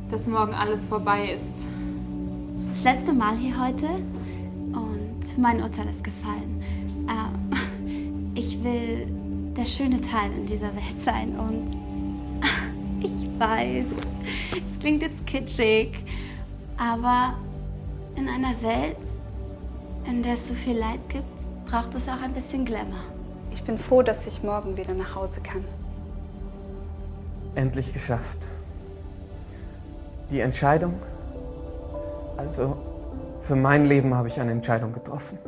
dass 0.08 0.26
morgen 0.26 0.54
alles 0.54 0.86
vorbei 0.86 1.30
ist. 1.34 1.66
Das 2.72 2.82
letzte 2.82 3.12
Mal 3.12 3.36
hier 3.36 3.62
heute 3.62 3.88
und 4.72 5.38
mein 5.38 5.62
Urteil 5.62 5.88
ist 5.88 6.02
gefallen. 6.02 6.62
Ähm, 7.08 8.32
ich 8.34 8.64
will 8.64 9.06
der 9.54 9.66
schöne 9.66 10.00
Teil 10.00 10.32
in 10.32 10.46
dieser 10.46 10.74
Welt 10.74 10.98
sein 11.04 11.38
und 11.38 11.78
ich 13.04 13.28
weiß, 13.38 13.86
es 14.52 14.80
klingt 14.80 15.02
jetzt 15.02 15.26
kitschig, 15.26 15.92
aber 16.78 17.34
in 18.16 18.28
einer 18.28 18.54
Welt, 18.62 18.96
in 20.06 20.22
der 20.22 20.32
es 20.32 20.48
so 20.48 20.54
viel 20.54 20.78
Leid 20.78 21.06
gibt, 21.10 21.66
braucht 21.66 21.94
es 21.94 22.08
auch 22.08 22.22
ein 22.22 22.32
bisschen 22.32 22.64
Glamour. 22.64 23.04
Ich 23.52 23.62
bin 23.62 23.76
froh, 23.76 24.00
dass 24.00 24.26
ich 24.26 24.42
morgen 24.42 24.78
wieder 24.78 24.94
nach 24.94 25.14
Hause 25.14 25.42
kann. 25.42 25.64
Endlich 27.54 27.92
geschafft. 27.92 28.38
Die 30.30 30.40
Entscheidung. 30.40 30.94
Also, 32.36 32.76
für 33.40 33.56
mein 33.56 33.86
Leben 33.86 34.14
habe 34.14 34.28
ich 34.28 34.40
eine 34.40 34.52
Entscheidung 34.52 34.92
getroffen. 34.92 35.38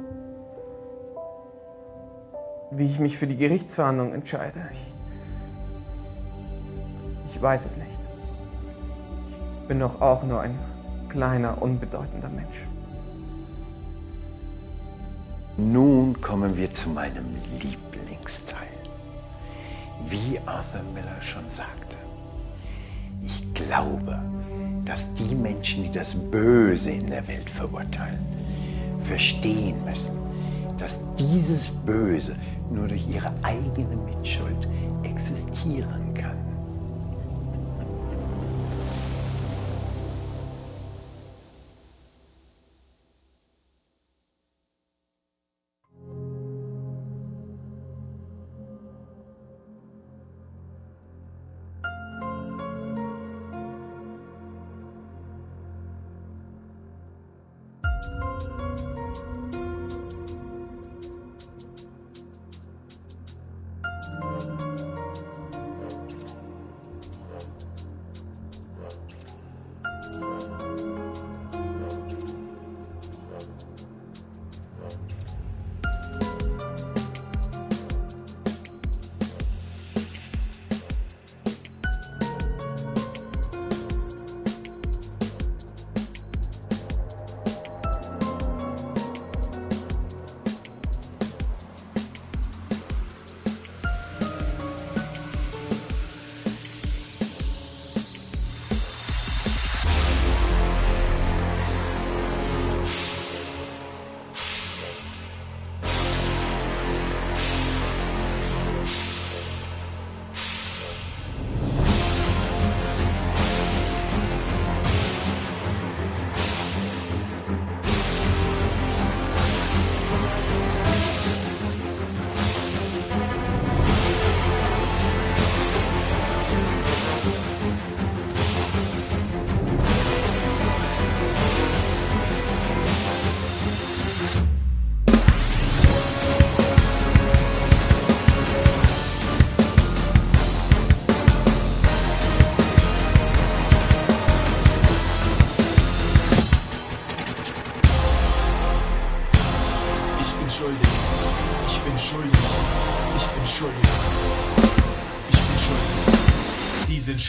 Wie 2.70 2.84
ich 2.84 2.98
mich 2.98 3.18
für 3.18 3.26
die 3.26 3.36
Gerichtsverhandlung 3.36 4.12
entscheide, 4.12 4.66
ich, 4.70 4.80
ich 7.26 7.40
weiß 7.40 7.66
es 7.66 7.76
nicht. 7.76 7.88
Ich 9.60 9.68
bin 9.68 9.78
doch 9.78 10.00
auch 10.00 10.24
nur 10.24 10.40
ein 10.40 10.58
kleiner, 11.08 11.60
unbedeutender 11.60 12.28
Mensch. 12.28 12.66
Nun 15.56 16.18
kommen 16.20 16.56
wir 16.56 16.70
zu 16.70 16.88
meinem 16.88 17.36
Lieblingsteil. 17.60 18.58
Wie 20.06 20.40
Arthur 20.46 20.80
Miller 20.94 21.20
schon 21.20 21.48
sagte, 21.48 21.81
ich 21.81 21.81
glaube, 23.72 24.18
dass 24.84 25.12
die 25.14 25.34
Menschen, 25.34 25.84
die 25.84 25.90
das 25.90 26.14
Böse 26.14 26.90
in 26.90 27.06
der 27.06 27.26
Welt 27.26 27.48
verurteilen, 27.48 28.20
verstehen 29.02 29.76
müssen, 29.84 30.12
dass 30.78 31.00
dieses 31.18 31.68
Böse 31.68 32.36
nur 32.70 32.88
durch 32.88 33.08
ihre 33.08 33.32
eigene 33.42 33.96
Mitschuld 33.96 34.68
existieren 35.04 36.12
kann. 36.14 36.36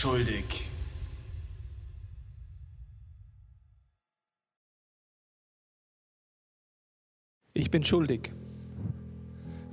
Schuldig. 0.03 0.69
Ich 7.53 7.71
bin 7.71 7.85
schuldig. 7.85 8.33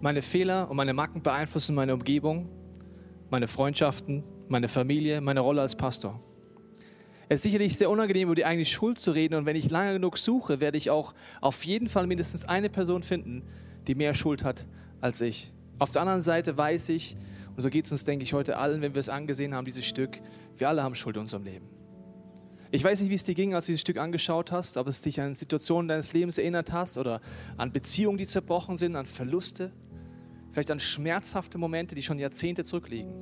Meine 0.01 0.23
Fehler 0.23 0.71
und 0.71 0.77
meine 0.77 0.93
Macken 0.95 1.21
beeinflussen 1.21 1.75
meine 1.75 1.95
Umgebung, 1.95 2.49
meine 3.29 3.49
Freundschaften, 3.49 4.23
meine 4.47 4.69
Familie, 4.69 5.21
meine 5.21 5.41
Rolle 5.41 5.63
als 5.63 5.75
Pastor. 5.75 6.21
Es 7.29 7.41
ist 7.41 7.43
sicherlich 7.43 7.77
sehr 7.77 7.91
unangenehm, 7.91 8.29
über 8.29 8.37
die 8.37 8.45
eigene 8.45 8.67
Schuld 8.67 9.01
zu 9.01 9.11
reden 9.11 9.35
und 9.35 9.47
wenn 9.47 9.57
ich 9.57 9.69
lange 9.69 9.95
genug 9.95 10.17
suche, 10.17 10.61
werde 10.61 10.79
ich 10.79 10.91
auch 10.91 11.13
auf 11.41 11.65
jeden 11.65 11.89
Fall 11.89 12.07
mindestens 12.07 12.45
eine 12.45 12.71
Person 12.71 13.03
finden, 13.03 13.43
die 13.89 13.97
mehr 13.97 14.15
Schuld 14.15 14.45
hat 14.45 14.65
als 15.01 15.21
ich. 15.23 15.53
Auf 15.81 15.91
der 15.91 16.03
anderen 16.03 16.21
Seite 16.21 16.59
weiß 16.59 16.91
ich, 16.91 17.17
und 17.57 17.63
so 17.63 17.71
geht 17.71 17.87
es 17.87 17.93
uns, 17.93 18.05
denke 18.05 18.23
ich, 18.23 18.35
heute 18.35 18.59
allen, 18.59 18.83
wenn 18.83 18.95
wir 18.95 19.01
es 19.01 19.09
angesehen 19.09 19.55
haben, 19.55 19.65
dieses 19.65 19.87
Stück, 19.87 20.21
wir 20.59 20.69
alle 20.69 20.83
haben 20.83 20.95
Schuld 20.95 21.17
in 21.17 21.23
unserem 21.23 21.43
Leben. 21.43 21.71
Ich 22.71 22.85
weiß 22.85 23.01
nicht, 23.01 23.09
wie 23.09 23.15
es 23.15 23.25
dir 23.25 23.35
ging, 23.35 23.55
als 23.55 23.65
du 23.65 23.73
dieses 23.73 23.81
Stück 23.81 23.97
angeschaut 23.97 24.53
hast, 24.53 24.77
ob 24.77 24.87
es 24.89 25.01
dich 25.01 25.23
an 25.23 25.35
Situationen 25.35 25.89
deines 25.89 26.13
Lebens 26.13 26.37
erinnert 26.37 26.71
hast 26.71 26.99
oder 26.99 27.23
an 27.57 27.73
Beziehungen, 27.73 28.19
die 28.19 28.27
zerbrochen 28.27 28.77
sind, 28.77 28.95
an 28.95 29.07
Verluste, 29.07 29.73
vielleicht 30.53 30.71
an 30.71 30.81
schmerzhafte 30.81 31.57
Momente, 31.57 31.95
die 31.95 32.03
schon 32.03 32.19
Jahrzehnte 32.19 32.63
zurückliegen. 32.63 33.15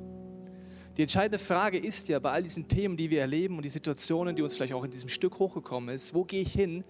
Die 0.97 1.03
entscheidende 1.03 1.39
Frage 1.39 1.77
ist 1.77 2.09
ja 2.09 2.19
bei 2.19 2.31
all 2.31 2.43
diesen 2.43 2.67
Themen, 2.67 2.97
die 2.97 3.09
wir 3.09 3.21
erleben 3.21 3.55
und 3.55 3.63
die 3.63 3.69
Situationen, 3.69 4.35
die 4.35 4.41
uns 4.41 4.57
vielleicht 4.57 4.73
auch 4.73 4.83
in 4.83 4.91
diesem 4.91 5.07
Stück 5.07 5.39
hochgekommen 5.39 5.95
ist, 5.95 6.13
wo 6.13 6.25
gehe 6.25 6.41
ich 6.41 6.51
hin, 6.51 6.83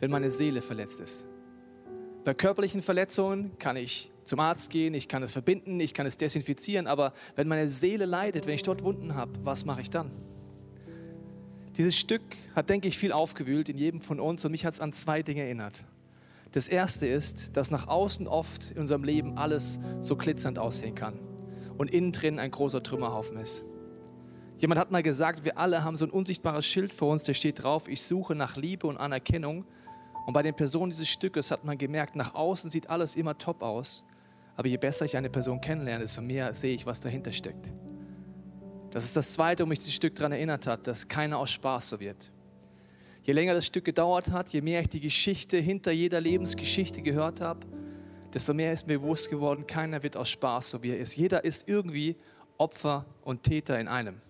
wenn 0.00 0.10
meine 0.10 0.32
Seele 0.32 0.60
verletzt 0.60 1.00
ist? 1.00 1.24
Bei 2.24 2.34
körperlichen 2.34 2.82
Verletzungen 2.82 3.56
kann 3.58 3.76
ich 3.76 4.10
zum 4.24 4.40
Arzt 4.40 4.70
gehen, 4.70 4.94
ich 4.94 5.08
kann 5.08 5.22
es 5.22 5.32
verbinden, 5.32 5.78
ich 5.80 5.94
kann 5.94 6.06
es 6.06 6.16
desinfizieren, 6.16 6.86
aber 6.86 7.12
wenn 7.36 7.48
meine 7.48 7.68
Seele 7.68 8.06
leidet, 8.06 8.46
wenn 8.46 8.54
ich 8.54 8.62
dort 8.62 8.82
Wunden 8.82 9.14
habe, 9.14 9.32
was 9.42 9.64
mache 9.64 9.80
ich 9.80 9.90
dann? 9.90 10.10
Dieses 11.76 11.98
Stück 11.98 12.22
hat, 12.54 12.70
denke 12.70 12.86
ich, 12.88 12.98
viel 12.98 13.12
aufgewühlt 13.12 13.68
in 13.68 13.78
jedem 13.78 14.00
von 14.00 14.20
uns 14.20 14.44
und 14.44 14.52
mich 14.52 14.64
hat 14.64 14.74
es 14.74 14.80
an 14.80 14.92
zwei 14.92 15.22
Dinge 15.22 15.42
erinnert. 15.42 15.84
Das 16.52 16.68
erste 16.68 17.06
ist, 17.06 17.56
dass 17.56 17.72
nach 17.72 17.88
außen 17.88 18.28
oft 18.28 18.70
in 18.70 18.78
unserem 18.78 19.02
Leben 19.02 19.36
alles 19.36 19.80
so 20.00 20.16
glitzernd 20.16 20.58
aussehen 20.58 20.94
kann 20.94 21.18
und 21.76 21.90
innen 21.90 22.12
drin 22.12 22.38
ein 22.38 22.52
großer 22.52 22.82
Trümmerhaufen 22.82 23.36
ist. 23.38 23.64
Jemand 24.58 24.80
hat 24.80 24.92
mal 24.92 25.02
gesagt, 25.02 25.44
wir 25.44 25.58
alle 25.58 25.82
haben 25.82 25.96
so 25.96 26.04
ein 26.04 26.12
unsichtbares 26.12 26.64
Schild 26.64 26.92
vor 26.92 27.10
uns, 27.10 27.24
der 27.24 27.34
steht 27.34 27.62
drauf, 27.62 27.88
ich 27.88 28.02
suche 28.04 28.36
nach 28.36 28.56
Liebe 28.56 28.86
und 28.86 28.96
Anerkennung. 28.96 29.64
Und 30.26 30.32
bei 30.32 30.42
den 30.42 30.54
Personen 30.54 30.90
dieses 30.90 31.08
Stückes 31.08 31.50
hat 31.50 31.64
man 31.64 31.76
gemerkt, 31.76 32.16
nach 32.16 32.34
außen 32.34 32.70
sieht 32.70 32.88
alles 32.88 33.16
immer 33.16 33.36
top 33.36 33.62
aus, 33.62 34.04
aber 34.56 34.68
je 34.68 34.76
besser 34.76 35.04
ich 35.04 35.16
eine 35.16 35.30
Person 35.30 35.60
kennenlerne, 35.60 36.04
desto 36.04 36.22
mehr 36.22 36.52
sehe 36.52 36.74
ich, 36.74 36.86
was 36.86 37.00
dahinter 37.00 37.32
steckt. 37.32 37.72
Das 38.90 39.04
ist 39.04 39.16
das 39.16 39.32
Zweite, 39.32 39.64
wo 39.64 39.66
mich 39.66 39.80
dieses 39.80 39.94
Stück 39.94 40.14
daran 40.14 40.32
erinnert 40.32 40.66
hat, 40.66 40.86
dass 40.86 41.08
keiner 41.08 41.38
aus 41.38 41.50
Spaß 41.50 41.88
so 41.88 42.00
wird. 42.00 42.30
Je 43.24 43.32
länger 43.32 43.54
das 43.54 43.66
Stück 43.66 43.84
gedauert 43.84 44.30
hat, 44.30 44.50
je 44.50 44.60
mehr 44.60 44.82
ich 44.82 44.88
die 44.88 45.00
Geschichte 45.00 45.56
hinter 45.56 45.90
jeder 45.90 46.20
Lebensgeschichte 46.20 47.02
gehört 47.02 47.40
habe, 47.40 47.66
desto 48.32 48.54
mehr 48.54 48.72
ist 48.72 48.86
mir 48.86 48.98
bewusst 48.98 49.30
geworden, 49.30 49.66
keiner 49.66 50.02
wird 50.02 50.16
aus 50.16 50.30
Spaß 50.30 50.70
so 50.70 50.82
wie 50.82 50.90
er 50.90 50.98
ist. 50.98 51.16
Jeder 51.16 51.44
ist 51.44 51.68
irgendwie 51.68 52.16
Opfer 52.58 53.06
und 53.22 53.42
Täter 53.42 53.80
in 53.80 53.88
einem. 53.88 54.20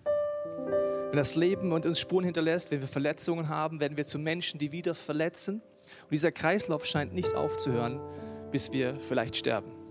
Wenn 1.09 1.17
das 1.19 1.35
Leben 1.35 1.73
und 1.73 1.87
uns 1.87 2.01
Spuren 2.01 2.25
hinterlässt, 2.25 2.71
wenn 2.71 2.81
wir 2.81 2.89
Verletzungen 2.89 3.49
haben, 3.49 3.81
werden 3.81 3.97
wir 3.97 4.07
zu 4.07 4.19
Menschen, 4.19 4.59
die 4.59 4.73
wieder 4.73 4.95
verletzen. 4.95 5.61
Und 6.03 6.11
dieser 6.11 6.33
Kreislauf 6.33 6.87
scheint 6.87 7.13
nicht 7.13 7.35
aufzuhören, 7.35 8.01
bis 8.51 8.73
wir 8.73 8.99
vielleicht 8.99 9.37
sterben. 9.37 9.84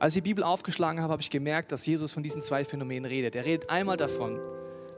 Als 0.00 0.16
ich 0.16 0.22
die 0.22 0.30
Bibel 0.30 0.42
aufgeschlagen 0.42 1.02
habe, 1.02 1.12
habe 1.12 1.20
ich 1.20 1.28
gemerkt, 1.28 1.72
dass 1.72 1.84
Jesus 1.84 2.12
von 2.12 2.22
diesen 2.22 2.40
zwei 2.40 2.64
Phänomenen 2.64 3.04
redet. 3.04 3.36
Er 3.36 3.44
redet 3.44 3.68
einmal 3.68 3.98
davon, 3.98 4.40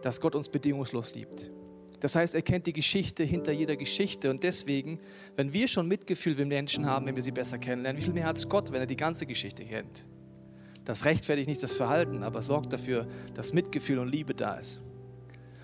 dass 0.00 0.20
Gott 0.20 0.36
uns 0.36 0.48
bedingungslos 0.48 1.16
liebt. 1.16 1.50
Das 1.98 2.14
heißt, 2.14 2.36
er 2.36 2.42
kennt 2.42 2.68
die 2.68 2.72
Geschichte 2.72 3.24
hinter 3.24 3.50
jeder 3.50 3.74
Geschichte 3.74 4.30
und 4.30 4.44
deswegen, 4.44 5.00
wenn 5.34 5.52
wir 5.52 5.66
schon 5.66 5.88
Mitgefühl 5.88 6.36
mit 6.36 6.46
Menschen 6.46 6.86
haben, 6.86 7.06
wenn 7.06 7.16
wir 7.16 7.22
sie 7.22 7.32
besser 7.32 7.58
kennenlernen, 7.58 8.00
wie 8.00 8.04
viel 8.04 8.14
mehr 8.14 8.26
hat 8.26 8.36
es 8.36 8.48
Gott, 8.48 8.70
wenn 8.70 8.80
er 8.80 8.86
die 8.86 8.96
ganze 8.96 9.26
Geschichte 9.26 9.64
kennt? 9.64 10.06
Das 10.84 11.04
rechtfertigt 11.04 11.48
nicht 11.48 11.62
das 11.64 11.72
Verhalten, 11.72 12.22
aber 12.22 12.40
sorgt 12.40 12.72
dafür, 12.72 13.08
dass 13.34 13.52
Mitgefühl 13.52 13.98
und 13.98 14.08
Liebe 14.08 14.34
da 14.34 14.54
ist. 14.54 14.80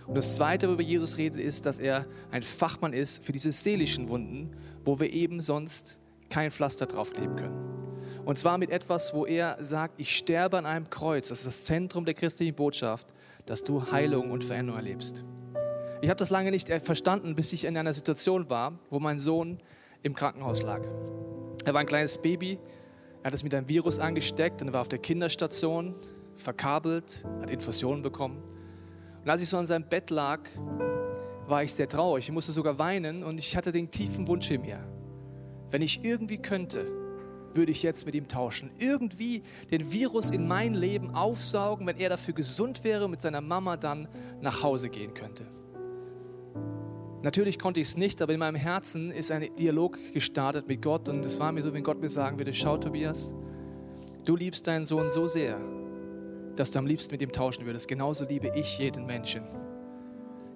Und 0.09 0.17
das 0.17 0.35
Zweite, 0.35 0.67
worüber 0.67 0.83
Jesus 0.83 1.17
redet, 1.17 1.41
ist, 1.41 1.65
dass 1.65 1.79
er 1.79 2.07
ein 2.33 2.43
Fachmann 2.43 2.93
ist 2.93 3.25
für 3.25 3.33
diese 3.33 3.53
seelischen 3.53 4.09
Wunden, 4.09 4.51
wo 4.85 4.99
wir 4.99 5.13
eben 5.13 5.41
sonst 5.41 6.01
kein 6.31 6.51
Pflaster 6.51 6.87
draufkleben 6.87 7.37
können. 7.37 7.69
Und 8.25 8.39
zwar 8.39 8.59
mit 8.59 8.71
etwas, 8.71 9.15
wo 9.15 9.25
er 9.25 9.57
sagt, 9.65 9.99
ich 9.99 10.15
sterbe 10.15 10.59
an 10.59 10.67
einem 10.67 10.91
Kreuz. 10.91 11.29
Das 11.29 11.39
ist 11.39 11.47
das 11.47 11.65
Zentrum 11.65 12.05
der 12.05 12.15
christlichen 12.15 12.55
Botschaft, 12.55 13.09
dass 13.47 13.65
du 13.65 13.91
Heilung 13.91 14.31
und 14.31 14.45
Veränderung 14.45 14.79
erlebst. 14.79 15.25
Ich 16.03 16.11
habe 16.11 16.19
das 16.19 16.31
lange 16.31 16.51
nicht 16.51 16.69
verstanden, 16.83 17.35
bis 17.35 17.53
ich 17.53 17.65
in 17.65 17.77
einer 17.77 17.93
Situation 17.93 18.51
war, 18.51 18.79
wo 18.91 19.01
mein 19.01 19.19
Sohn 19.19 19.59
im 20.03 20.15
Krankenhaus 20.15 20.63
lag. 20.63 20.83
Er 21.65 21.75
war 21.75 21.81
ein 21.81 21.87
kleines 21.87 22.19
Baby, 22.19 22.59
er 23.23 23.29
hat 23.29 23.35
es 23.35 23.43
mit 23.43 23.55
einem 23.55 23.69
Virus 23.69 23.99
angesteckt 23.99 24.63
und 24.63 24.73
war 24.73 24.83
auf 24.83 24.89
der 24.89 25.01
Kinderstation, 25.01 25.95
verkabelt, 26.37 27.25
hat 27.41 27.51
Infusionen 27.51 28.03
bekommen. 28.03 28.43
Und 29.25 29.29
als 29.29 29.43
ich 29.43 29.49
so 29.49 29.57
an 29.57 29.67
seinem 29.67 29.89
Bett 29.89 30.11
lag, 30.11 30.41
war 31.47 31.65
ich 31.65 31.73
sehr 31.73 31.89
traurig. 31.89 32.27
Ich 32.27 32.33
musste 32.33 32.53
sogar 32.53 32.79
weinen 32.79 33.25
und 33.25 33.39
ich 33.39 33.57
hatte 33.57 33.73
den 33.73 33.91
tiefen 33.91 34.27
Wunsch 34.29 34.51
in 34.51 34.61
mir. 34.61 34.79
Wenn 35.71 35.83
ich 35.83 36.05
irgendwie 36.05 36.39
könnte, 36.39 36.87
würde 37.55 37.73
ich 37.73 37.83
jetzt 37.83 38.07
mit 38.07 38.15
ihm 38.15 38.29
tauschen. 38.29 38.71
Irgendwie 38.79 39.43
den 39.71 39.93
Virus 39.93 40.31
in 40.31 40.47
mein 40.47 40.75
Leben 40.75 41.15
aufsaugen, 41.15 41.87
wenn 41.87 41.97
er 41.97 42.11
dafür 42.11 42.35
gesund 42.35 42.85
wäre 42.85 43.05
und 43.05 43.13
mit 43.13 43.21
seiner 43.21 43.41
Mama 43.41 43.77
dann 43.77 44.09
nach 44.41 44.63
Hause 44.63 44.91
gehen 44.91 45.15
könnte. 45.15 45.47
Natürlich 47.23 47.59
konnte 47.59 47.81
ich 47.81 47.89
es 47.89 47.97
nicht, 47.97 48.23
aber 48.23 48.33
in 48.33 48.39
meinem 48.39 48.55
Herzen 48.55 49.11
ist 49.11 49.33
ein 49.33 49.49
Dialog 49.57 49.99
gestartet 50.13 50.69
mit 50.69 50.83
Gott 50.83 51.09
und 51.09 51.25
es 51.25 51.41
war 51.41 51.51
mir 51.51 51.63
so, 51.63 51.73
wenn 51.75 51.83
Gott 51.83 52.01
mir 52.01 52.09
sagen 52.09 52.39
würde, 52.39 52.53
schau 52.53 52.79
Tobias, 52.79 53.35
du 54.25 54.37
liebst 54.37 54.67
deinen 54.69 54.85
Sohn 54.85 55.11
so 55.11 55.27
sehr, 55.27 55.59
dass 56.55 56.71
du 56.71 56.79
am 56.79 56.87
liebsten 56.87 57.13
mit 57.13 57.23
ihm 57.23 57.33
tauschen 57.33 57.67
würdest. 57.67 57.89
Genauso 57.89 58.25
liebe 58.25 58.53
ich 58.55 58.79
jeden 58.79 59.05
Menschen. 59.05 59.43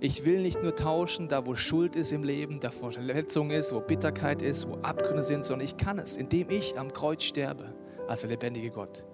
Ich 0.05 0.25
will 0.25 0.43
nicht 0.43 0.61
nur 0.61 0.75
tauschen, 0.75 1.29
da 1.29 1.47
wo 1.47 1.55
Schuld 1.55 1.95
ist 1.95 2.11
im 2.11 2.25
Leben, 2.25 2.59
da 2.59 2.71
wo 2.81 2.91
Verletzung 2.91 3.53
ist, 3.53 3.73
wo 3.73 3.79
Bitterkeit 3.79 4.43
ist, 4.43 4.69
wo 4.69 4.75
Abgründe 4.83 5.23
sind, 5.23 5.45
sondern 5.45 5.65
ich 5.65 5.77
kann 5.77 6.01
es, 6.01 6.17
indem 6.17 6.51
ich 6.51 6.77
am 6.77 6.93
Kreuz 6.93 7.23
sterbe, 7.23 7.73
als 8.09 8.23
der 8.23 8.31
lebendige 8.31 8.71
Gott. 8.71 9.07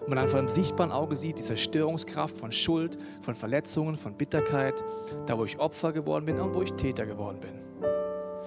Und 0.00 0.10
man 0.10 0.18
dann 0.18 0.28
vor 0.28 0.38
einem 0.38 0.48
sichtbaren 0.48 0.92
Auge 0.92 1.16
sieht, 1.16 1.38
die 1.38 1.42
Zerstörungskraft 1.42 2.36
von 2.36 2.52
Schuld, 2.52 2.98
von 3.22 3.34
Verletzungen, 3.34 3.96
von 3.96 4.12
Bitterkeit, 4.12 4.84
da 5.24 5.38
wo 5.38 5.46
ich 5.46 5.58
Opfer 5.58 5.94
geworden 5.94 6.26
bin 6.26 6.38
und 6.38 6.54
wo 6.54 6.60
ich 6.60 6.74
Täter 6.74 7.06
geworden 7.06 7.40
bin. 7.40 7.54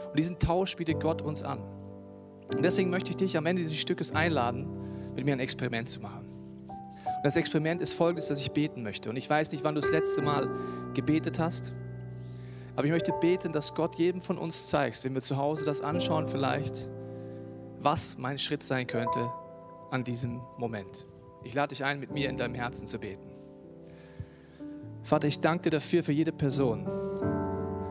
Und 0.10 0.16
diesen 0.16 0.38
Tausch 0.38 0.76
bietet 0.76 1.00
Gott 1.00 1.24
uns 1.24 1.42
an. 1.42 1.58
Und 2.56 2.64
deswegen 2.64 2.92
möchte 2.92 3.10
ich 3.10 3.16
dich 3.16 3.36
am 3.36 3.48
Ende 3.48 3.64
dieses 3.64 3.80
Stückes 3.80 4.14
einladen, 4.14 4.68
mit 5.16 5.26
mir 5.26 5.34
ein 5.34 5.40
Experiment 5.40 5.90
zu 5.90 6.02
machen. 6.02 6.29
Und 7.20 7.26
das 7.26 7.36
Experiment 7.36 7.82
ist 7.82 7.96
folgendes, 7.96 8.30
dass 8.30 8.40
ich 8.40 8.54
beten 8.54 8.82
möchte. 8.82 9.10
Und 9.10 9.18
ich 9.18 9.30
weiß 9.30 9.52
nicht, 9.52 9.66
wann 9.66 9.76
du 9.76 9.82
das 9.82 9.92
letzte 9.92 10.22
Mal 10.22 10.50
gebetet 10.94 11.38
hast. 11.38 11.74
Aber 12.78 12.86
ich 12.86 12.94
möchte 12.94 13.12
beten, 13.12 13.52
dass 13.52 13.74
Gott 13.74 13.96
jedem 13.96 14.22
von 14.22 14.38
uns 14.38 14.68
zeigt, 14.68 15.04
wenn 15.04 15.14
wir 15.14 15.22
zu 15.22 15.36
Hause 15.36 15.66
das 15.66 15.82
anschauen 15.82 16.30
vielleicht, 16.30 16.88
was 17.82 18.18
mein 18.18 18.38
Schritt 18.38 18.64
sein 18.64 18.88
könnte 18.88 19.30
an 19.92 20.06
diesem 20.06 20.40
Moment. 20.58 21.06
Ich 21.44 21.54
lade 21.54 21.76
dich 21.76 21.84
ein, 21.84 22.00
mit 22.00 22.12
mir 22.12 22.30
in 22.30 22.38
deinem 22.38 22.56
Herzen 22.56 22.88
zu 22.88 23.00
beten. 23.00 23.28
Vater, 25.04 25.28
ich 25.28 25.42
danke 25.42 25.64
dir 25.64 25.72
dafür 25.72 26.04
für 26.04 26.14
jede 26.14 26.32
Person, 26.32 26.86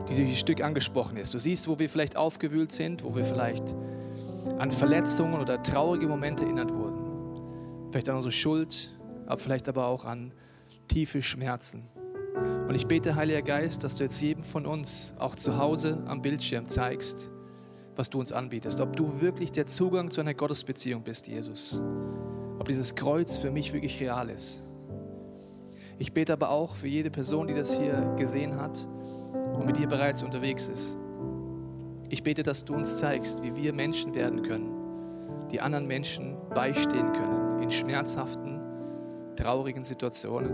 die 0.09 0.15
durch 0.15 0.31
das 0.31 0.39
Stück 0.39 0.63
angesprochen 0.63 1.17
ist. 1.17 1.35
Du 1.35 1.37
siehst, 1.37 1.67
wo 1.67 1.77
wir 1.77 1.87
vielleicht 1.87 2.15
aufgewühlt 2.15 2.71
sind, 2.71 3.03
wo 3.03 3.15
wir 3.15 3.25
vielleicht 3.25 3.75
an 4.57 4.71
Verletzungen 4.71 5.39
oder 5.39 5.61
traurige 5.61 6.07
Momente 6.07 6.45
erinnert 6.45 6.73
wurden. 6.73 7.89
Vielleicht 7.91 8.09
an 8.09 8.15
unsere 8.15 8.31
Schuld, 8.31 8.98
aber 9.29 9.39
vielleicht 9.39 9.69
aber 9.69 9.85
auch 9.85 10.03
an 10.03 10.33
tiefe 10.87 11.21
Schmerzen. 11.21 11.87
Und 12.67 12.75
ich 12.75 12.87
bete, 12.87 13.15
Heiliger 13.15 13.41
Geist, 13.41 13.83
dass 13.83 13.95
du 13.95 14.03
jetzt 14.03 14.19
jedem 14.21 14.43
von 14.43 14.65
uns 14.65 15.13
auch 15.19 15.35
zu 15.35 15.57
Hause 15.57 16.03
am 16.07 16.21
Bildschirm 16.21 16.67
zeigst, 16.67 17.31
was 17.95 18.09
du 18.09 18.19
uns 18.19 18.31
anbietest. 18.31 18.81
Ob 18.81 18.95
du 18.95 19.21
wirklich 19.21 19.51
der 19.51 19.67
Zugang 19.67 20.09
zu 20.09 20.19
einer 20.19 20.33
Gottesbeziehung 20.33 21.03
bist, 21.03 21.27
Jesus. 21.27 21.81
Ob 22.57 22.67
dieses 22.67 22.95
Kreuz 22.95 23.37
für 23.37 23.51
mich 23.51 23.71
wirklich 23.71 23.99
real 23.99 24.29
ist. 24.29 24.61
Ich 25.99 26.13
bete 26.13 26.33
aber 26.33 26.49
auch 26.49 26.75
für 26.75 26.87
jede 26.87 27.11
Person, 27.11 27.47
die 27.47 27.53
das 27.53 27.77
hier 27.77 28.15
gesehen 28.17 28.55
hat 28.55 28.87
und 29.53 29.65
mit 29.65 29.77
dir 29.77 29.87
bereits 29.87 30.23
unterwegs 30.23 30.69
ist. 30.69 30.97
Ich 32.09 32.23
bete, 32.23 32.41
dass 32.41 32.65
du 32.65 32.73
uns 32.73 32.97
zeigst, 32.97 33.43
wie 33.43 33.55
wir 33.55 33.73
Menschen 33.73 34.15
werden 34.15 34.41
können, 34.41 34.71
die 35.51 35.61
anderen 35.61 35.85
Menschen 35.85 36.35
beistehen 36.55 37.13
können 37.13 37.61
in 37.61 37.69
schmerzhaften, 37.69 38.48
traurigen 39.39 39.83
Situationen, 39.83 40.51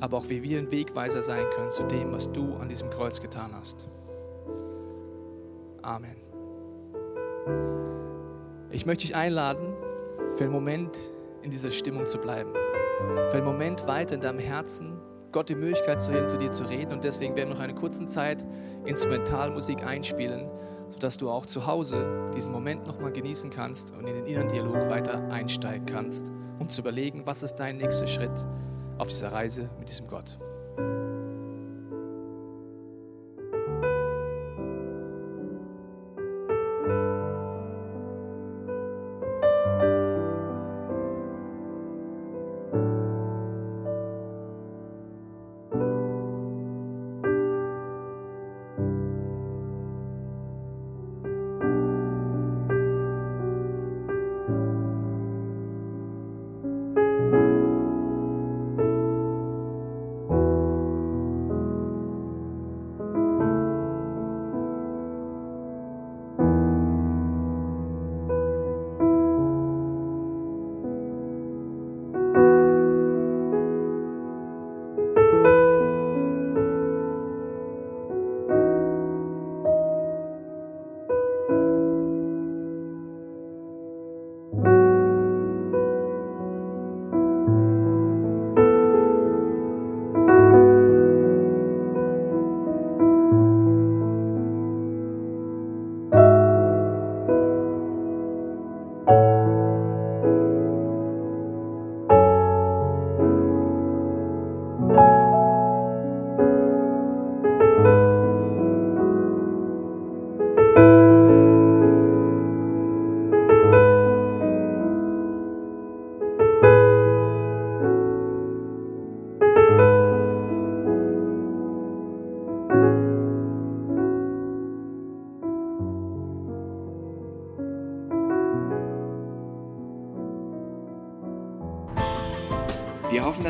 aber 0.00 0.16
auch 0.16 0.28
wie 0.28 0.42
wir 0.42 0.58
ein 0.58 0.70
Wegweiser 0.70 1.22
sein 1.22 1.44
können 1.54 1.70
zu 1.70 1.84
dem, 1.84 2.12
was 2.12 2.32
du 2.32 2.56
an 2.56 2.68
diesem 2.68 2.88
Kreuz 2.90 3.20
getan 3.20 3.52
hast. 3.54 3.88
Amen. 5.82 6.16
Ich 8.70 8.86
möchte 8.86 9.06
dich 9.06 9.16
einladen, 9.16 9.74
für 10.32 10.44
einen 10.44 10.52
Moment 10.52 10.98
in 11.42 11.50
dieser 11.50 11.70
Stimmung 11.70 12.06
zu 12.06 12.18
bleiben, 12.18 12.52
für 13.30 13.36
einen 13.36 13.44
Moment 13.44 13.86
weiter 13.86 14.14
in 14.14 14.20
deinem 14.20 14.38
Herzen 14.38 14.98
Gott 15.32 15.48
die 15.48 15.54
Möglichkeit 15.54 16.00
zu, 16.00 16.26
zu 16.26 16.38
dir 16.38 16.50
zu 16.50 16.64
reden. 16.64 16.92
Und 16.92 17.04
deswegen 17.04 17.36
werden 17.36 17.50
wir 17.50 17.56
noch 17.56 17.62
eine 17.62 17.74
kurze 17.74 18.06
Zeit 18.06 18.46
Instrumentalmusik 18.86 19.84
einspielen, 19.84 20.48
sodass 20.88 21.16
du 21.16 21.30
auch 21.30 21.46
zu 21.46 21.66
Hause 21.66 22.30
diesen 22.34 22.52
Moment 22.52 22.86
nochmal 22.86 23.12
genießen 23.12 23.50
kannst 23.50 23.92
und 23.92 24.06
in 24.08 24.14
den 24.14 24.26
inneren 24.26 24.48
Dialog 24.48 24.88
weiter 24.90 25.30
einsteigen 25.30 25.86
kannst, 25.86 26.32
um 26.58 26.68
zu 26.68 26.80
überlegen, 26.80 27.22
was 27.24 27.42
ist 27.42 27.56
dein 27.56 27.76
nächster 27.76 28.06
Schritt 28.06 28.46
auf 28.98 29.08
dieser 29.08 29.32
Reise 29.32 29.70
mit 29.78 29.88
diesem 29.88 30.08
Gott. 30.08 30.38